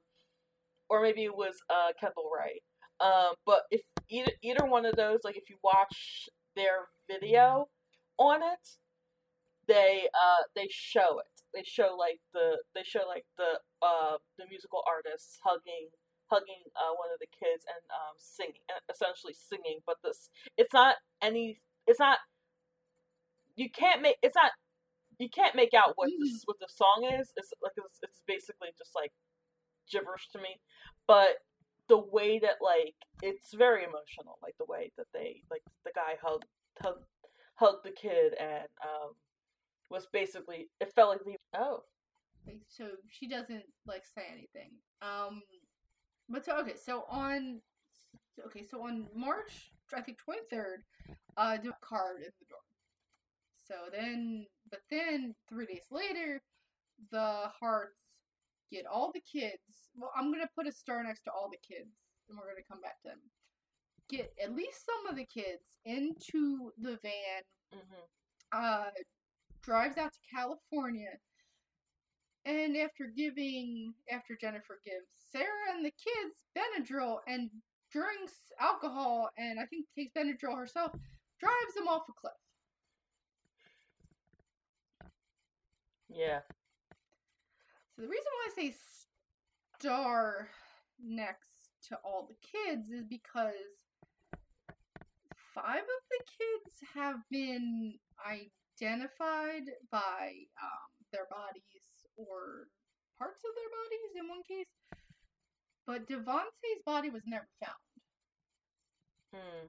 [0.89, 2.61] or maybe it was uh Kendall Rae.
[3.01, 7.69] Um, but if either either one of those, like if you watch their video
[8.19, 8.67] on it,
[9.69, 11.43] they uh they show it.
[11.55, 15.89] They show like the they show like the uh the musical artists hugging
[16.31, 18.61] hugging uh, one of the kids and um singing
[18.93, 20.29] essentially singing but this
[20.59, 22.19] it's not any it's not
[23.57, 24.53] you can't make it's not
[25.19, 27.33] you can't make out what this what the song is.
[27.37, 29.13] It's like it's, it's basically just like
[29.91, 30.61] gibberish to me.
[31.07, 31.43] But
[31.89, 36.15] the way that like it's very emotional like the way that they like the guy
[36.23, 36.45] hugged
[36.81, 37.05] hugged
[37.55, 39.17] hugged the kid and um
[39.91, 41.83] was basically it felt like the oh
[42.69, 44.71] so she doesn't like say anything.
[45.03, 45.43] Um,
[46.29, 47.61] but so okay, so on
[48.47, 50.83] okay, so on March I think twenty third,
[51.37, 52.59] uh, do a card in the door.
[53.67, 56.41] So then, but then three days later,
[57.11, 58.01] the Harts
[58.73, 59.91] get all the kids.
[59.95, 61.91] Well, I'm gonna put a star next to all the kids,
[62.29, 63.21] and we're gonna come back to them.
[64.09, 67.43] Get at least some of the kids into the van
[67.73, 68.05] hmm
[68.53, 68.87] uh,
[69.69, 71.11] drives out to California,
[72.47, 77.51] and after giving, after Jennifer gives Sarah and the kids Benadryl and
[77.93, 80.93] drinks alcohol, and I think takes Benadryl herself,
[81.39, 82.33] drives them off a cliff.
[86.09, 86.41] yeah
[87.95, 88.75] So the reason why I say
[89.79, 90.49] star
[90.99, 93.53] next to all the kids is because
[95.55, 97.99] five of the kids have been
[98.81, 102.69] identified by um, their bodies or
[103.19, 104.71] parts of their bodies in one case,
[105.87, 107.91] but Devonte's body was never found.
[109.35, 109.67] hmm.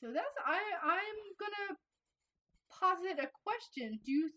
[0.00, 1.76] So that's I I'm gonna
[2.72, 4.00] posit a question.
[4.04, 4.30] Do you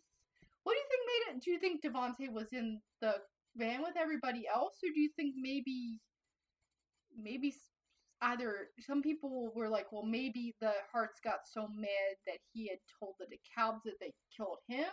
[0.63, 1.43] what do you think made it?
[1.43, 3.15] Do you think Devonte was in the
[3.55, 5.99] van with everybody else, or do you think maybe
[7.15, 7.53] maybe
[8.23, 12.79] either some people were like, well, maybe the Harts got so mad that he had
[12.99, 14.89] told the DeKalbs that they killed him,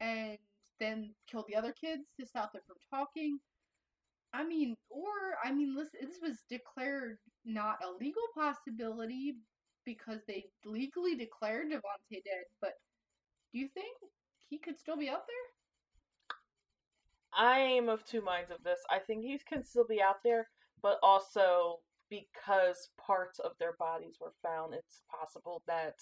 [0.00, 0.38] and
[0.78, 3.38] then killed the other kids to stop them from talking.
[4.34, 5.10] I mean, or
[5.44, 9.36] I mean, listen, this was declared not a legal possibility
[9.84, 12.44] because they legally declared Devonte dead.
[12.60, 12.74] But
[13.52, 13.96] do you think
[14.48, 16.42] he could still be out there?
[17.34, 18.80] I am of two minds of this.
[18.90, 20.48] I think he can still be out there,
[20.82, 21.80] but also
[22.12, 25.94] because parts of their bodies were found, it's possible that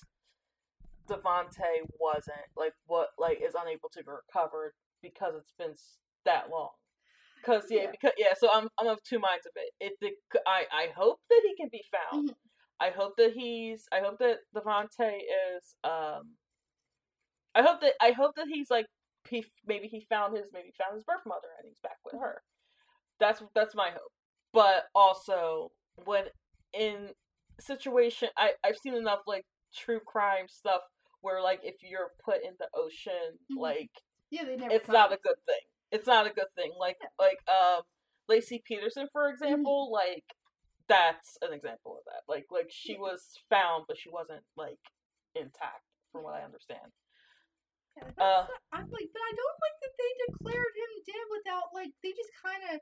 [1.08, 4.72] Devonte wasn't like what like is unable to be recovered
[5.02, 5.74] because it's been
[6.24, 6.70] that long.
[7.44, 7.90] Cause yeah, Yeah.
[7.92, 9.70] because yeah, so I'm I'm of two minds of it.
[9.80, 10.10] It the,
[10.46, 12.30] I I hope that he can be found.
[12.30, 12.34] Mhm.
[12.80, 15.18] I hope that he's I hope that Devonte
[15.56, 16.34] is um
[17.54, 18.86] I hope that I hope that he's like
[19.28, 22.42] he maybe he found his maybe found his birth mother and he's back with her.
[23.20, 24.12] That's that's my hope.
[24.52, 25.70] But also
[26.04, 26.24] when
[26.72, 27.10] in
[27.60, 29.44] situation I I've seen enough like
[29.74, 30.80] true crime stuff
[31.20, 33.60] where like if you're put in the ocean Mhm.
[33.60, 33.90] like
[34.30, 34.74] Yeah, they never.
[34.74, 35.60] it's not a good thing.
[35.90, 36.72] It's not a good thing.
[36.78, 37.82] Like like um
[38.30, 40.24] Laci Peterson for example, like
[40.88, 42.22] that's an example of that.
[42.28, 43.00] Like like she Yeah.
[43.00, 44.78] was found but she wasn't like
[45.34, 46.92] intact from what I understand.
[47.96, 51.74] Yeah, uh, not- I'm like, but I don't like that they declared him dead without
[51.74, 52.80] like they just kind of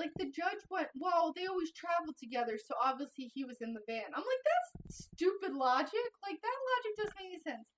[0.00, 0.88] like the judge went.
[0.96, 4.08] Well, they always traveled together, so obviously he was in the van.
[4.16, 6.08] I'm like, that's stupid logic.
[6.24, 7.68] Like that logic doesn't make any sense.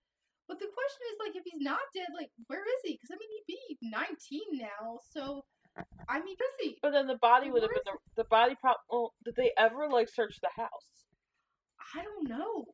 [0.46, 2.94] But the question is, like, if he's not dead, like, where is he?
[2.94, 5.44] Because I mean, he'd be 19 now, so
[6.08, 6.78] I mean, where is he?
[6.82, 9.52] But then the body Like, would have been the, the body prop well, did they
[9.58, 11.06] ever like search the house?
[11.94, 12.66] I don't know.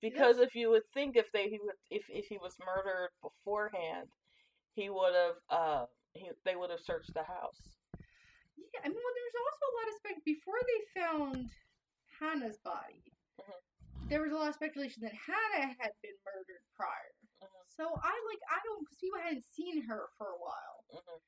[0.00, 4.08] Because if you would think if they he would if, if he was murdered beforehand,
[4.74, 7.76] he would have uh he they would have searched the house.
[8.70, 11.50] Yeah, I mean, well, there's also a lot of spec before they found
[12.20, 13.02] Hannah's body.
[13.40, 13.60] Mhm.
[14.08, 17.12] There was a lot of speculation that Hannah had been murdered prior.
[17.42, 17.64] Mhm.
[17.66, 20.84] So I like I don't because people hadn't seen her for a while.
[20.92, 21.20] Mhm.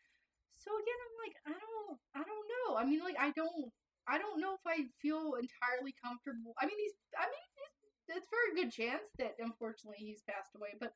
[0.54, 2.76] So again, I'm like I don't I don't know.
[2.76, 3.72] I mean, like I don't
[4.06, 6.54] I don't know if I feel entirely comfortable.
[6.58, 7.78] I mean, he's I mean it's,
[8.18, 10.92] it's very good chance that unfortunately he's passed away, but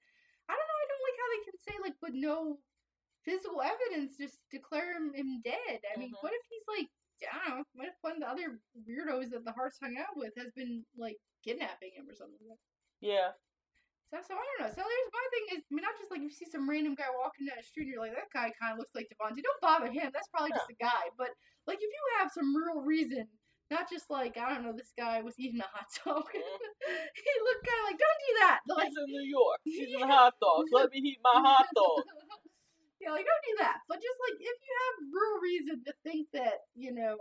[0.48, 0.80] I don't know.
[0.82, 2.60] I don't like how they can say like with no
[3.28, 5.80] physical evidence just declare him, him dead.
[5.84, 6.22] I mean, Mhm.
[6.22, 6.88] what if he's like
[7.18, 7.64] I don't know.
[7.74, 10.86] What if one of the other weirdos that the Harts hung out with has been
[10.96, 12.46] like kidnapping him or something?
[13.00, 13.34] Yeah.
[14.14, 14.70] So, so I don't know.
[14.72, 17.10] So there's my thing is, I mean, not just like you see some random guy
[17.10, 19.42] walking down the street and you're like, that guy kind of looks like Devonte.
[19.42, 20.14] Don't bother him.
[20.14, 21.10] That's probably just a guy.
[21.18, 21.34] But
[21.66, 23.26] like if you have some real reason,
[23.70, 26.24] not just like, I don't know, this guy was eating a hot dog.
[26.32, 28.58] he looked kind of like, don't do that.
[28.64, 29.58] Like, He's in New York.
[29.64, 30.70] He's in hot dogs.
[30.72, 32.06] Let me eat my hot dog.
[33.00, 33.78] yeah, like don't do that.
[33.88, 37.16] But just like if you have real reason to think that, you know,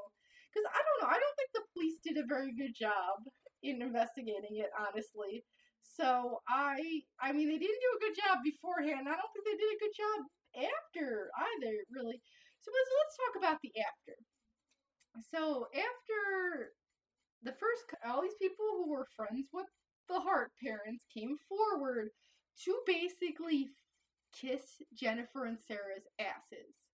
[0.49, 3.21] because I don't know, I don't think the police did a very good job
[3.61, 5.45] in investigating it, honestly.
[5.83, 6.77] So I,
[7.21, 9.07] I mean, they didn't do a good job beforehand.
[9.07, 10.19] I don't think they did a good job
[10.57, 12.17] after either, really.
[12.61, 14.15] So let's let's talk about the after.
[15.31, 16.71] So after
[17.43, 19.67] the first, all these people who were friends with
[20.09, 22.09] the Hart parents came forward
[22.65, 23.69] to basically
[24.33, 26.87] kiss Jennifer and Sarah's asses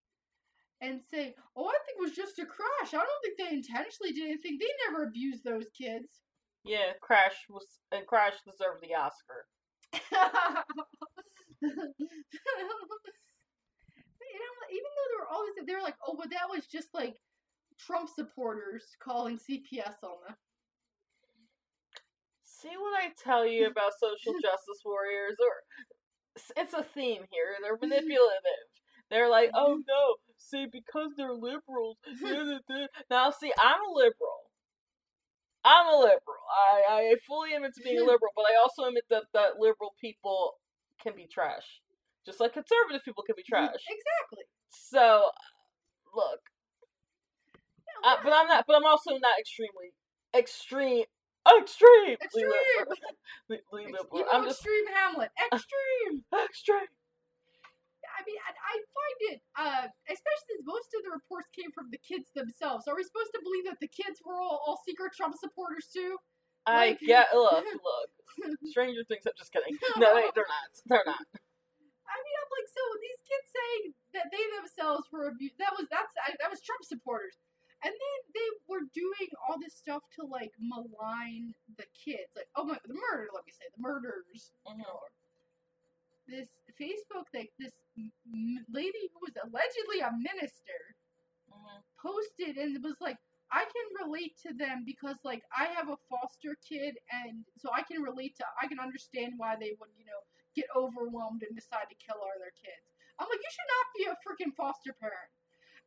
[0.82, 2.94] and say, "Oh, I think it was just a crush.
[2.94, 4.58] I don't think they intentionally did anything.
[4.60, 6.22] They never abused those kids."
[6.64, 9.48] Yeah, Crash was and Crash deserved the Oscar.
[9.94, 10.34] you know,
[14.72, 17.16] even though they were always they were like, "Oh, but that was just like
[17.78, 20.36] Trump supporters calling CPS on them."
[22.44, 25.52] See what I tell you about social justice warriors, or
[26.58, 27.56] it's a theme here.
[27.62, 28.70] They're manipulative.
[29.10, 31.98] They're like, oh no, see, because they're liberals.
[33.10, 34.40] now, see, I'm a liberal.
[35.66, 36.44] I'm a liberal.
[36.52, 39.96] I, I fully admit to being a liberal, but I also admit that, that liberal
[40.02, 40.56] people
[41.02, 41.64] can be trash.
[42.26, 43.72] Just like conservative people can be trash.
[43.72, 44.44] Exactly.
[44.70, 45.30] So,
[46.14, 46.40] look.
[48.04, 48.66] uh, but I'm not.
[48.68, 49.94] But I'm also not extremely
[50.36, 51.06] extreme.
[51.44, 52.18] Extreme.
[52.24, 52.52] Extreme.
[53.50, 54.24] liberal.
[54.32, 55.32] I'm just extreme Hamlet.
[55.52, 56.24] Extreme.
[56.32, 56.92] extreme.
[58.14, 61.90] I mean, I, I find it, uh, especially since most of the reports came from
[61.90, 62.86] the kids themselves.
[62.86, 66.16] Are we supposed to believe that the kids were all, all secret Trump supporters too?
[66.70, 67.02] I like...
[67.02, 67.34] get.
[67.34, 68.10] Look, look.
[68.70, 69.26] Stranger Things.
[69.26, 69.76] I'm just kidding.
[69.98, 70.72] No, wait, they're not.
[70.88, 71.26] They're not.
[71.26, 73.84] I mean, I'm like, so these kids saying
[74.14, 75.58] that they themselves were abused.
[75.58, 77.36] That was that's that was Trump supporters,
[77.84, 82.64] and then they were doing all this stuff to like malign the kids, like oh
[82.64, 83.28] my, the murder.
[83.36, 84.56] Let me say the murders.
[84.68, 84.82] Mm-hmm.
[86.28, 86.48] This
[86.80, 87.76] Facebook, like this
[88.72, 90.96] lady who was allegedly a minister
[91.52, 91.84] mm-hmm.
[92.00, 93.20] posted and was like,
[93.52, 97.84] I can relate to them because like I have a foster kid and so I
[97.84, 100.24] can relate to I can understand why they would, you know,
[100.56, 102.96] get overwhelmed and decide to kill all their kids.
[103.20, 105.30] I'm like, you should not be a freaking foster parent.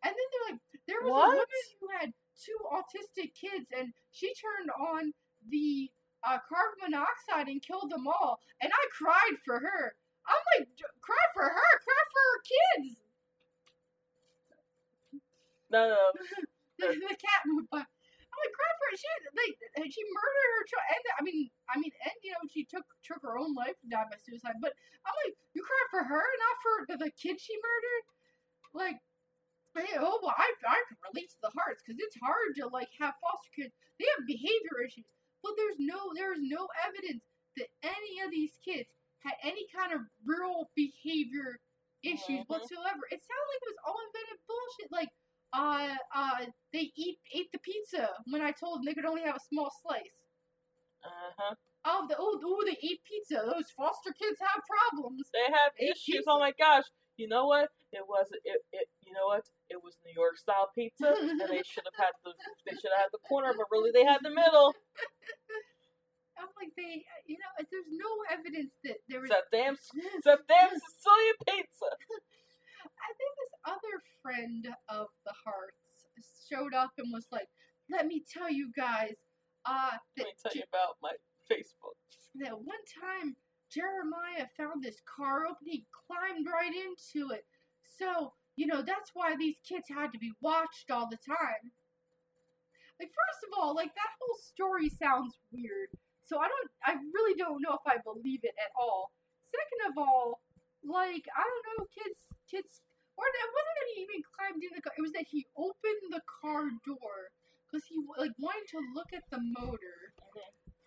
[0.06, 1.26] And then they're like, there was what?
[1.26, 5.10] a woman who had two autistic kids and she turned on
[5.50, 5.90] the
[6.22, 8.38] uh, carbon monoxide and killed them all.
[8.62, 9.98] And I cried for her.
[10.30, 10.70] I'm like,
[11.02, 13.02] cry for her, cry for her kids.
[15.74, 16.04] No, no.
[16.78, 17.82] the, the cat moved by.
[17.82, 18.94] I'm like, cry for her.
[18.94, 19.54] She like
[19.90, 23.22] she murdered her child, and I mean, I mean, and you know, she took took
[23.22, 24.60] her own life, died by suicide.
[24.60, 24.74] But
[25.06, 28.04] I'm like, you cry for her, not for the, the kid she murdered.
[28.76, 28.98] Like,
[29.84, 32.88] hey, oh well, I I can relate to the Harts because it's hard to like
[33.00, 33.74] have foster kids.
[34.00, 35.08] They have behavior issues,
[35.42, 37.24] but there's no there is no evidence
[37.56, 38.88] that any of these kids
[39.24, 41.58] had any kind of real behavior
[42.04, 42.52] issues mm-hmm.
[42.52, 43.02] whatsoever.
[43.10, 44.88] It sounded like it was all invented bullshit.
[44.92, 45.12] Like,
[45.52, 46.42] uh, uh,
[46.72, 49.70] they eat ate the pizza when I told them they could only have a small
[49.82, 50.16] slice.
[51.04, 51.54] Uh huh.
[51.86, 53.42] Oh, the oh, oh, they eat pizza.
[53.46, 55.30] Those foster kids have problems.
[55.32, 56.24] They have they issues.
[56.26, 56.84] Oh my gosh!
[57.16, 57.68] You know what?
[57.92, 58.88] It was it, it.
[59.06, 59.46] You know what?
[59.70, 62.34] It was New York style pizza, and they should have had the
[62.66, 64.74] they should have had the corner, but really they had the middle.
[66.36, 69.32] I'm like they, you know, there's no evidence that there was.
[69.32, 69.74] It's a damn,
[70.20, 71.90] it's a damn Sicilian pizza.
[73.06, 76.10] I think this other friend of the Harts
[76.48, 77.48] showed up and was like,
[77.88, 79.16] "Let me tell you guys,
[79.64, 81.16] uh, let me tell you about my
[81.48, 81.96] Facebook."
[82.36, 83.36] That one time
[83.72, 87.44] Jeremiah found this car open, he climbed right into it.
[87.86, 91.72] So you know that's why these kids had to be watched all the time.
[92.98, 95.92] Like, first of all, like that whole story sounds weird.
[96.24, 99.12] So I don't, I really don't know if I believe it at all.
[99.46, 100.40] Second of all,
[100.82, 102.18] like I don't know, kids,
[102.50, 102.82] kids,
[103.14, 104.92] or it wasn't that he even climbed in the car.
[104.98, 107.30] It was that he opened the car door
[107.68, 110.16] because he like wanted to look at the motor.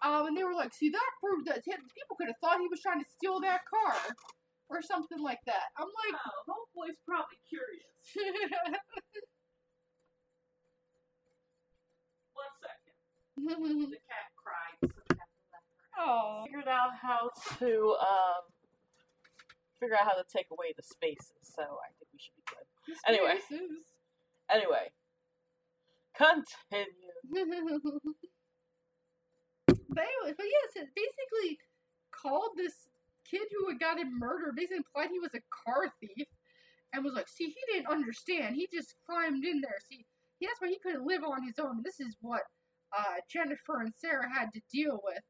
[0.02, 2.82] Um, and they were like, "See, that proved that people could have thought he was
[2.82, 3.96] trying to steal that car."
[4.70, 5.74] Or something like that.
[5.78, 7.90] I'm like, oh, homeboy's probably curious.
[12.38, 13.90] One second.
[13.92, 14.94] the cat cried.
[15.98, 16.44] Oh.
[16.46, 18.44] Figured out how to um,
[19.80, 22.66] figure out how to take away the spaces, so I think we should be good.
[23.08, 23.40] Anyway.
[24.52, 24.92] Anyway.
[26.16, 26.86] Continue.
[29.68, 31.60] but anyway, but yes, it basically
[32.12, 32.88] called this
[33.30, 36.28] kid who had got him murdered, basically implied he was a car thief,
[36.94, 38.56] and was like, see, he didn't understand.
[38.56, 39.78] He just climbed in there.
[39.88, 40.06] See,
[40.42, 41.82] that's why he couldn't live on his own.
[41.84, 42.42] This is what
[42.98, 45.22] uh, Jennifer and Sarah had to deal with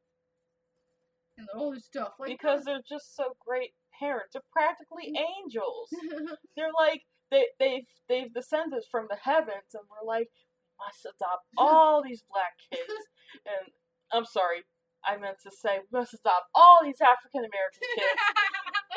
[1.40, 2.12] and all this stuff.
[2.18, 4.32] Like because they're just so great parents.
[4.32, 5.88] They're practically angels.
[6.56, 11.46] they're like they they've they've descended from the heavens, and we're like we must adopt
[11.58, 12.92] all these black kids.
[13.46, 13.70] And
[14.12, 14.64] I'm sorry.
[15.06, 18.20] I meant to say we must adopt all these African American kids.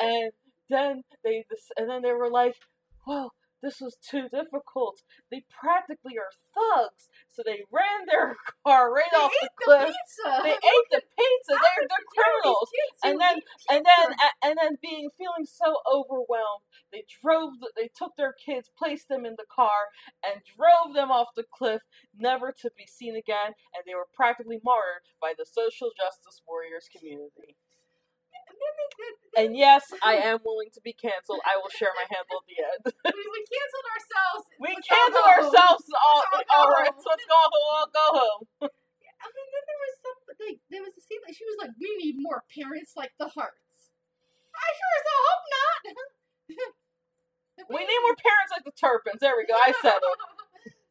[0.02, 0.32] and
[0.70, 1.44] then they
[1.76, 2.56] and then they were like,
[3.06, 3.32] well,
[3.64, 5.00] this was too difficult.
[5.32, 8.36] They practically are thugs, so they ran their
[8.66, 9.88] car right they off ate the cliff.
[9.88, 10.30] pizza.
[10.44, 11.54] They ate the pizza.
[11.56, 12.68] How They're they're you tell these criminals.
[13.08, 13.36] And then
[13.72, 14.06] and then
[14.44, 17.56] and then being feeling so overwhelmed, they drove.
[17.60, 19.88] The, they took their kids, placed them in the car,
[20.20, 21.82] and drove them off the cliff,
[22.12, 23.56] never to be seen again.
[23.72, 27.56] And they were practically martyred by the social justice warriors community.
[28.54, 28.94] And then they-
[29.34, 31.42] they- And yes, I am willing to be canceled.
[31.42, 32.82] I will share my handle at the end.
[33.18, 34.42] we, we canceled ourselves.
[34.62, 35.84] We Let's canceled ourselves.
[35.90, 37.88] All, Let's all all right, so let's go home.
[37.90, 38.42] Go home.
[39.24, 41.72] I mean, then there was some, like, there was a scene that she was like,
[41.80, 43.90] "We need more parents like the Harts."
[44.54, 45.80] I sure as hell hope not.
[47.70, 49.22] We need more parents like the Turpins.
[49.22, 49.54] There we go.
[49.54, 50.18] I said it.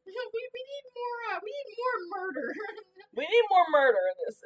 [0.08, 1.18] we, we need more.
[1.36, 2.48] Uh, we need more murder.
[3.14, 4.42] We need more murder in this.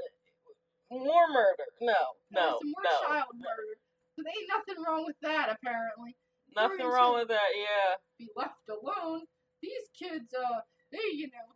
[0.91, 1.67] More murder.
[1.81, 2.95] No, no, Some more no.
[3.07, 3.75] child murder.
[4.15, 6.15] There ain't nothing wrong with that, apparently.
[6.55, 7.53] Nothing wrong with that.
[7.53, 7.99] Yeah.
[8.17, 9.27] Be left alone.
[9.61, 11.47] These kids, uh, they, you know,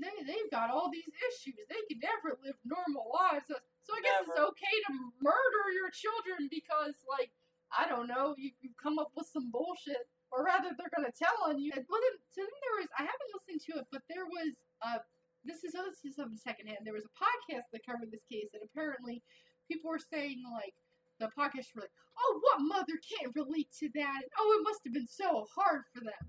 [0.00, 1.54] they they've got all these issues.
[1.68, 3.46] They can never live normal lives.
[3.46, 4.92] So, so I guess it's okay to
[5.22, 7.30] murder your children because, like,
[7.70, 11.36] I don't know, you, you come up with some bullshit, or rather, they're gonna tell
[11.46, 11.70] on you.
[11.86, 12.90] Well, then, so then there was.
[12.98, 14.58] I haven't listened to it, but there was.
[14.82, 14.98] Uh,
[15.44, 16.84] this is this is something secondhand.
[16.84, 19.22] There was a podcast that covered this case, and apparently,
[19.70, 20.74] people were saying like
[21.20, 24.80] the podcast were like, "Oh, what mother can't relate to that?" And, oh, it must
[24.84, 26.24] have been so hard for them.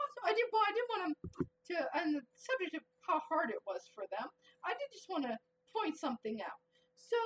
[0.00, 0.46] Also, I did.
[0.52, 1.44] Well, I did want to
[1.74, 4.28] to on the subject of how hard it was for them.
[4.64, 5.36] I did just want to
[5.74, 6.60] point something out.
[6.96, 7.16] So,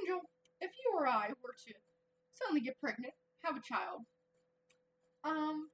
[0.00, 0.20] Angel,
[0.60, 1.74] if you or I were to
[2.34, 4.04] suddenly get pregnant, have a child,
[5.24, 5.68] um,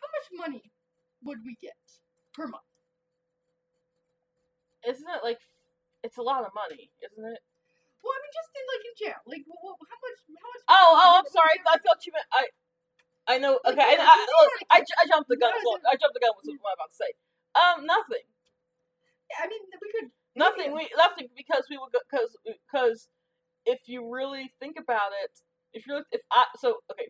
[0.00, 0.72] how much money
[1.22, 1.78] would we get
[2.34, 2.73] per month?
[4.86, 5.40] Isn't it like?
[6.04, 7.40] It's a lot of money, isn't it?
[8.04, 10.18] Well, I mean, just in like in jail, like wh- wh- how much?
[10.28, 10.62] How much?
[10.68, 11.56] Oh, oh, I'm sorry.
[11.64, 12.44] I thought you meant I.
[13.26, 13.56] I know.
[13.64, 13.96] Like, Okay.
[13.96, 15.52] yeah, I, I, you look, I, I jumped the gun.
[15.56, 17.10] you I jumped the gun with what I'm about to say.
[17.56, 18.26] Um, nothing.
[19.32, 20.10] Yeah, I mean, we could.
[20.36, 20.74] Nothing.
[20.76, 23.08] We nothing because we would go because because
[23.64, 25.32] if you really think about it,
[25.72, 27.08] if you're if I so okay,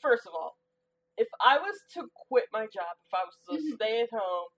[0.00, 0.58] first of all,
[1.16, 3.74] if I was to quit my job, if I was to Mhm.
[3.76, 4.48] stay at home,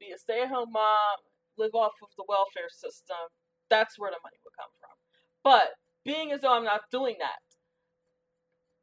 [0.00, 1.18] be a stay at home mom,
[1.58, 3.30] live off of the welfare system,
[3.70, 4.96] that's where the money would come from.
[5.42, 7.40] But being as though I'm not doing that,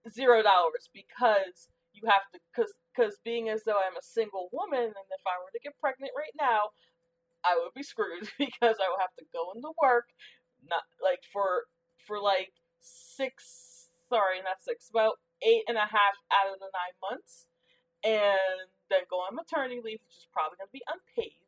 [0.10, 4.92] zero dollars because you have to because because being as though I'm a single woman
[4.92, 6.74] and if I were to get pregnant right now,
[7.46, 10.10] I would be screwed because I would have to go into work,
[10.66, 16.54] not like for for like six sorry not six about eight and a half out
[16.54, 17.46] of the nine months,
[18.04, 21.42] and then go on maternity leave, which is probably going to be unpaid,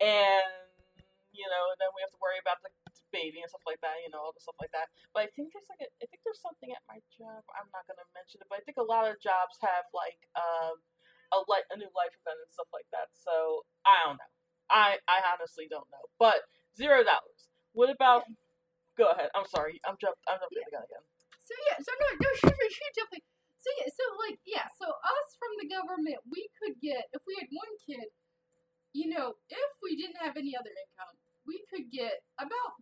[0.00, 0.46] and
[1.32, 2.70] you know, and then we have to worry about the
[3.14, 4.90] baby and stuff like that, you know, all the stuff like that.
[5.14, 7.44] But I think there's like a, I think there's something at my job.
[7.54, 10.80] I'm not gonna mention it, but I think a lot of jobs have like um
[11.32, 13.12] a like a new life event and stuff like that.
[13.12, 14.32] So I don't know.
[14.68, 16.04] I I honestly don't know.
[16.20, 16.44] But
[16.76, 17.48] zero dollars.
[17.72, 18.26] What about?
[18.98, 19.30] Go ahead.
[19.38, 19.78] I'm sorry.
[19.86, 20.20] I'm jumped.
[20.26, 21.04] I'm jumping the gun again.
[21.38, 23.24] So yeah, so no, no, shoot, shoot, jumping.
[23.56, 27.38] So yeah, so like yeah, so us from the government, we could get if we
[27.40, 28.10] had one kid,
[28.92, 31.14] you know, if we didn't have any other income,
[31.46, 32.76] we could get about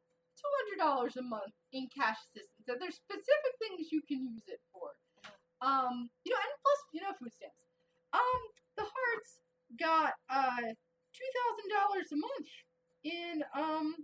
[0.78, 2.66] $200 a month in cash assistance.
[2.68, 4.94] And there's specific things you can use it for.
[5.24, 5.32] Uh-huh.
[5.66, 7.64] Um, you know, and plus, you know, food stamps.
[8.12, 8.40] Um,
[8.76, 9.40] the Harts
[9.80, 12.50] got uh, $2,000 a month
[13.04, 13.94] in, um,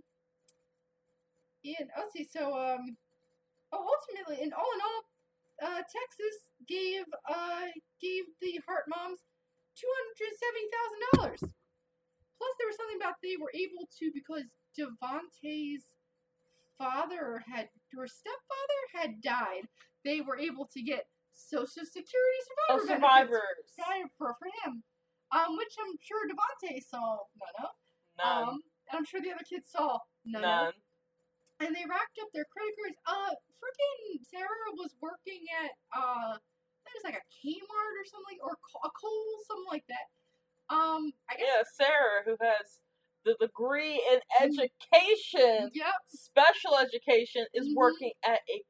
[1.63, 2.97] in, let's see, so, um,
[3.71, 5.01] oh, ultimately, and all in all,
[5.61, 7.69] uh, Texas gave, uh,
[8.01, 9.19] gave the Hart Moms
[11.17, 11.53] $270,000.
[12.43, 15.95] Plus there was something about they were able to because Devonte's
[16.75, 19.63] father had or stepfather had died,
[20.03, 24.11] they were able to get Social Security Oh, survivor benefits survivors.
[24.19, 24.83] for, for, him.
[25.31, 27.73] Um, which I'm sure Devonte saw none of.
[28.19, 28.43] None.
[28.43, 28.55] Um,
[28.91, 29.97] and I'm sure the other kids saw
[30.27, 30.75] none, of.
[30.75, 30.77] None.
[31.63, 32.99] And they racked up their credit cards.
[33.07, 38.05] Uh, freaking Sarah was working at uh, I think it was like a Kmart or
[38.05, 40.11] something, or a Kohl's, something like that.
[40.73, 41.47] Um, I guess.
[41.79, 42.79] Yeah, Sarah, who has
[43.25, 45.93] the degree in education, Yep.
[46.07, 47.75] special education, is Mhm.
[47.75, 48.63] working at a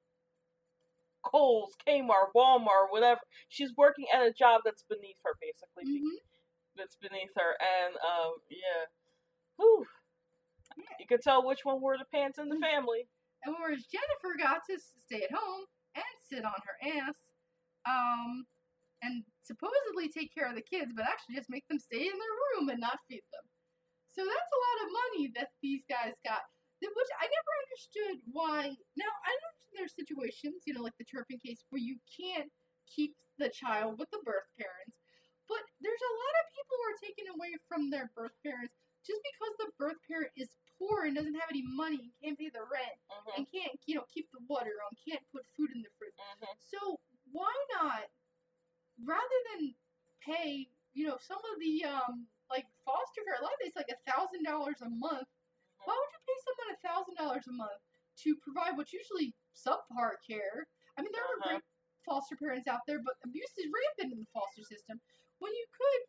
[1.24, 3.22] Kohl's, Kmart, Walmart, whatever.
[3.50, 5.86] She's working at a job that's beneath her, basically.
[5.86, 6.18] be- hmm
[6.76, 8.86] That's beneath her, and um, yeah,
[9.58, 9.88] whew.
[10.78, 10.86] Yeah.
[11.00, 12.62] You could tell which one wore the pants in the Mhm.
[12.62, 13.08] family.
[13.44, 15.66] And whereas Jennifer got to stay at home
[15.96, 17.32] and sit on her ass,
[17.86, 18.48] um,
[19.04, 22.36] and supposedly take care of the kids, but actually just make them stay in their
[22.56, 23.46] room and not feed them.
[24.12, 26.44] So that's a lot of money that these guys got.
[26.84, 28.62] Which I never understood why.
[29.00, 32.52] Now I understand there's situations, you know, like the Turpin case, where you can't
[32.92, 35.00] keep the child with the birth parents,
[35.48, 38.76] but there's a lot of people who are taken away from their birth parents
[39.08, 42.50] just because the birth parent is poor and doesn't have any money and can't pay
[42.52, 45.82] the rent Mhm, and can't, you know, keep the water on, can't put food in
[45.82, 46.16] the fridge.
[46.20, 46.56] mhm.
[46.60, 47.00] So
[47.32, 48.08] why not,
[49.06, 49.74] rather than
[50.22, 53.92] pay, you know, some of the um like foster care, a lot of it's like
[53.92, 55.28] a thousand dollars a month.
[55.86, 57.82] Why would you pay someone a thousand dollars a month
[58.24, 60.68] to provide what's usually subpar care?
[60.98, 61.60] I mean, there are Uh-huh.
[61.60, 61.66] great
[62.06, 65.00] foster parents out there, but abuse is rampant in the foster system.
[65.40, 66.02] When you could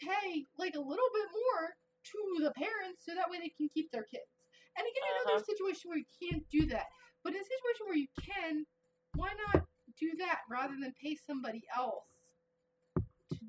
[0.00, 1.76] pay like a little bit more
[2.12, 4.28] to the parents so that way they can keep their kids.
[4.76, 5.40] And again, I know Uh-huh.
[5.40, 6.86] there's a situation where you can't do that,
[7.24, 8.66] but in a situation where you can,
[9.14, 9.64] why not
[9.98, 12.15] do that rather than pay somebody else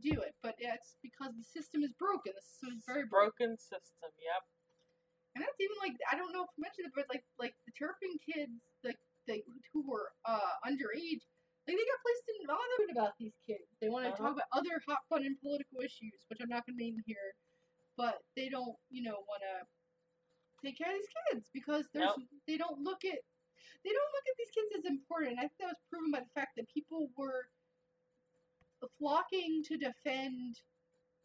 [0.02, 0.34] do it?
[0.44, 2.34] But it's because the system is broken.
[2.36, 3.53] The system is very broken.
[3.53, 4.10] Broken system.
[4.18, 4.41] Yep.
[5.36, 7.74] And that's even like I don't know if I mentioned it, but like like the
[7.78, 8.94] Turpin kids, the
[9.30, 9.44] they
[9.74, 11.22] who were uh underage,
[11.68, 13.68] like they got placed in bothered about these kids.
[13.82, 14.34] They want to Uh-huh.
[14.34, 17.36] talk about other hot button political issues, which I'm not gonna name here,
[17.98, 19.56] but they don't, you know, want to
[20.65, 22.10] take care of these kids because there's
[22.48, 23.19] they don't look at
[23.86, 25.38] they don't look at these kids as important.
[25.38, 27.45] I think that was proven by the fact that people were
[28.99, 30.62] flocking to defend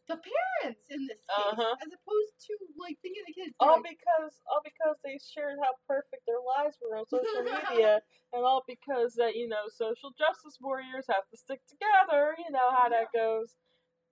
[0.08, 1.76] the parents in this case, Uh-huh.
[1.78, 3.54] as opposed to like thinking of the kids.
[3.60, 8.02] All like, because all because they shared how perfect their lives were on social media,
[8.34, 12.34] and all because that you know social justice warriors have to stick together.
[12.40, 13.54] You know how that goes.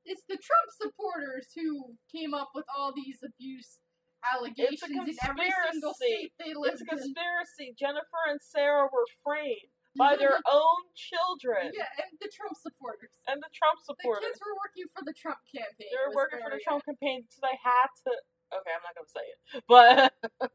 [0.07, 3.81] it's the Trump supporters who came up with all these abuse
[4.23, 6.91] allegations in every single state they live It's a in.
[7.03, 7.75] conspiracy.
[7.79, 13.11] Jennifer and Sarah were framed by their own children yeah, and the Trump supporters.
[13.27, 14.23] and the Trump supporters.
[14.23, 15.91] The kids were working for the Trump campaign.
[15.91, 18.13] They were working for the Trump campaign, so they had to.
[18.51, 19.39] Okay, I'm not gonna say it,
[19.71, 20.11] but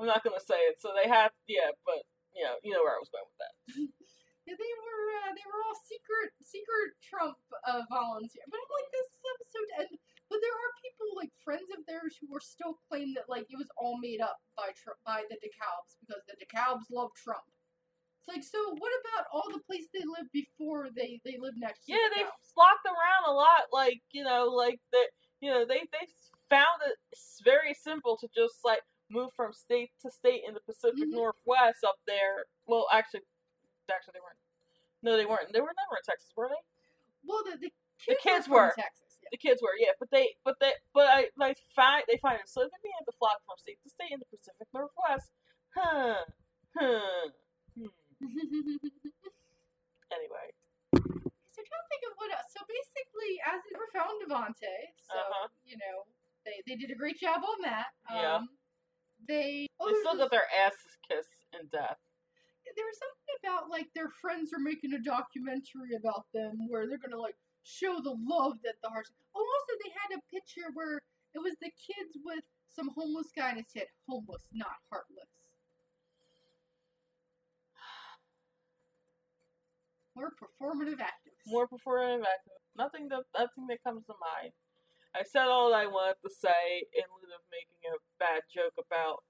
[0.00, 0.80] I'm not gonna say it.
[0.80, 2.04] So they had, yeah, but
[2.36, 3.54] you know, you know where I was going with that.
[4.48, 7.38] Yeah, they were uh, they were all secret secret Trump
[7.68, 8.48] uh, volunteers.
[8.50, 9.94] But I'm like this episode end.
[10.26, 13.60] But there are people like friends of theirs who are still claim that like it
[13.60, 17.46] was all made up by Trump by the DeKalbs because the DeKalbs love Trump.
[18.20, 18.58] It's like so.
[18.76, 21.92] What about all the place they lived before they they lived next to?
[21.92, 22.52] Yeah, the they DeKalbs?
[22.54, 23.72] flocked around a lot.
[23.72, 25.08] Like you know, like that.
[25.40, 26.04] You know, they they
[26.50, 26.96] found it
[27.42, 31.16] very simple to just like move from state to state in the Pacific Mhm.
[31.16, 32.44] Northwest up there.
[32.66, 33.22] Well, actually,
[33.90, 34.38] actually they weren't.
[35.02, 35.50] No, they weren't.
[35.52, 36.60] They were never in Texas, were they?
[37.24, 39.16] Well, the the kids, The kids were, Texas.
[39.22, 39.28] Yeah.
[39.32, 42.48] The kids were, yeah, but they, but they, but I like find they find it
[42.48, 45.32] so they convenient to flock from state to state in the Pacific Northwest.
[45.74, 46.20] Huh.
[46.76, 47.30] Huh.
[47.80, 47.86] Hmm.
[50.10, 50.46] Anyway.
[51.50, 52.50] So trying to think of what else.
[52.50, 54.74] So basically, as they were found Devonte,
[55.06, 55.48] so Uh-huh.
[55.64, 56.06] you know
[56.44, 57.94] they they did a great job on that.
[58.10, 58.36] Yeah.
[58.42, 58.48] Um,
[59.28, 61.98] they oh, they still got their asses kissed in death.
[62.76, 66.98] there was something about like their friends are making a documentary about them where they're
[67.02, 69.10] gonna like show the love that the Harts.
[69.34, 70.98] Oh, also they had a picture where
[71.34, 75.28] it was the kids with some homeless guy and it said homeless, not heartless.
[80.20, 81.48] We're performative activists.
[81.48, 82.60] More performative active.
[82.76, 84.52] Nothing that nothing that comes to mind.
[85.16, 89.24] I said all I wanted to say in lieu of making a bad joke about,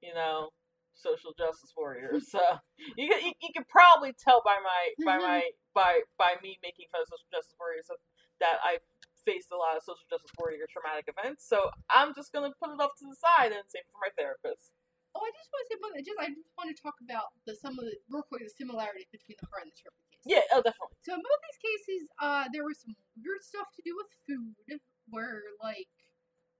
[0.00, 0.54] you know,
[0.94, 2.30] social justice warriors.
[2.30, 2.38] So
[2.96, 5.26] you can you, you can probably tell by my by Mhm.
[5.26, 5.42] my
[5.74, 7.90] by by me making fun of social justice warriors
[8.38, 8.86] that, I've
[9.26, 11.42] faced a lot of social justice warrior traumatic events.
[11.44, 14.14] So I'm just gonna put it off to the side and save it for my
[14.14, 14.70] therapist.
[15.12, 15.92] Oh, I just want to say one.
[15.98, 19.10] Just I just want to talk about the some of the real quick the similarities
[19.12, 20.34] between the Hart and the Turpin case.
[20.36, 20.98] Yeah, oh definitely.
[21.02, 24.80] So in both these cases, uh, there was some weird stuff to do with food,
[25.10, 25.88] where like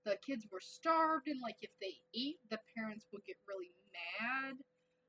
[0.05, 4.57] the kids were starved, and like if they ate, the parents would get really mad.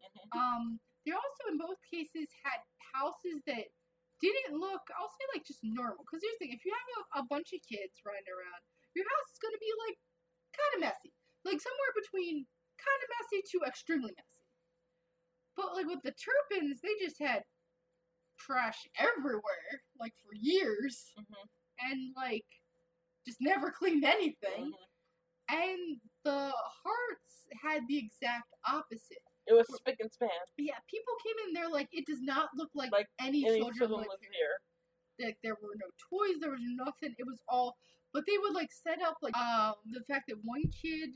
[0.04, 0.30] Mhm.
[0.38, 0.64] Um,
[1.06, 2.62] they also in both cases had
[2.94, 3.70] houses that
[4.22, 6.04] didn't look, I'll say like just normal.
[6.06, 8.62] Because here's the thing: if you have a, a bunch of kids running around,
[8.96, 9.98] your house is going to be like
[10.56, 11.14] kind of messy,
[11.46, 12.46] like somewhere between
[12.80, 14.44] kind of messy to extremely messy.
[15.56, 17.44] But like with the Turpins, they just had
[18.40, 21.50] trash everywhere, like for years, Mhm.
[21.80, 22.46] and like
[23.26, 24.72] just never cleaned anything.
[24.72, 24.86] Mhm.
[25.52, 29.24] And the Harts had the exact opposite.
[29.48, 30.30] It was spick and span.
[30.58, 33.90] Yeah, people came in there like it does not look like, Like any, Any children
[33.90, 34.32] children live here.
[35.18, 35.28] here.
[35.28, 37.16] Like there were no toys, there was nothing.
[37.18, 37.78] It was all,
[38.14, 41.10] but they would like set up like um the fact that one kid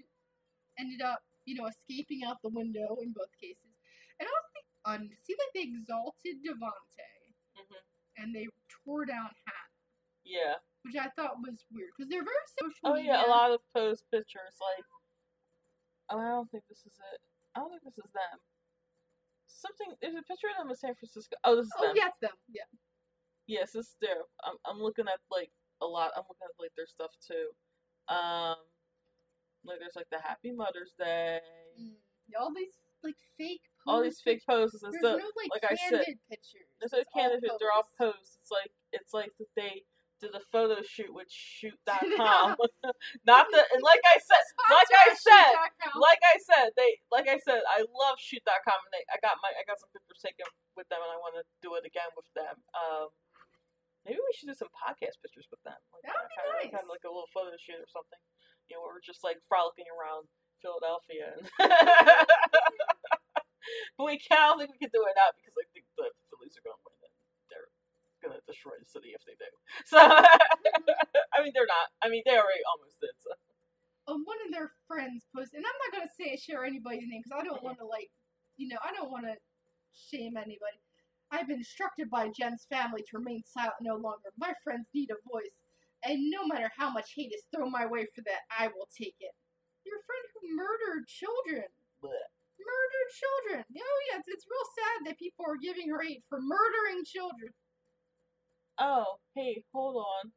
[0.80, 3.78] ended up you know escaping out the window in both cases,
[4.20, 4.53] and also think
[4.86, 7.12] it seemed like they exalted Devonte
[7.58, 7.84] Mhm.
[8.18, 8.48] and they
[8.84, 9.70] tore down Hannah.
[10.26, 10.56] Yeah.
[10.84, 12.80] which I thought was weird because they're very social.
[12.84, 14.86] Oh yeah, a lot of posed pictures like.
[16.10, 17.22] Oh, I don't think this is it.
[17.56, 18.40] I don't think this is them.
[19.48, 19.96] Something.
[20.02, 21.38] There's a picture of them in San Francisco.
[21.46, 21.96] Oh, this is Oh them.
[21.96, 22.36] yeah, it's them.
[22.50, 22.68] Yeah.
[23.48, 24.24] Yes, this is their.
[24.44, 24.58] I'm.
[24.66, 25.52] I'm looking at like
[25.82, 26.12] a lot.
[26.18, 27.52] I'm looking at like their stuff too.
[28.14, 28.58] Um,
[29.64, 31.40] like there's like the Happy Mother's Day.
[31.80, 31.96] Mm.
[32.40, 33.64] All these like fake.
[33.88, 35.20] All these fake poses and There's stuff.
[35.20, 36.68] no like, like I said, candid pictures.
[36.80, 37.52] There's no all candidate.
[37.60, 38.38] They're all posed.
[38.42, 39.84] It's like it's like that they
[40.24, 42.56] did a photo shoot with shoot.com.
[43.28, 45.52] Not the and like I said, like I said,
[46.00, 49.52] like I said, they like I said, I love shoot.com and they I got my
[49.52, 50.48] I got some pictures taken
[50.80, 52.56] with them and I want to do it again with them.
[52.72, 53.12] Um
[54.08, 55.76] maybe we should do some podcast pictures with them.
[55.92, 56.72] Like That would be kind of, nice.
[56.72, 58.20] kind of like a little photo shoot or something.
[58.72, 60.32] You know, where we're just like frolicking around
[60.64, 61.36] Philadelphia.
[61.36, 61.44] And
[63.98, 66.10] but we can't I don't think we can do it now because I think the
[66.30, 67.14] Phillies are gonna win and
[67.52, 67.70] they're
[68.24, 69.50] gonna destroy the city if they do.
[69.90, 70.00] So
[71.36, 71.92] I mean they're not.
[72.04, 73.32] I mean they already almost did, so
[74.08, 77.40] um, one of their friends posted, and I'm not gonna say share anybody's name because
[77.40, 78.10] I don't want to like,
[78.58, 79.36] you know, I don't want to
[79.96, 80.80] shame anybody.
[81.32, 84.30] I've been instructed by Jen's family to remain silent no longer.
[84.38, 85.56] My friends need a voice,
[86.04, 89.16] and no matter how much hate is thrown my way for that, I will take
[89.20, 89.34] it.
[89.86, 91.66] Your friend who murdered children.
[92.04, 92.28] bleh.
[92.64, 93.62] Murdered children.
[93.68, 97.52] Oh yeah, it's, it's real sad that people are giving her hate for murdering children.
[98.80, 100.32] Oh, hey, hold on.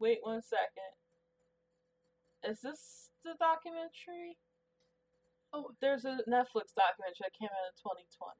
[0.00, 0.94] Wait one second.
[2.46, 4.38] Is this the documentary?
[5.52, 5.74] Oh.
[5.80, 8.30] There's a Netflix documentary that came out in 2020.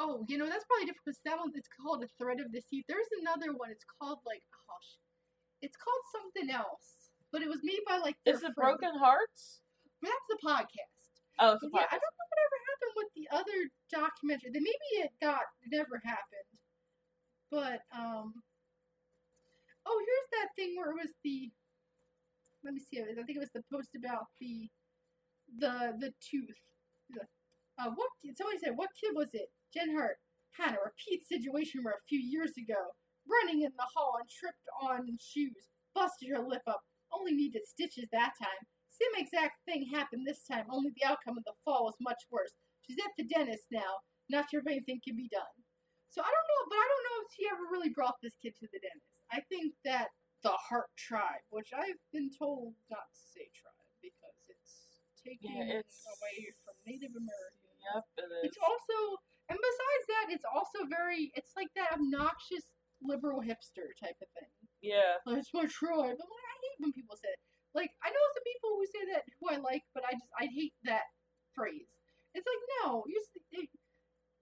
[0.00, 2.84] Oh, you know that's probably different because that one it's called a thread of deceit.
[2.88, 3.70] There's another one.
[3.70, 4.86] It's called like oh,
[5.62, 8.74] it's called something else, but it was made by like Is it friend.
[8.78, 9.62] Broken Harts?
[10.02, 10.93] That's the podcast.
[11.40, 13.58] Oh, it's a But yeah, I don't know whatever happened with the other
[13.90, 14.50] documentary.
[14.52, 16.50] Then maybe it got it never happened.
[17.50, 18.34] But um,
[19.86, 21.50] oh, here's that thing where it was the.
[22.64, 23.00] Let me see.
[23.00, 24.68] I think it was the post about the,
[25.58, 26.58] the the tooth.
[27.10, 27.28] The-
[27.78, 28.76] Uh, what somebody said?
[28.76, 29.50] What kid was it?
[29.74, 30.18] Jen Hart
[30.52, 32.78] had a repeat situation where a few years ago,
[33.26, 36.82] running in the hall and tripped on shoes, busted her lip up.
[37.12, 38.62] Only needed stitches that time.
[38.94, 42.54] Same exact thing happened this time, only the outcome of the fall was much worse.
[42.86, 43.98] She's at the dentist now.
[44.30, 45.54] Not sure if anything can be done.
[46.14, 48.54] So I don't know, but I don't know if she ever really brought this kid
[48.62, 49.10] to the dentist.
[49.34, 50.14] I think that
[50.46, 56.06] the Hart tribe, which I've been told not to say tribe because it's taking it's-
[56.06, 57.82] away from Native Americans.
[57.82, 58.42] Yep, it is.
[58.48, 58.96] It's also,
[59.50, 62.72] and besides that, it's also very, it's like that obnoxious
[63.02, 64.48] liberal hipster type of thing.
[64.80, 65.20] Yeah.
[65.26, 66.16] Like, it's my tribe.
[66.16, 67.40] I'm like, I hate when people say it.
[67.74, 70.46] Like, I know some people who say that who I like, but I just, I
[70.46, 71.06] hate that
[71.54, 71.90] phrase.
[72.34, 73.22] It's like, no, you're,
[73.62, 73.68] it,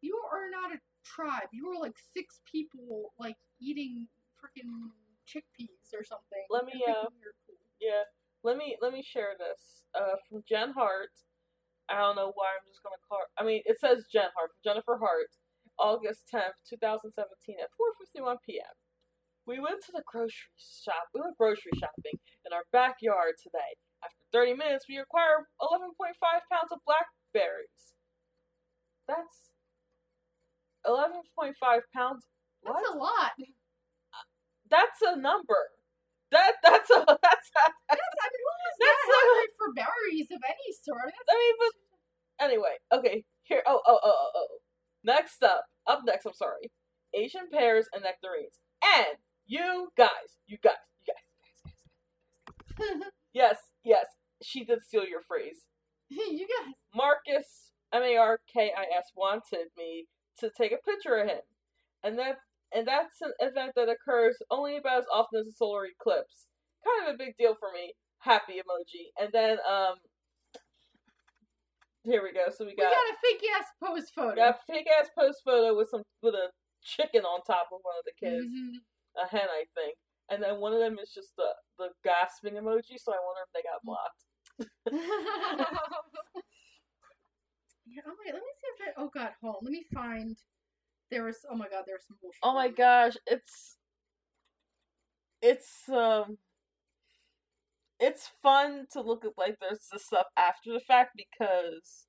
[0.01, 1.49] you are not a tribe.
[1.53, 4.09] You are like six people, like, eating
[4.41, 4.91] freaking
[5.29, 6.45] chickpeas or something.
[6.51, 7.13] Let me, uh, cool.
[7.81, 8.03] Yeah.
[8.45, 9.85] Let me let me share this.
[9.95, 11.15] Uh from Jen Hart.
[11.89, 14.51] I don't know why I'm just gonna call her I mean it says Jen Hart,
[14.65, 15.31] Jennifer Hart,
[15.79, 18.75] August tenth, two thousand seventeen at four fifty one PM.
[19.47, 23.75] We went to the grocery shop we went grocery shopping in our backyard today.
[24.05, 27.95] After thirty minutes we acquired eleven point five pounds of blackberries.
[29.09, 29.51] That's
[30.87, 32.25] eleven point five pounds
[32.65, 33.33] That's a lot.
[34.71, 35.71] That's a number.
[36.31, 40.29] That that's a that's that's That's, I mean, who was That's that a- for berries
[40.33, 41.05] of any sort?
[41.13, 41.73] That's I mean, but
[42.47, 43.25] anyway, okay.
[43.45, 44.47] Here, oh, oh, oh, oh, oh.
[45.05, 46.27] Next up, up next.
[46.27, 46.71] I'm sorry.
[47.13, 49.19] Asian pears and nectarines, and
[49.53, 50.73] you guys, you guys,
[51.07, 51.73] you guys,
[52.79, 53.11] guys, guys.
[53.35, 54.07] Yes, yes.
[54.43, 55.61] She did steal your phrase.
[56.09, 56.75] you guys.
[56.95, 60.07] Markis M A R K I S wanted me
[60.39, 61.41] to take a picture of him,
[62.03, 62.37] and that
[62.75, 66.47] and that's an event that occurs only about as often as a solar eclipse.
[66.85, 67.95] Kind of a big deal for me.
[68.19, 69.95] Happy emoji, and then um.
[72.05, 72.51] Here we go.
[72.51, 74.35] So we got, We got a fake ass pose photo.
[74.35, 76.49] got a fake ass post photo with some with a
[76.83, 78.83] chicken on top of one of the kids, Mhm.
[79.17, 79.97] A hen I think,
[80.31, 81.49] and then one of them is just the
[81.79, 82.99] the gasping emoji.
[82.99, 84.25] So I wonder if they got blocked.
[87.87, 89.03] yeah, oh my, let me see if I.
[89.03, 89.65] Oh god, hold on.
[89.65, 90.37] Let me find.
[91.11, 91.39] There was.
[91.51, 92.41] Oh my god, there was some bullshit.
[92.43, 93.77] Oh my gosh, it's
[95.43, 96.39] it's um
[98.01, 102.07] it's fun to look at like there's this stuff after the fact because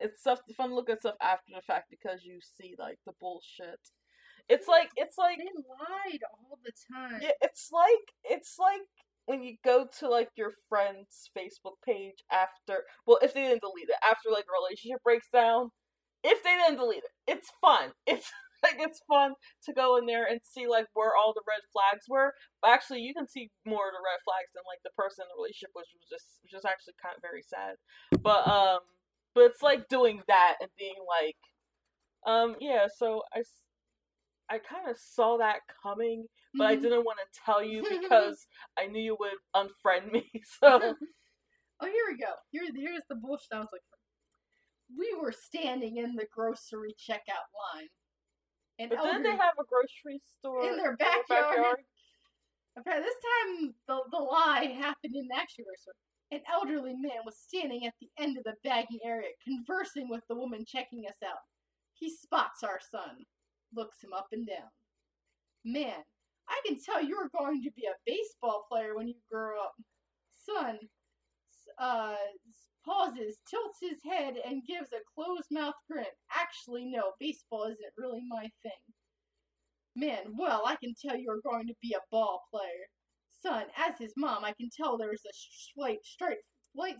[0.00, 3.12] it's stuff fun to look at stuff after the fact because you see like the
[3.20, 3.80] bullshit.
[4.50, 7.20] It's like it's like They lied all the time.
[7.22, 8.82] yeah, it's like it's like
[9.26, 13.88] when you go to like your friend's Facebook page after well if they didn't delete
[13.88, 15.70] it after like a relationship breaks down
[16.24, 18.30] if they didn't delete it it's fun it's
[18.62, 19.32] like it's fun
[19.64, 22.34] to go in there and see like where all the red flags were.
[22.60, 25.32] But actually, you can see more of the red flags than like the person in
[25.32, 27.80] the relationship, which was just which was actually kind of very sad.
[28.20, 28.80] But um,
[29.34, 31.40] but it's like doing that and being like,
[32.26, 32.84] um, yeah.
[32.92, 33.40] So I,
[34.50, 36.82] I kind of saw that coming, but I Mhm.
[36.82, 38.46] didn't want to tell you because
[38.76, 40.30] I knew you would unfriend me.
[40.44, 40.66] So
[41.82, 42.32] Oh, here we go.
[42.50, 43.80] Here, here's the bullshit I was like.
[44.98, 47.88] We were standing in the grocery checkout line.
[48.78, 51.76] And but they have a grocery store In their backyard.
[52.78, 55.94] Okay, this time the, the lie happened in the actual grocery.
[56.32, 60.34] An elderly man was standing at the end of the bagging area, conversing with the
[60.36, 61.38] woman checking us out.
[61.94, 63.24] He spots our son,
[63.74, 64.70] looks him up and down.
[65.64, 66.02] Man,
[66.48, 69.74] I can tell you're going to be a baseball player when you grow up.
[70.32, 70.78] Son,
[71.78, 72.16] uh,
[72.84, 76.04] pauses, tilts his head, and gives a closed mouth grin.
[76.34, 78.72] Actually, no, baseball isn't really my thing.
[79.96, 82.88] Man, well, I can tell you're going to be a ball player.
[83.32, 85.32] Son, as his mom, I can tell there's a
[85.74, 86.36] slight, slight,
[86.74, 86.96] slight,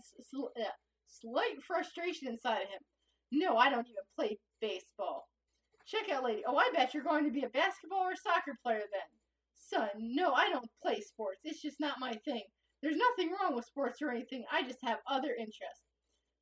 [0.59, 0.63] uh,
[1.07, 2.81] slight frustration inside of him.
[3.31, 5.27] No, I don't even play baseball.
[5.87, 6.43] Check out, lady.
[6.47, 9.09] Oh, I bet you're going to be a basketball or soccer player then.
[9.55, 11.41] Son, no, I don't play sports.
[11.43, 12.43] It's just not my thing.
[12.81, 14.43] There's nothing wrong with sports or anything.
[14.51, 15.85] I just have other interests.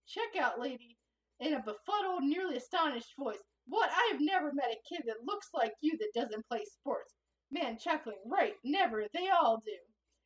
[0.07, 0.98] Check out, lady.
[1.40, 3.44] In a befuddled, nearly astonished voice.
[3.68, 3.90] What?
[3.91, 7.14] I have never met a kid that looks like you that doesn't play sports.
[7.52, 8.18] Man chuckling.
[8.26, 9.06] Right, never.
[9.14, 9.78] They all do.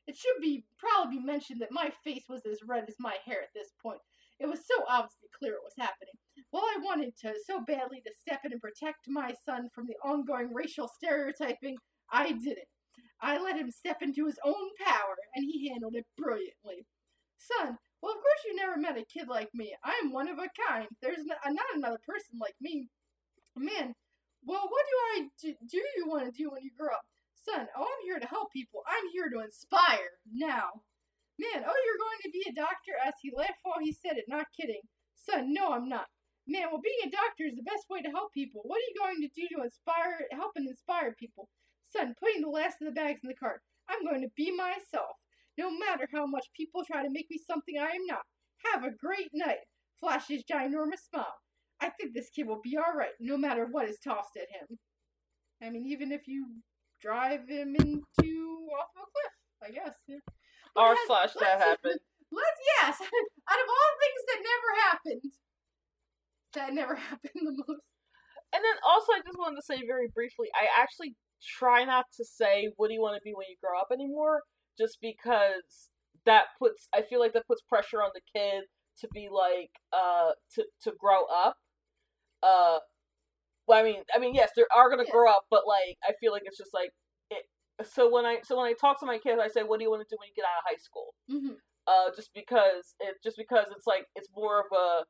[0.07, 3.41] It should be probably be mentioned that my face was as red as my hair
[3.41, 4.01] at this point.
[4.39, 6.15] It was so obviously clear it was happening.
[6.51, 9.97] While I wanted to so badly to step in and protect my son from the
[10.07, 11.77] ongoing racial stereotyping,
[12.11, 12.69] I didn't.
[13.21, 16.85] I let him step into his own power, and he handled it brilliantly.
[17.37, 19.73] Son, well, of course you never met a kid like me.
[19.83, 20.87] I am one of a kind.
[21.01, 22.89] There's no, uh, not another person like me.
[23.55, 23.93] Man,
[24.43, 27.05] well, what do I do, do you want to do when you grow up?
[27.33, 28.81] Son, oh, I'm here to help people.
[28.87, 30.19] I'm here to inspire.
[30.31, 30.83] Now.
[31.39, 32.93] Man, oh, you're going to be a doctor?
[33.05, 34.81] As he laughed while he said it, not kidding.
[35.15, 36.07] Son, no, I'm not.
[36.47, 38.61] Man, well, being a doctor is the best way to help people.
[38.65, 41.47] What are you going to do to inspire, help and inspire people?
[41.87, 43.61] Son, putting the last of the bags in the cart.
[43.87, 45.15] I'm going to be myself,
[45.57, 48.23] no matter how much people try to make me something I am not.
[48.73, 49.63] Have a great night.
[49.99, 51.35] Flash's ginormous smile.
[51.79, 54.79] I think this kid will be all right, no matter what is tossed at him.
[55.61, 56.47] I mean, even if you
[57.01, 59.95] drive him into off of a cliff, I guess.
[60.07, 60.17] Yeah.
[60.75, 61.99] But r let's- slash that happened.
[62.33, 62.97] Let's yes.
[63.51, 65.31] Out of all things that never happened,
[66.53, 67.81] that never happened the most.
[68.53, 72.25] And then also, I just wanted to say very briefly, I actually try not to
[72.25, 74.41] say what do you want to be when you grow up anymore,
[74.77, 75.89] just because
[76.25, 78.63] that puts I feel like that puts pressure on the kid
[78.99, 81.57] to be like uh to to grow up.
[82.43, 82.79] Uh,
[83.67, 85.11] well, I mean, I mean, yes, they are gonna Yeah.
[85.11, 86.91] grow up, but like I feel like it's just like
[87.29, 87.45] it.
[87.83, 89.89] So when I so when I talk to my kids, I say, "What do you
[89.91, 91.55] want to do when you get out of high school?" Mm-hmm.
[91.87, 95.05] uh, just because it just because it's like it's more of a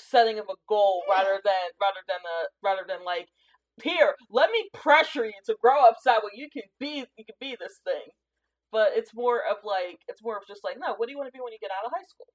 [0.00, 3.28] setting of a goal rather than rather than a rather than like
[3.82, 7.38] here let me pressure you to grow up upside where you can be you can
[7.40, 8.10] be this thing.
[8.70, 11.28] But it's more of like it's more of just like no what do you want
[11.28, 12.28] to be when you get out of high school?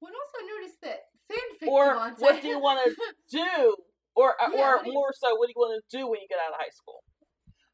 [0.00, 2.90] One also noticed that fanfic or Devonte- what do you want to
[3.30, 3.76] do?
[4.16, 6.28] Or uh, Yeah, or what more so what do you want to do when you
[6.28, 7.04] get out of high school?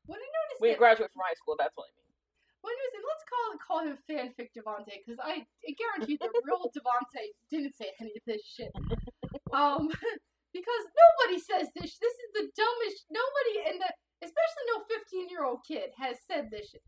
[0.07, 2.06] When I noticed when you graduate from high school that's what I mean
[2.67, 7.25] I noticed, let's call call him fanfic Devonte because I, I guarantee the real Devonte
[7.51, 8.73] didn't say any of this shit.
[9.55, 9.87] Um,
[10.57, 11.95] because nobody says this.
[11.99, 13.07] This is the dumbest.
[13.11, 13.91] Nobody in the,
[14.25, 16.83] especially no fifteen year old kid has said this shit.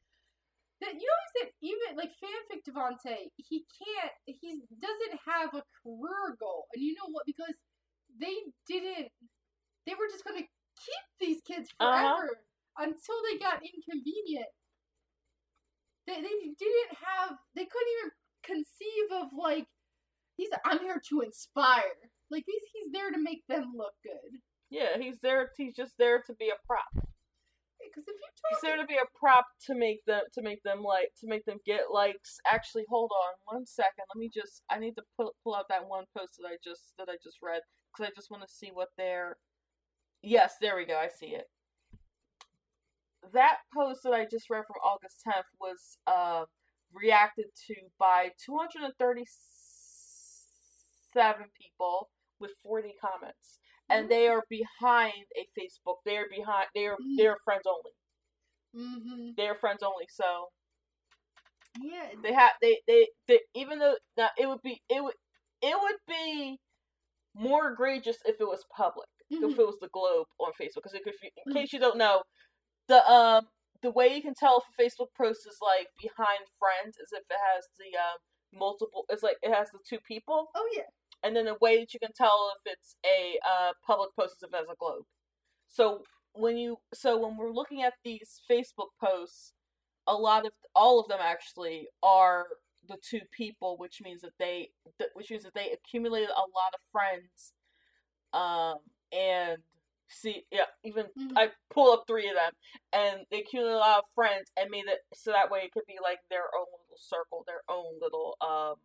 [0.81, 4.15] That you notice that even like fanfic Devonte, he can't.
[4.27, 7.27] He doesn't have a career goal, and you know what?
[7.27, 7.55] Because
[8.19, 8.35] they
[8.67, 9.11] didn't.
[9.87, 11.91] They were just gonna keep these kids Uh-huh.
[11.91, 12.39] forever
[12.79, 14.47] until they got inconvenient.
[16.09, 17.37] They they didn't have.
[17.57, 18.13] They couldn't even
[18.45, 19.69] conceive of like.
[20.37, 20.51] He's.
[20.67, 21.83] I'm here to inspire.
[22.31, 24.41] Like he's he's there to make them look good.
[24.71, 26.89] yeah he's there he's just there to be a prop
[27.81, 30.83] Because if you He's there to be a prop to make them to make them
[30.83, 32.39] like to make them get likes.
[32.51, 34.05] Actually, hold on one second.
[34.15, 34.63] Let me just.
[34.71, 37.39] I need to pull pull out that one post that I just that I just
[37.43, 37.63] read
[37.93, 39.37] because I just want to see what they're.
[40.23, 40.97] Yes, there we go.
[40.99, 41.47] I see it.
[43.33, 46.45] That post that I just read from August tenth was uh
[46.93, 49.25] reacted to by two hundred and thirty
[51.13, 52.09] seven people
[52.41, 53.59] with forty comments,
[53.91, 55.97] and they are behind a Facebook.
[56.05, 56.67] They are behind.
[56.75, 57.93] They are they are friends only
[58.77, 59.31] mm-hmm.
[59.37, 60.49] they're friends only so
[61.81, 65.15] yeah, they have they, they they even though now it would be it would
[65.63, 66.59] it would be
[67.35, 69.59] more egregious if it was public if Mhm.
[69.59, 70.83] it was the globe on Facebook.
[70.83, 71.55] Because if in Mhm.
[71.55, 72.23] case you don't know,
[72.89, 73.47] the um
[73.83, 77.25] the way you can tell if a Facebook post is like behind friends is if
[77.31, 78.19] it has the um
[78.59, 79.05] multiple.
[79.11, 80.83] It's like it has the two people, Oh yeah.
[81.23, 84.43] and then the way that you can tell if it's a uh public post is
[84.45, 85.05] if it has a globe.
[85.69, 86.03] So
[86.33, 89.53] when you so when we're looking at these Facebook posts,
[90.07, 92.47] a lot of all of them actually are
[92.89, 94.71] the two people, which means that they
[95.15, 97.53] which means that they accumulated a lot of friends,
[98.33, 98.79] um,
[99.13, 99.59] and
[100.09, 101.33] see yeah even Mhm.
[101.37, 102.53] I pull up three of them
[102.93, 105.87] and they accumulated a lot of friends and made it so that way it could
[105.87, 108.77] be like their own little circle, their own little um,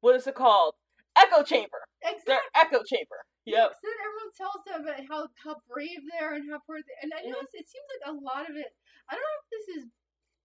[0.00, 0.74] what is it called?
[1.16, 1.84] Echo chamber.
[2.02, 2.24] Exactly.
[2.26, 3.24] Their echo chamber.
[3.44, 3.72] Yep.
[3.72, 6.96] So then everyone tells them about how, how brave they are and how poor they
[7.02, 8.72] And I notice it seems like a lot of it.
[9.08, 9.90] I don't know if this is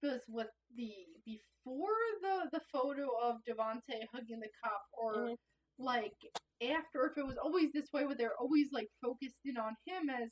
[0.03, 0.91] was with the
[1.25, 5.37] before the the photo of Devonte hugging the cop or Mhm.
[5.79, 6.15] Like
[6.61, 7.05] after.
[7.11, 10.29] If it was always this way, where they're always like focused in on him as.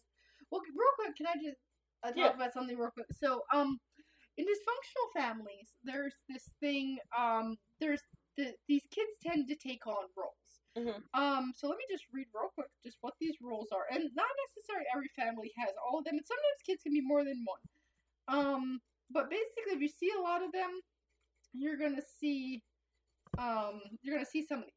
[0.51, 1.57] Well, real quick, can I just
[2.03, 2.29] uh, talk Yeah.
[2.35, 3.07] about something real quick?
[3.11, 3.79] So, um,
[4.37, 6.97] in dysfunctional families, there's this thing.
[7.17, 8.01] Um, there's
[8.37, 10.53] the, these kids tend to take on roles.
[10.77, 11.03] Mhm.
[11.13, 14.29] Um, so let me just read real quick just what these rules are, and not
[14.47, 17.61] necessarily every family has all of them, and sometimes kids can be more than one.
[18.27, 20.71] Um, but basically, if you see a lot of them,
[21.53, 22.63] you're gonna see,
[23.37, 24.73] um, you're gonna see some of these.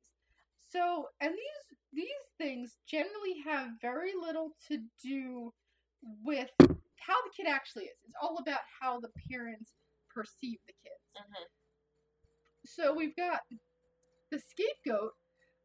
[0.77, 5.53] So, and these these things generally have very little to do
[6.23, 6.51] with
[6.99, 7.97] how the kid actually is.
[8.05, 9.73] It's all about how the parents
[10.13, 11.03] perceive the kids.
[11.17, 11.47] Mhm.
[12.67, 13.41] So we've got
[14.31, 15.17] the scapegoat.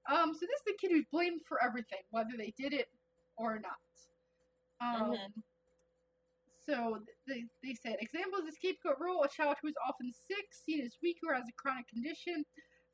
[0.05, 2.89] Um, so this is the kid who's blamed for everything, whether they did it
[3.35, 3.79] or not.
[4.79, 5.43] Um, Mhm.
[6.65, 10.53] So they, they said examples of the scapegoat rule: a child who is often sick,
[10.53, 12.45] seen as weak, or has a chronic condition.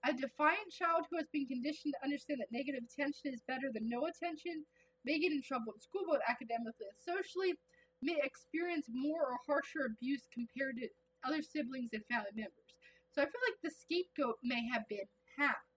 [0.08, 3.90] A defiant child who has been conditioned to understand that negative attention is better than
[3.90, 4.64] no attention
[5.04, 7.56] may get in trouble at school, both academically and socially.
[8.02, 10.88] May experience more or harsher abuse compared to
[11.26, 12.72] other siblings and family members.
[13.12, 15.68] So I feel like the scapegoat may have been Hannah.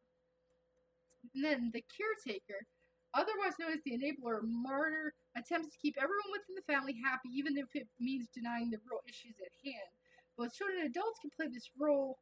[1.35, 2.67] And then the caretaker,
[3.15, 7.31] otherwise known as the enabler or martyr, attempts to keep everyone within the family happy,
[7.35, 9.91] even if it means denying the real issues at hand.
[10.39, 12.19] Both children and adults can play this role.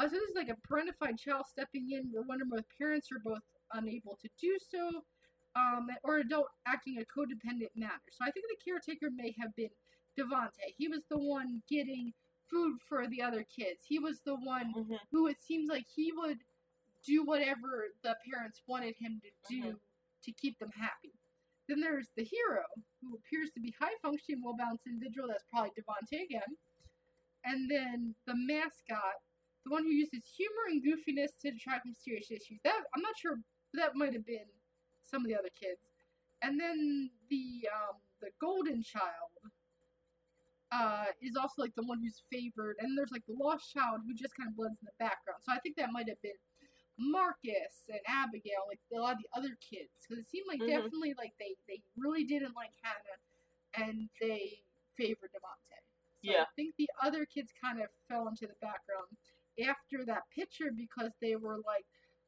[0.00, 3.18] Uh, so this like a parentified child stepping in where one or both parents are
[3.18, 3.42] both
[3.74, 5.02] unable to do so,
[5.56, 8.00] um, or adult acting in a codependent manner.
[8.10, 9.70] So I think the caretaker may have been
[10.16, 10.74] Devonte.
[10.76, 12.12] He was the one getting
[12.50, 13.84] food for the other kids.
[13.86, 14.98] He was the one Mhm.
[15.10, 16.38] who it seems like he would
[17.02, 19.80] do whatever the parents wanted him to do Mhm.
[20.22, 21.12] to keep them happy.
[21.66, 22.64] Then there's the hero,
[23.00, 25.28] who appears to be high functioning, well balanced individual.
[25.28, 26.56] That's probably Devonte again.
[27.44, 29.22] And then the mascot,
[29.68, 32.58] the one who uses humor and goofiness to detract from serious issues.
[32.64, 33.36] That I'm not sure
[33.74, 34.48] that might have been
[35.02, 35.80] some of the other kids.
[36.42, 39.34] And then the um, the golden child
[40.72, 44.14] uh, is also like the one who's favored, and there's like the lost child who
[44.14, 45.42] just kind of blends in the background.
[45.42, 46.38] So I think that might have been
[46.98, 50.68] Markis and Abigail, like a lot of the other kids, because it seemed like Mhm.
[50.68, 53.18] definitely like they they really didn't like Hannah,
[53.74, 54.62] and they
[54.96, 55.78] favored Devonte.
[56.24, 56.42] So Yeah.
[56.42, 59.06] I think the other kids kind of fell into the background
[59.66, 61.84] after that picture because they were like,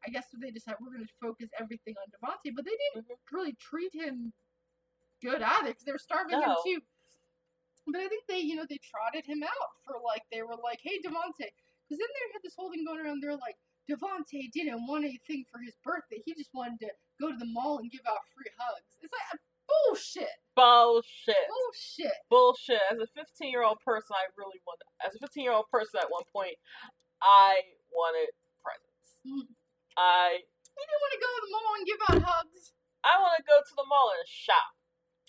[0.06, 3.18] I guess they decided we're going to focus everything on Devonte, but they didn't Mhm.
[3.32, 4.32] really treat him
[5.20, 6.80] good either because they were starving him too.
[7.86, 10.80] But I think they, you know, they trotted him out for like they were like,
[10.82, 11.36] "Hey, Devonte,"
[11.84, 13.20] because then they had this whole thing going around.
[13.22, 13.56] They're like,
[13.88, 16.22] Devonte didn't want anything for his birthday.
[16.24, 16.90] He just wanted to
[17.20, 18.98] go to the mall and give out free hugs.
[19.02, 21.46] It's like bullshit, Bullshit.
[21.48, 22.12] bullshit.
[22.28, 22.80] Bullshit.
[22.90, 24.84] As a 15 year old person, I really wanted.
[25.04, 26.56] As a 15 year old person, at one point,
[27.22, 28.32] I wanted
[28.64, 29.20] presents.
[29.24, 29.46] Mm.
[29.96, 32.62] I He didn't want to go to the mall and give out hugs.
[33.04, 34.72] I want to go to the mall and shop.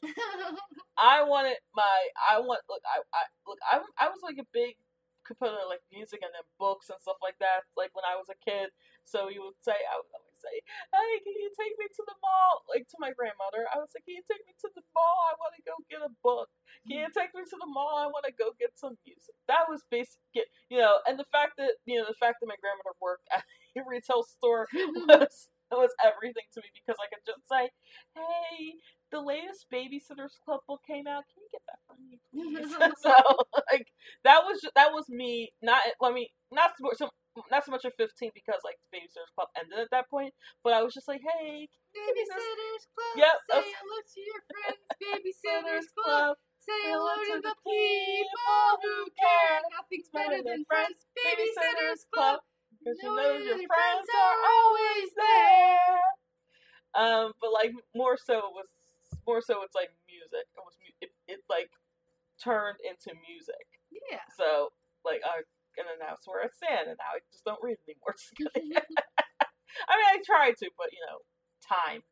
[0.97, 4.76] I wanted my I want look I, I look I I was like a big
[5.22, 8.26] component of like music and then books and stuff like that like when I was
[8.34, 8.73] a kid
[9.05, 10.55] so you would say I was always say
[10.89, 14.03] hey can you take me to the mall like to my grandmother I was like
[14.03, 16.49] can you take me to the mall I want to go get a book
[16.89, 17.13] can you mm-hmm.
[17.13, 20.19] take me to the mall I want to go get some music that was basic
[20.34, 23.45] you know and the fact that you know the fact that my grandmother worked at
[23.77, 24.68] a retail store
[25.07, 27.72] was was everything to me because I could just say
[28.18, 28.76] hey
[29.11, 31.23] the latest Babysitters Club book came out.
[31.27, 32.72] Can you get that for me, please?
[33.03, 33.13] so
[33.72, 33.88] like
[34.23, 35.51] that was that was me.
[35.61, 37.09] Not let me not so, so
[37.49, 40.34] not so much at fifteen because like Babysitters Club ended at that point.
[40.64, 43.16] But I was just like, hey, Babysitters Club.
[43.18, 44.82] Yep, Say hello to your friends.
[44.99, 46.36] Babysitters Club.
[46.62, 49.60] Say hello to the people who care.
[49.74, 51.08] Nothing's better than friends.
[51.18, 52.40] Babysitters Club.
[52.80, 56.02] Because you Know your friends are always there.
[56.94, 58.68] Um, but like more so it was
[59.26, 60.45] more so it's like music.
[60.56, 61.70] It was it, it like
[62.41, 63.66] turned into music.
[63.91, 64.20] Yeah.
[64.38, 64.72] So
[65.06, 65.41] like I
[65.77, 68.15] and then that's where I stand, and now I just don't read anymore.
[69.88, 71.23] I mean, I try to, but you know,
[71.64, 72.03] time,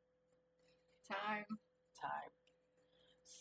[1.09, 1.49] Time.
[1.97, 2.31] time.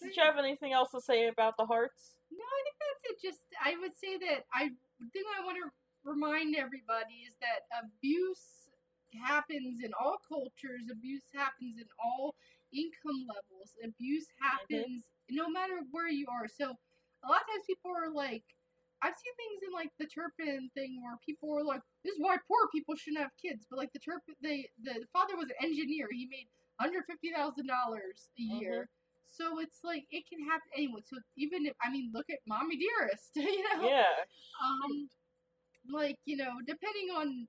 [0.01, 2.17] Do you have anything else to say about the Harts?
[2.31, 3.17] No, I think that's it.
[3.21, 4.73] Just I would say that I
[5.13, 5.69] thing I want to
[6.09, 8.71] remind everybody is that abuse
[9.13, 10.89] happens in all cultures.
[10.91, 12.37] Abuse happens in all
[12.73, 13.77] income levels.
[13.85, 14.47] Abuse mm-hmm.
[14.49, 16.49] happens no matter where you are.
[16.49, 18.45] So a lot of times people are like,
[19.03, 22.37] I've seen things in like the Turpin thing where people were like, "This is why
[22.49, 26.09] poor people shouldn't have kids." But like the Turpin, the the father was an engineer.
[26.11, 26.49] He made
[26.81, 28.89] under fifty thousand dollars a year.
[29.27, 31.03] So it's like it can happen to anyone.
[31.05, 34.05] So even if I mean, look at Mommy Dearest, you know, Yeah.
[34.63, 35.09] um,
[35.91, 37.49] like you know, depending on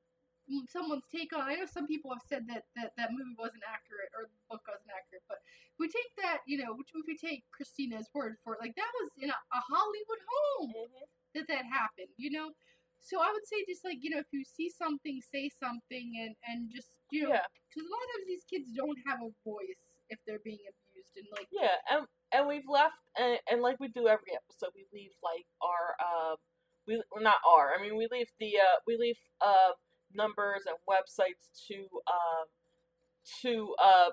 [0.70, 1.42] someone's take on.
[1.48, 4.62] I know some people have said that that that movie wasn't accurate or the book
[4.68, 5.40] wasn't accurate, but
[5.80, 8.92] we take that, you know, which if we take Christina's word for it, like that
[9.02, 12.52] was in a, a Hollywood home hmm that that happened, you know.
[13.00, 16.36] So I would say just like you know, if you see something, say something, and
[16.48, 17.46] and just you know, Yeah.
[17.70, 21.14] because a lot of times these kids don't have a voice if they're being abused,
[21.18, 24.86] and like Yeah, and and we've left, and, and like we do every episode, we
[24.94, 26.36] leave like our um,
[26.88, 29.74] we well, not our, I mean we leave the uh, we leave uh
[30.14, 32.46] numbers and websites to um
[33.42, 34.10] to uh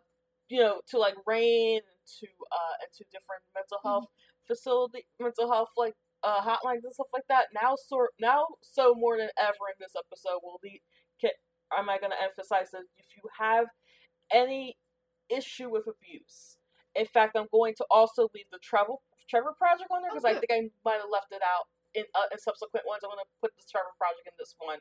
[0.48, 1.80] you know to like RAINN
[2.20, 4.06] to uh and to different mental health
[4.46, 7.46] facility mental health like uh hotlines and stuff like that.
[7.54, 10.82] Now so now so more than ever in this episode will be
[11.20, 11.30] Can,
[11.76, 13.66] am I going to emphasize that if you have
[14.32, 14.76] any
[15.28, 16.56] issue with abuse.
[16.94, 18.94] In fact, I'm going to also leave the Trevor
[19.28, 22.30] Trevor Project on there because I think I might have left it out in uh,
[22.32, 23.02] in subsequent ones.
[23.04, 24.78] I'm going to put the Trevor Project in this one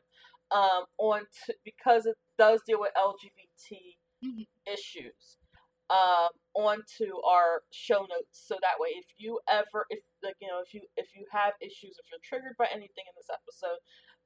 [0.54, 4.46] um, on t- because it does deal with LGBT Mhm.
[4.66, 5.36] issues.
[5.86, 10.58] Um, onto our show notes, so that way, if you ever, if like you know,
[10.58, 13.78] if you if you have issues, if you're triggered by anything in this episode,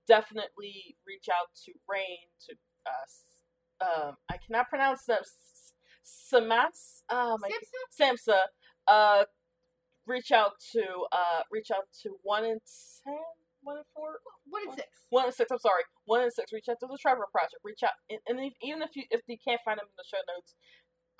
[0.08, 2.56] definitely reach out to RAINN to
[2.88, 3.28] us.
[3.76, 5.20] Um, I cannot pronounce them.
[6.02, 7.50] Samas, my
[7.92, 8.40] Samson, Samsa,
[8.88, 9.24] uh,
[10.06, 10.82] reach out to
[11.12, 12.58] uh, reach out to one in
[13.04, 13.20] ten,
[13.62, 14.18] one in four,
[14.48, 14.88] what is six?
[15.10, 15.50] one in six.
[15.50, 16.52] I'm sorry, one in six.
[16.52, 17.60] Reach out to the Trevor Project.
[17.64, 20.08] Reach out, and, and if, even if you if you can't find them in the
[20.08, 20.54] show notes,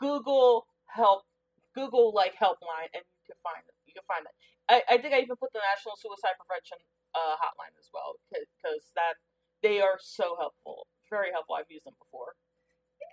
[0.01, 1.29] Google help,
[1.77, 3.77] Google like helpline, and you can find it.
[3.87, 4.35] You can find it.
[4.67, 6.81] I, I think I even put the National Suicide Prevention
[7.15, 9.21] uh, hotline as well because that
[9.63, 11.55] they are so helpful, very helpful.
[11.55, 12.35] I've used them before.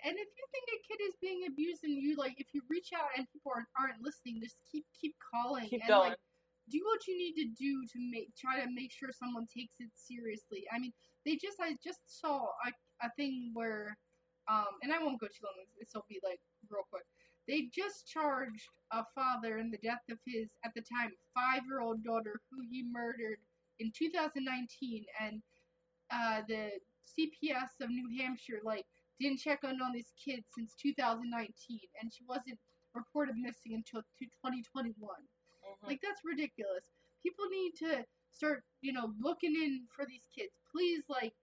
[0.06, 2.94] And if you think a kid is being abused and you like, if you reach
[2.94, 6.10] out and people aren't, aren't listening, just keep keep calling Keep and going.
[6.14, 6.18] like
[6.70, 9.90] do what you need to do to make try to make sure someone takes it
[9.96, 10.64] seriously.
[10.72, 10.92] I mean,
[11.24, 12.70] they just I just saw a,
[13.02, 13.96] a thing where,
[14.46, 15.56] um, and I won't go too long.
[15.80, 16.40] This will be like
[16.70, 17.04] real quick.
[17.46, 21.80] They just charged a father in the death of his at the time five year
[21.80, 23.38] old daughter who he murdered
[23.78, 25.42] in 2019, and
[26.10, 26.70] uh, the
[27.06, 28.84] CPS of New Hampshire like
[29.20, 32.58] didn't check on all these kids since 2019, and she wasn't
[32.94, 34.94] reported missing until 2021.
[35.00, 35.86] Mhm.
[35.86, 36.90] Like that's ridiculous.
[37.22, 40.52] People need to start, you know, looking in for these kids.
[40.70, 41.34] Please, like,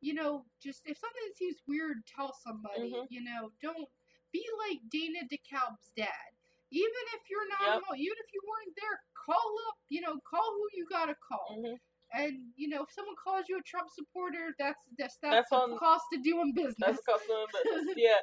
[0.00, 2.92] you know, just if something seems weird, tell somebody.
[2.92, 3.06] Mhm.
[3.10, 3.88] You know, don't
[4.34, 6.30] be like Dana DeKalb's dad.
[6.74, 7.98] Even if you're not, Yep.
[8.02, 9.78] even if you weren't there, call up.
[9.88, 11.54] You know, call who you gotta call.
[11.62, 11.78] Mhm.
[12.12, 15.56] And you know, if someone calls you a Trump supporter, that's that's That's that's, the
[15.56, 16.74] on- cost of doing business.
[16.78, 17.94] That's customer business.
[17.98, 18.18] Yeah.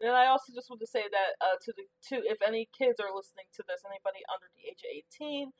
[0.00, 3.00] And I also just want to say that uh, to the to if any kids
[3.00, 5.52] are listening to this, anybody under the age of eighteen,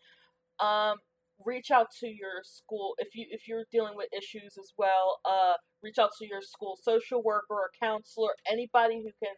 [0.61, 0.99] um,
[1.45, 5.21] reach out to your school if you if you're dealing with issues as well.
[5.25, 9.35] Uh, reach out to your school social worker or counselor, anybody who can,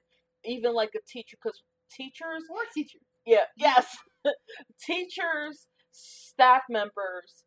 [0.48, 3.98] even like a teacher, because teachers or teachers yeah, yes.
[4.80, 7.44] Teachers, staff members,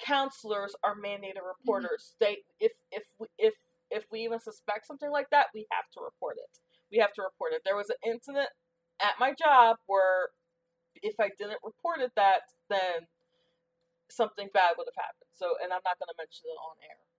[0.00, 1.52] counselors are mandated mm-hmm.
[1.52, 2.16] reporters.
[2.18, 3.54] They if if we if
[3.90, 6.48] if we even suspect something like that, we have to report it.
[6.90, 7.60] We have to report it.
[7.62, 8.48] There was an incident
[9.04, 10.32] at my job where
[11.02, 13.04] if I didn't report it that then
[14.08, 15.28] something bad would have happened.
[15.36, 17.09] So and I'm not gonna mention it on air.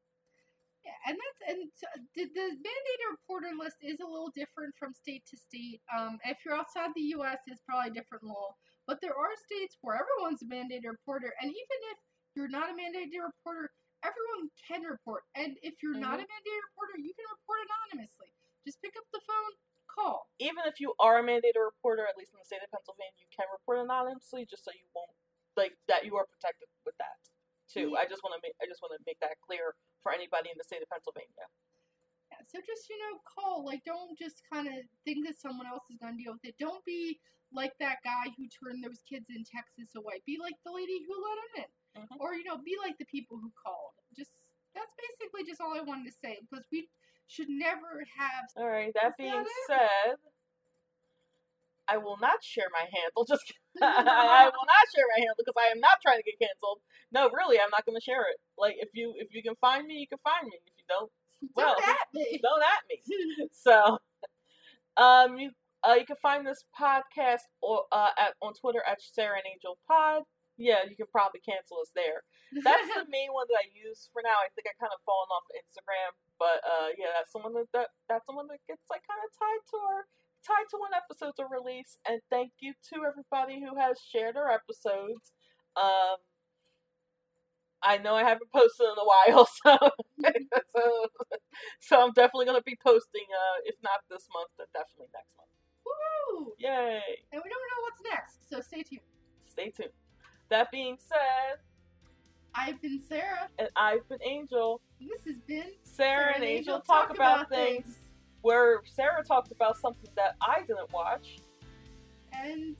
[0.81, 1.85] Yeah, and that's and so
[2.17, 5.81] the, the mandated reporter list is a little different from state to state.
[5.93, 8.57] Um, if you're outside the U.S., it's probably a different law.
[8.89, 11.97] But there are states where everyone's a mandated reporter, and even if
[12.33, 13.69] you're not a mandated reporter,
[14.01, 15.21] everyone can report.
[15.37, 18.33] And if you're not a mandated reporter, you can report anonymously.
[18.65, 19.53] Just pick up the phone,
[19.85, 20.33] call.
[20.41, 23.29] Even if you are a mandated reporter, at least in the state of Pennsylvania, you
[23.29, 25.13] can report anonymously just so you won't
[25.59, 27.19] like that you are protected with that
[27.73, 27.95] too.
[27.97, 29.73] I just want to make I just want to make that clear
[30.03, 31.47] for anybody in the state of Pennsylvania.
[32.31, 33.63] Yeah, so just you know, call.
[33.65, 36.55] Like, don't just kind of think that someone else is gonna deal with it.
[36.59, 37.19] Don't be
[37.51, 40.23] like that guy who turned those kids in Texas away.
[40.25, 41.69] Be like the lady who let them in,
[42.03, 42.19] Mhm.
[42.19, 43.95] or you know, be like the people who called.
[44.15, 44.31] Just
[44.73, 46.87] that's basically just all I wanted to say because we
[47.27, 48.45] should never have.
[48.55, 48.93] All right.
[48.93, 50.15] That being that said,
[51.87, 53.25] I will not share my handle.
[53.27, 53.60] Just kidding.
[53.81, 56.83] I will not share my handle because I am not trying to get canceled.
[57.11, 58.37] No, really, I'm not going to share it.
[58.57, 60.59] Like if you if you can find me, you can find me.
[60.59, 61.11] If you don't,
[61.55, 62.39] well, Don't at me.
[62.43, 62.97] don't at me.
[63.55, 63.99] So,
[64.97, 65.51] um, you
[65.87, 69.77] uh, you can find this podcast or uh at on Twitter at Sarah and Angel
[69.87, 70.23] Pod.
[70.59, 72.21] Yeah, you can probably cancel us there.
[72.53, 74.37] That's the main one that I use for now.
[74.43, 77.71] I think I kind of fallen off Instagram, but uh, yeah, that's the one that,
[77.73, 80.01] that that's the one that gets like kind of tied to our
[80.45, 81.99] tied to when episodes are released.
[82.07, 85.31] And thank you to everybody who has shared our episodes.
[85.75, 86.17] Um,
[87.83, 89.77] I know I haven't posted in a while, so
[90.75, 91.07] so,
[91.79, 93.25] so I'm definitely gonna be posting.
[93.31, 95.49] Uh, if not this month, then definitely next month.
[95.85, 96.53] Woo!
[96.59, 97.01] Yay!
[97.31, 99.01] And we don't know what's next, so stay tuned.
[99.49, 99.89] Stay tuned.
[100.49, 101.59] That being said,
[102.53, 103.49] I've been Sarah.
[103.57, 104.81] and I've been Angel.
[104.99, 107.97] This has been Sarah and Angel talk about things.
[108.41, 111.37] Where Sarah talked about something that I didn't watch.
[112.33, 112.75] And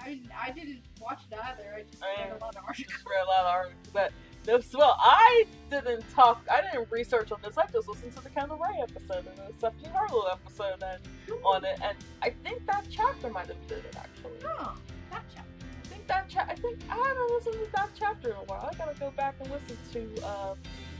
[0.00, 1.74] I mean, I didn't watch it either.
[1.76, 2.92] I just I read a lot of articles.
[2.92, 4.12] Just read a lot of articles, but
[4.44, 6.44] this, well, I didn't talk.
[6.50, 7.56] I didn't research on this.
[7.56, 11.00] I just listened to the Kendall Rae episode and the Stephanie Harlowe episode and
[11.44, 14.32] on it, and I think that chapter might have did it actually.
[14.44, 14.74] Oh,
[15.10, 15.44] gotcha.
[15.84, 18.68] I think that cha- I think I haven't listened to that chapter in a while.
[18.72, 20.54] I gotta go back and listen to uh,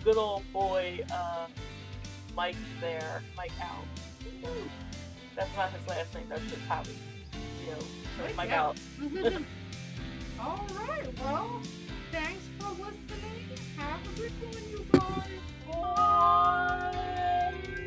[0.04, 1.46] good old boy uh,
[2.34, 3.84] Mike there, Mike out.
[5.36, 6.24] That's not his last name.
[6.28, 6.90] That's just how we,
[7.64, 8.76] You know, so Mike out.
[9.00, 9.44] Mm-hmm.
[10.44, 11.06] All right.
[11.20, 11.62] Well,
[12.10, 13.46] thanks for listening.
[13.76, 15.28] Have a good one, you guys.
[15.70, 17.78] Bye.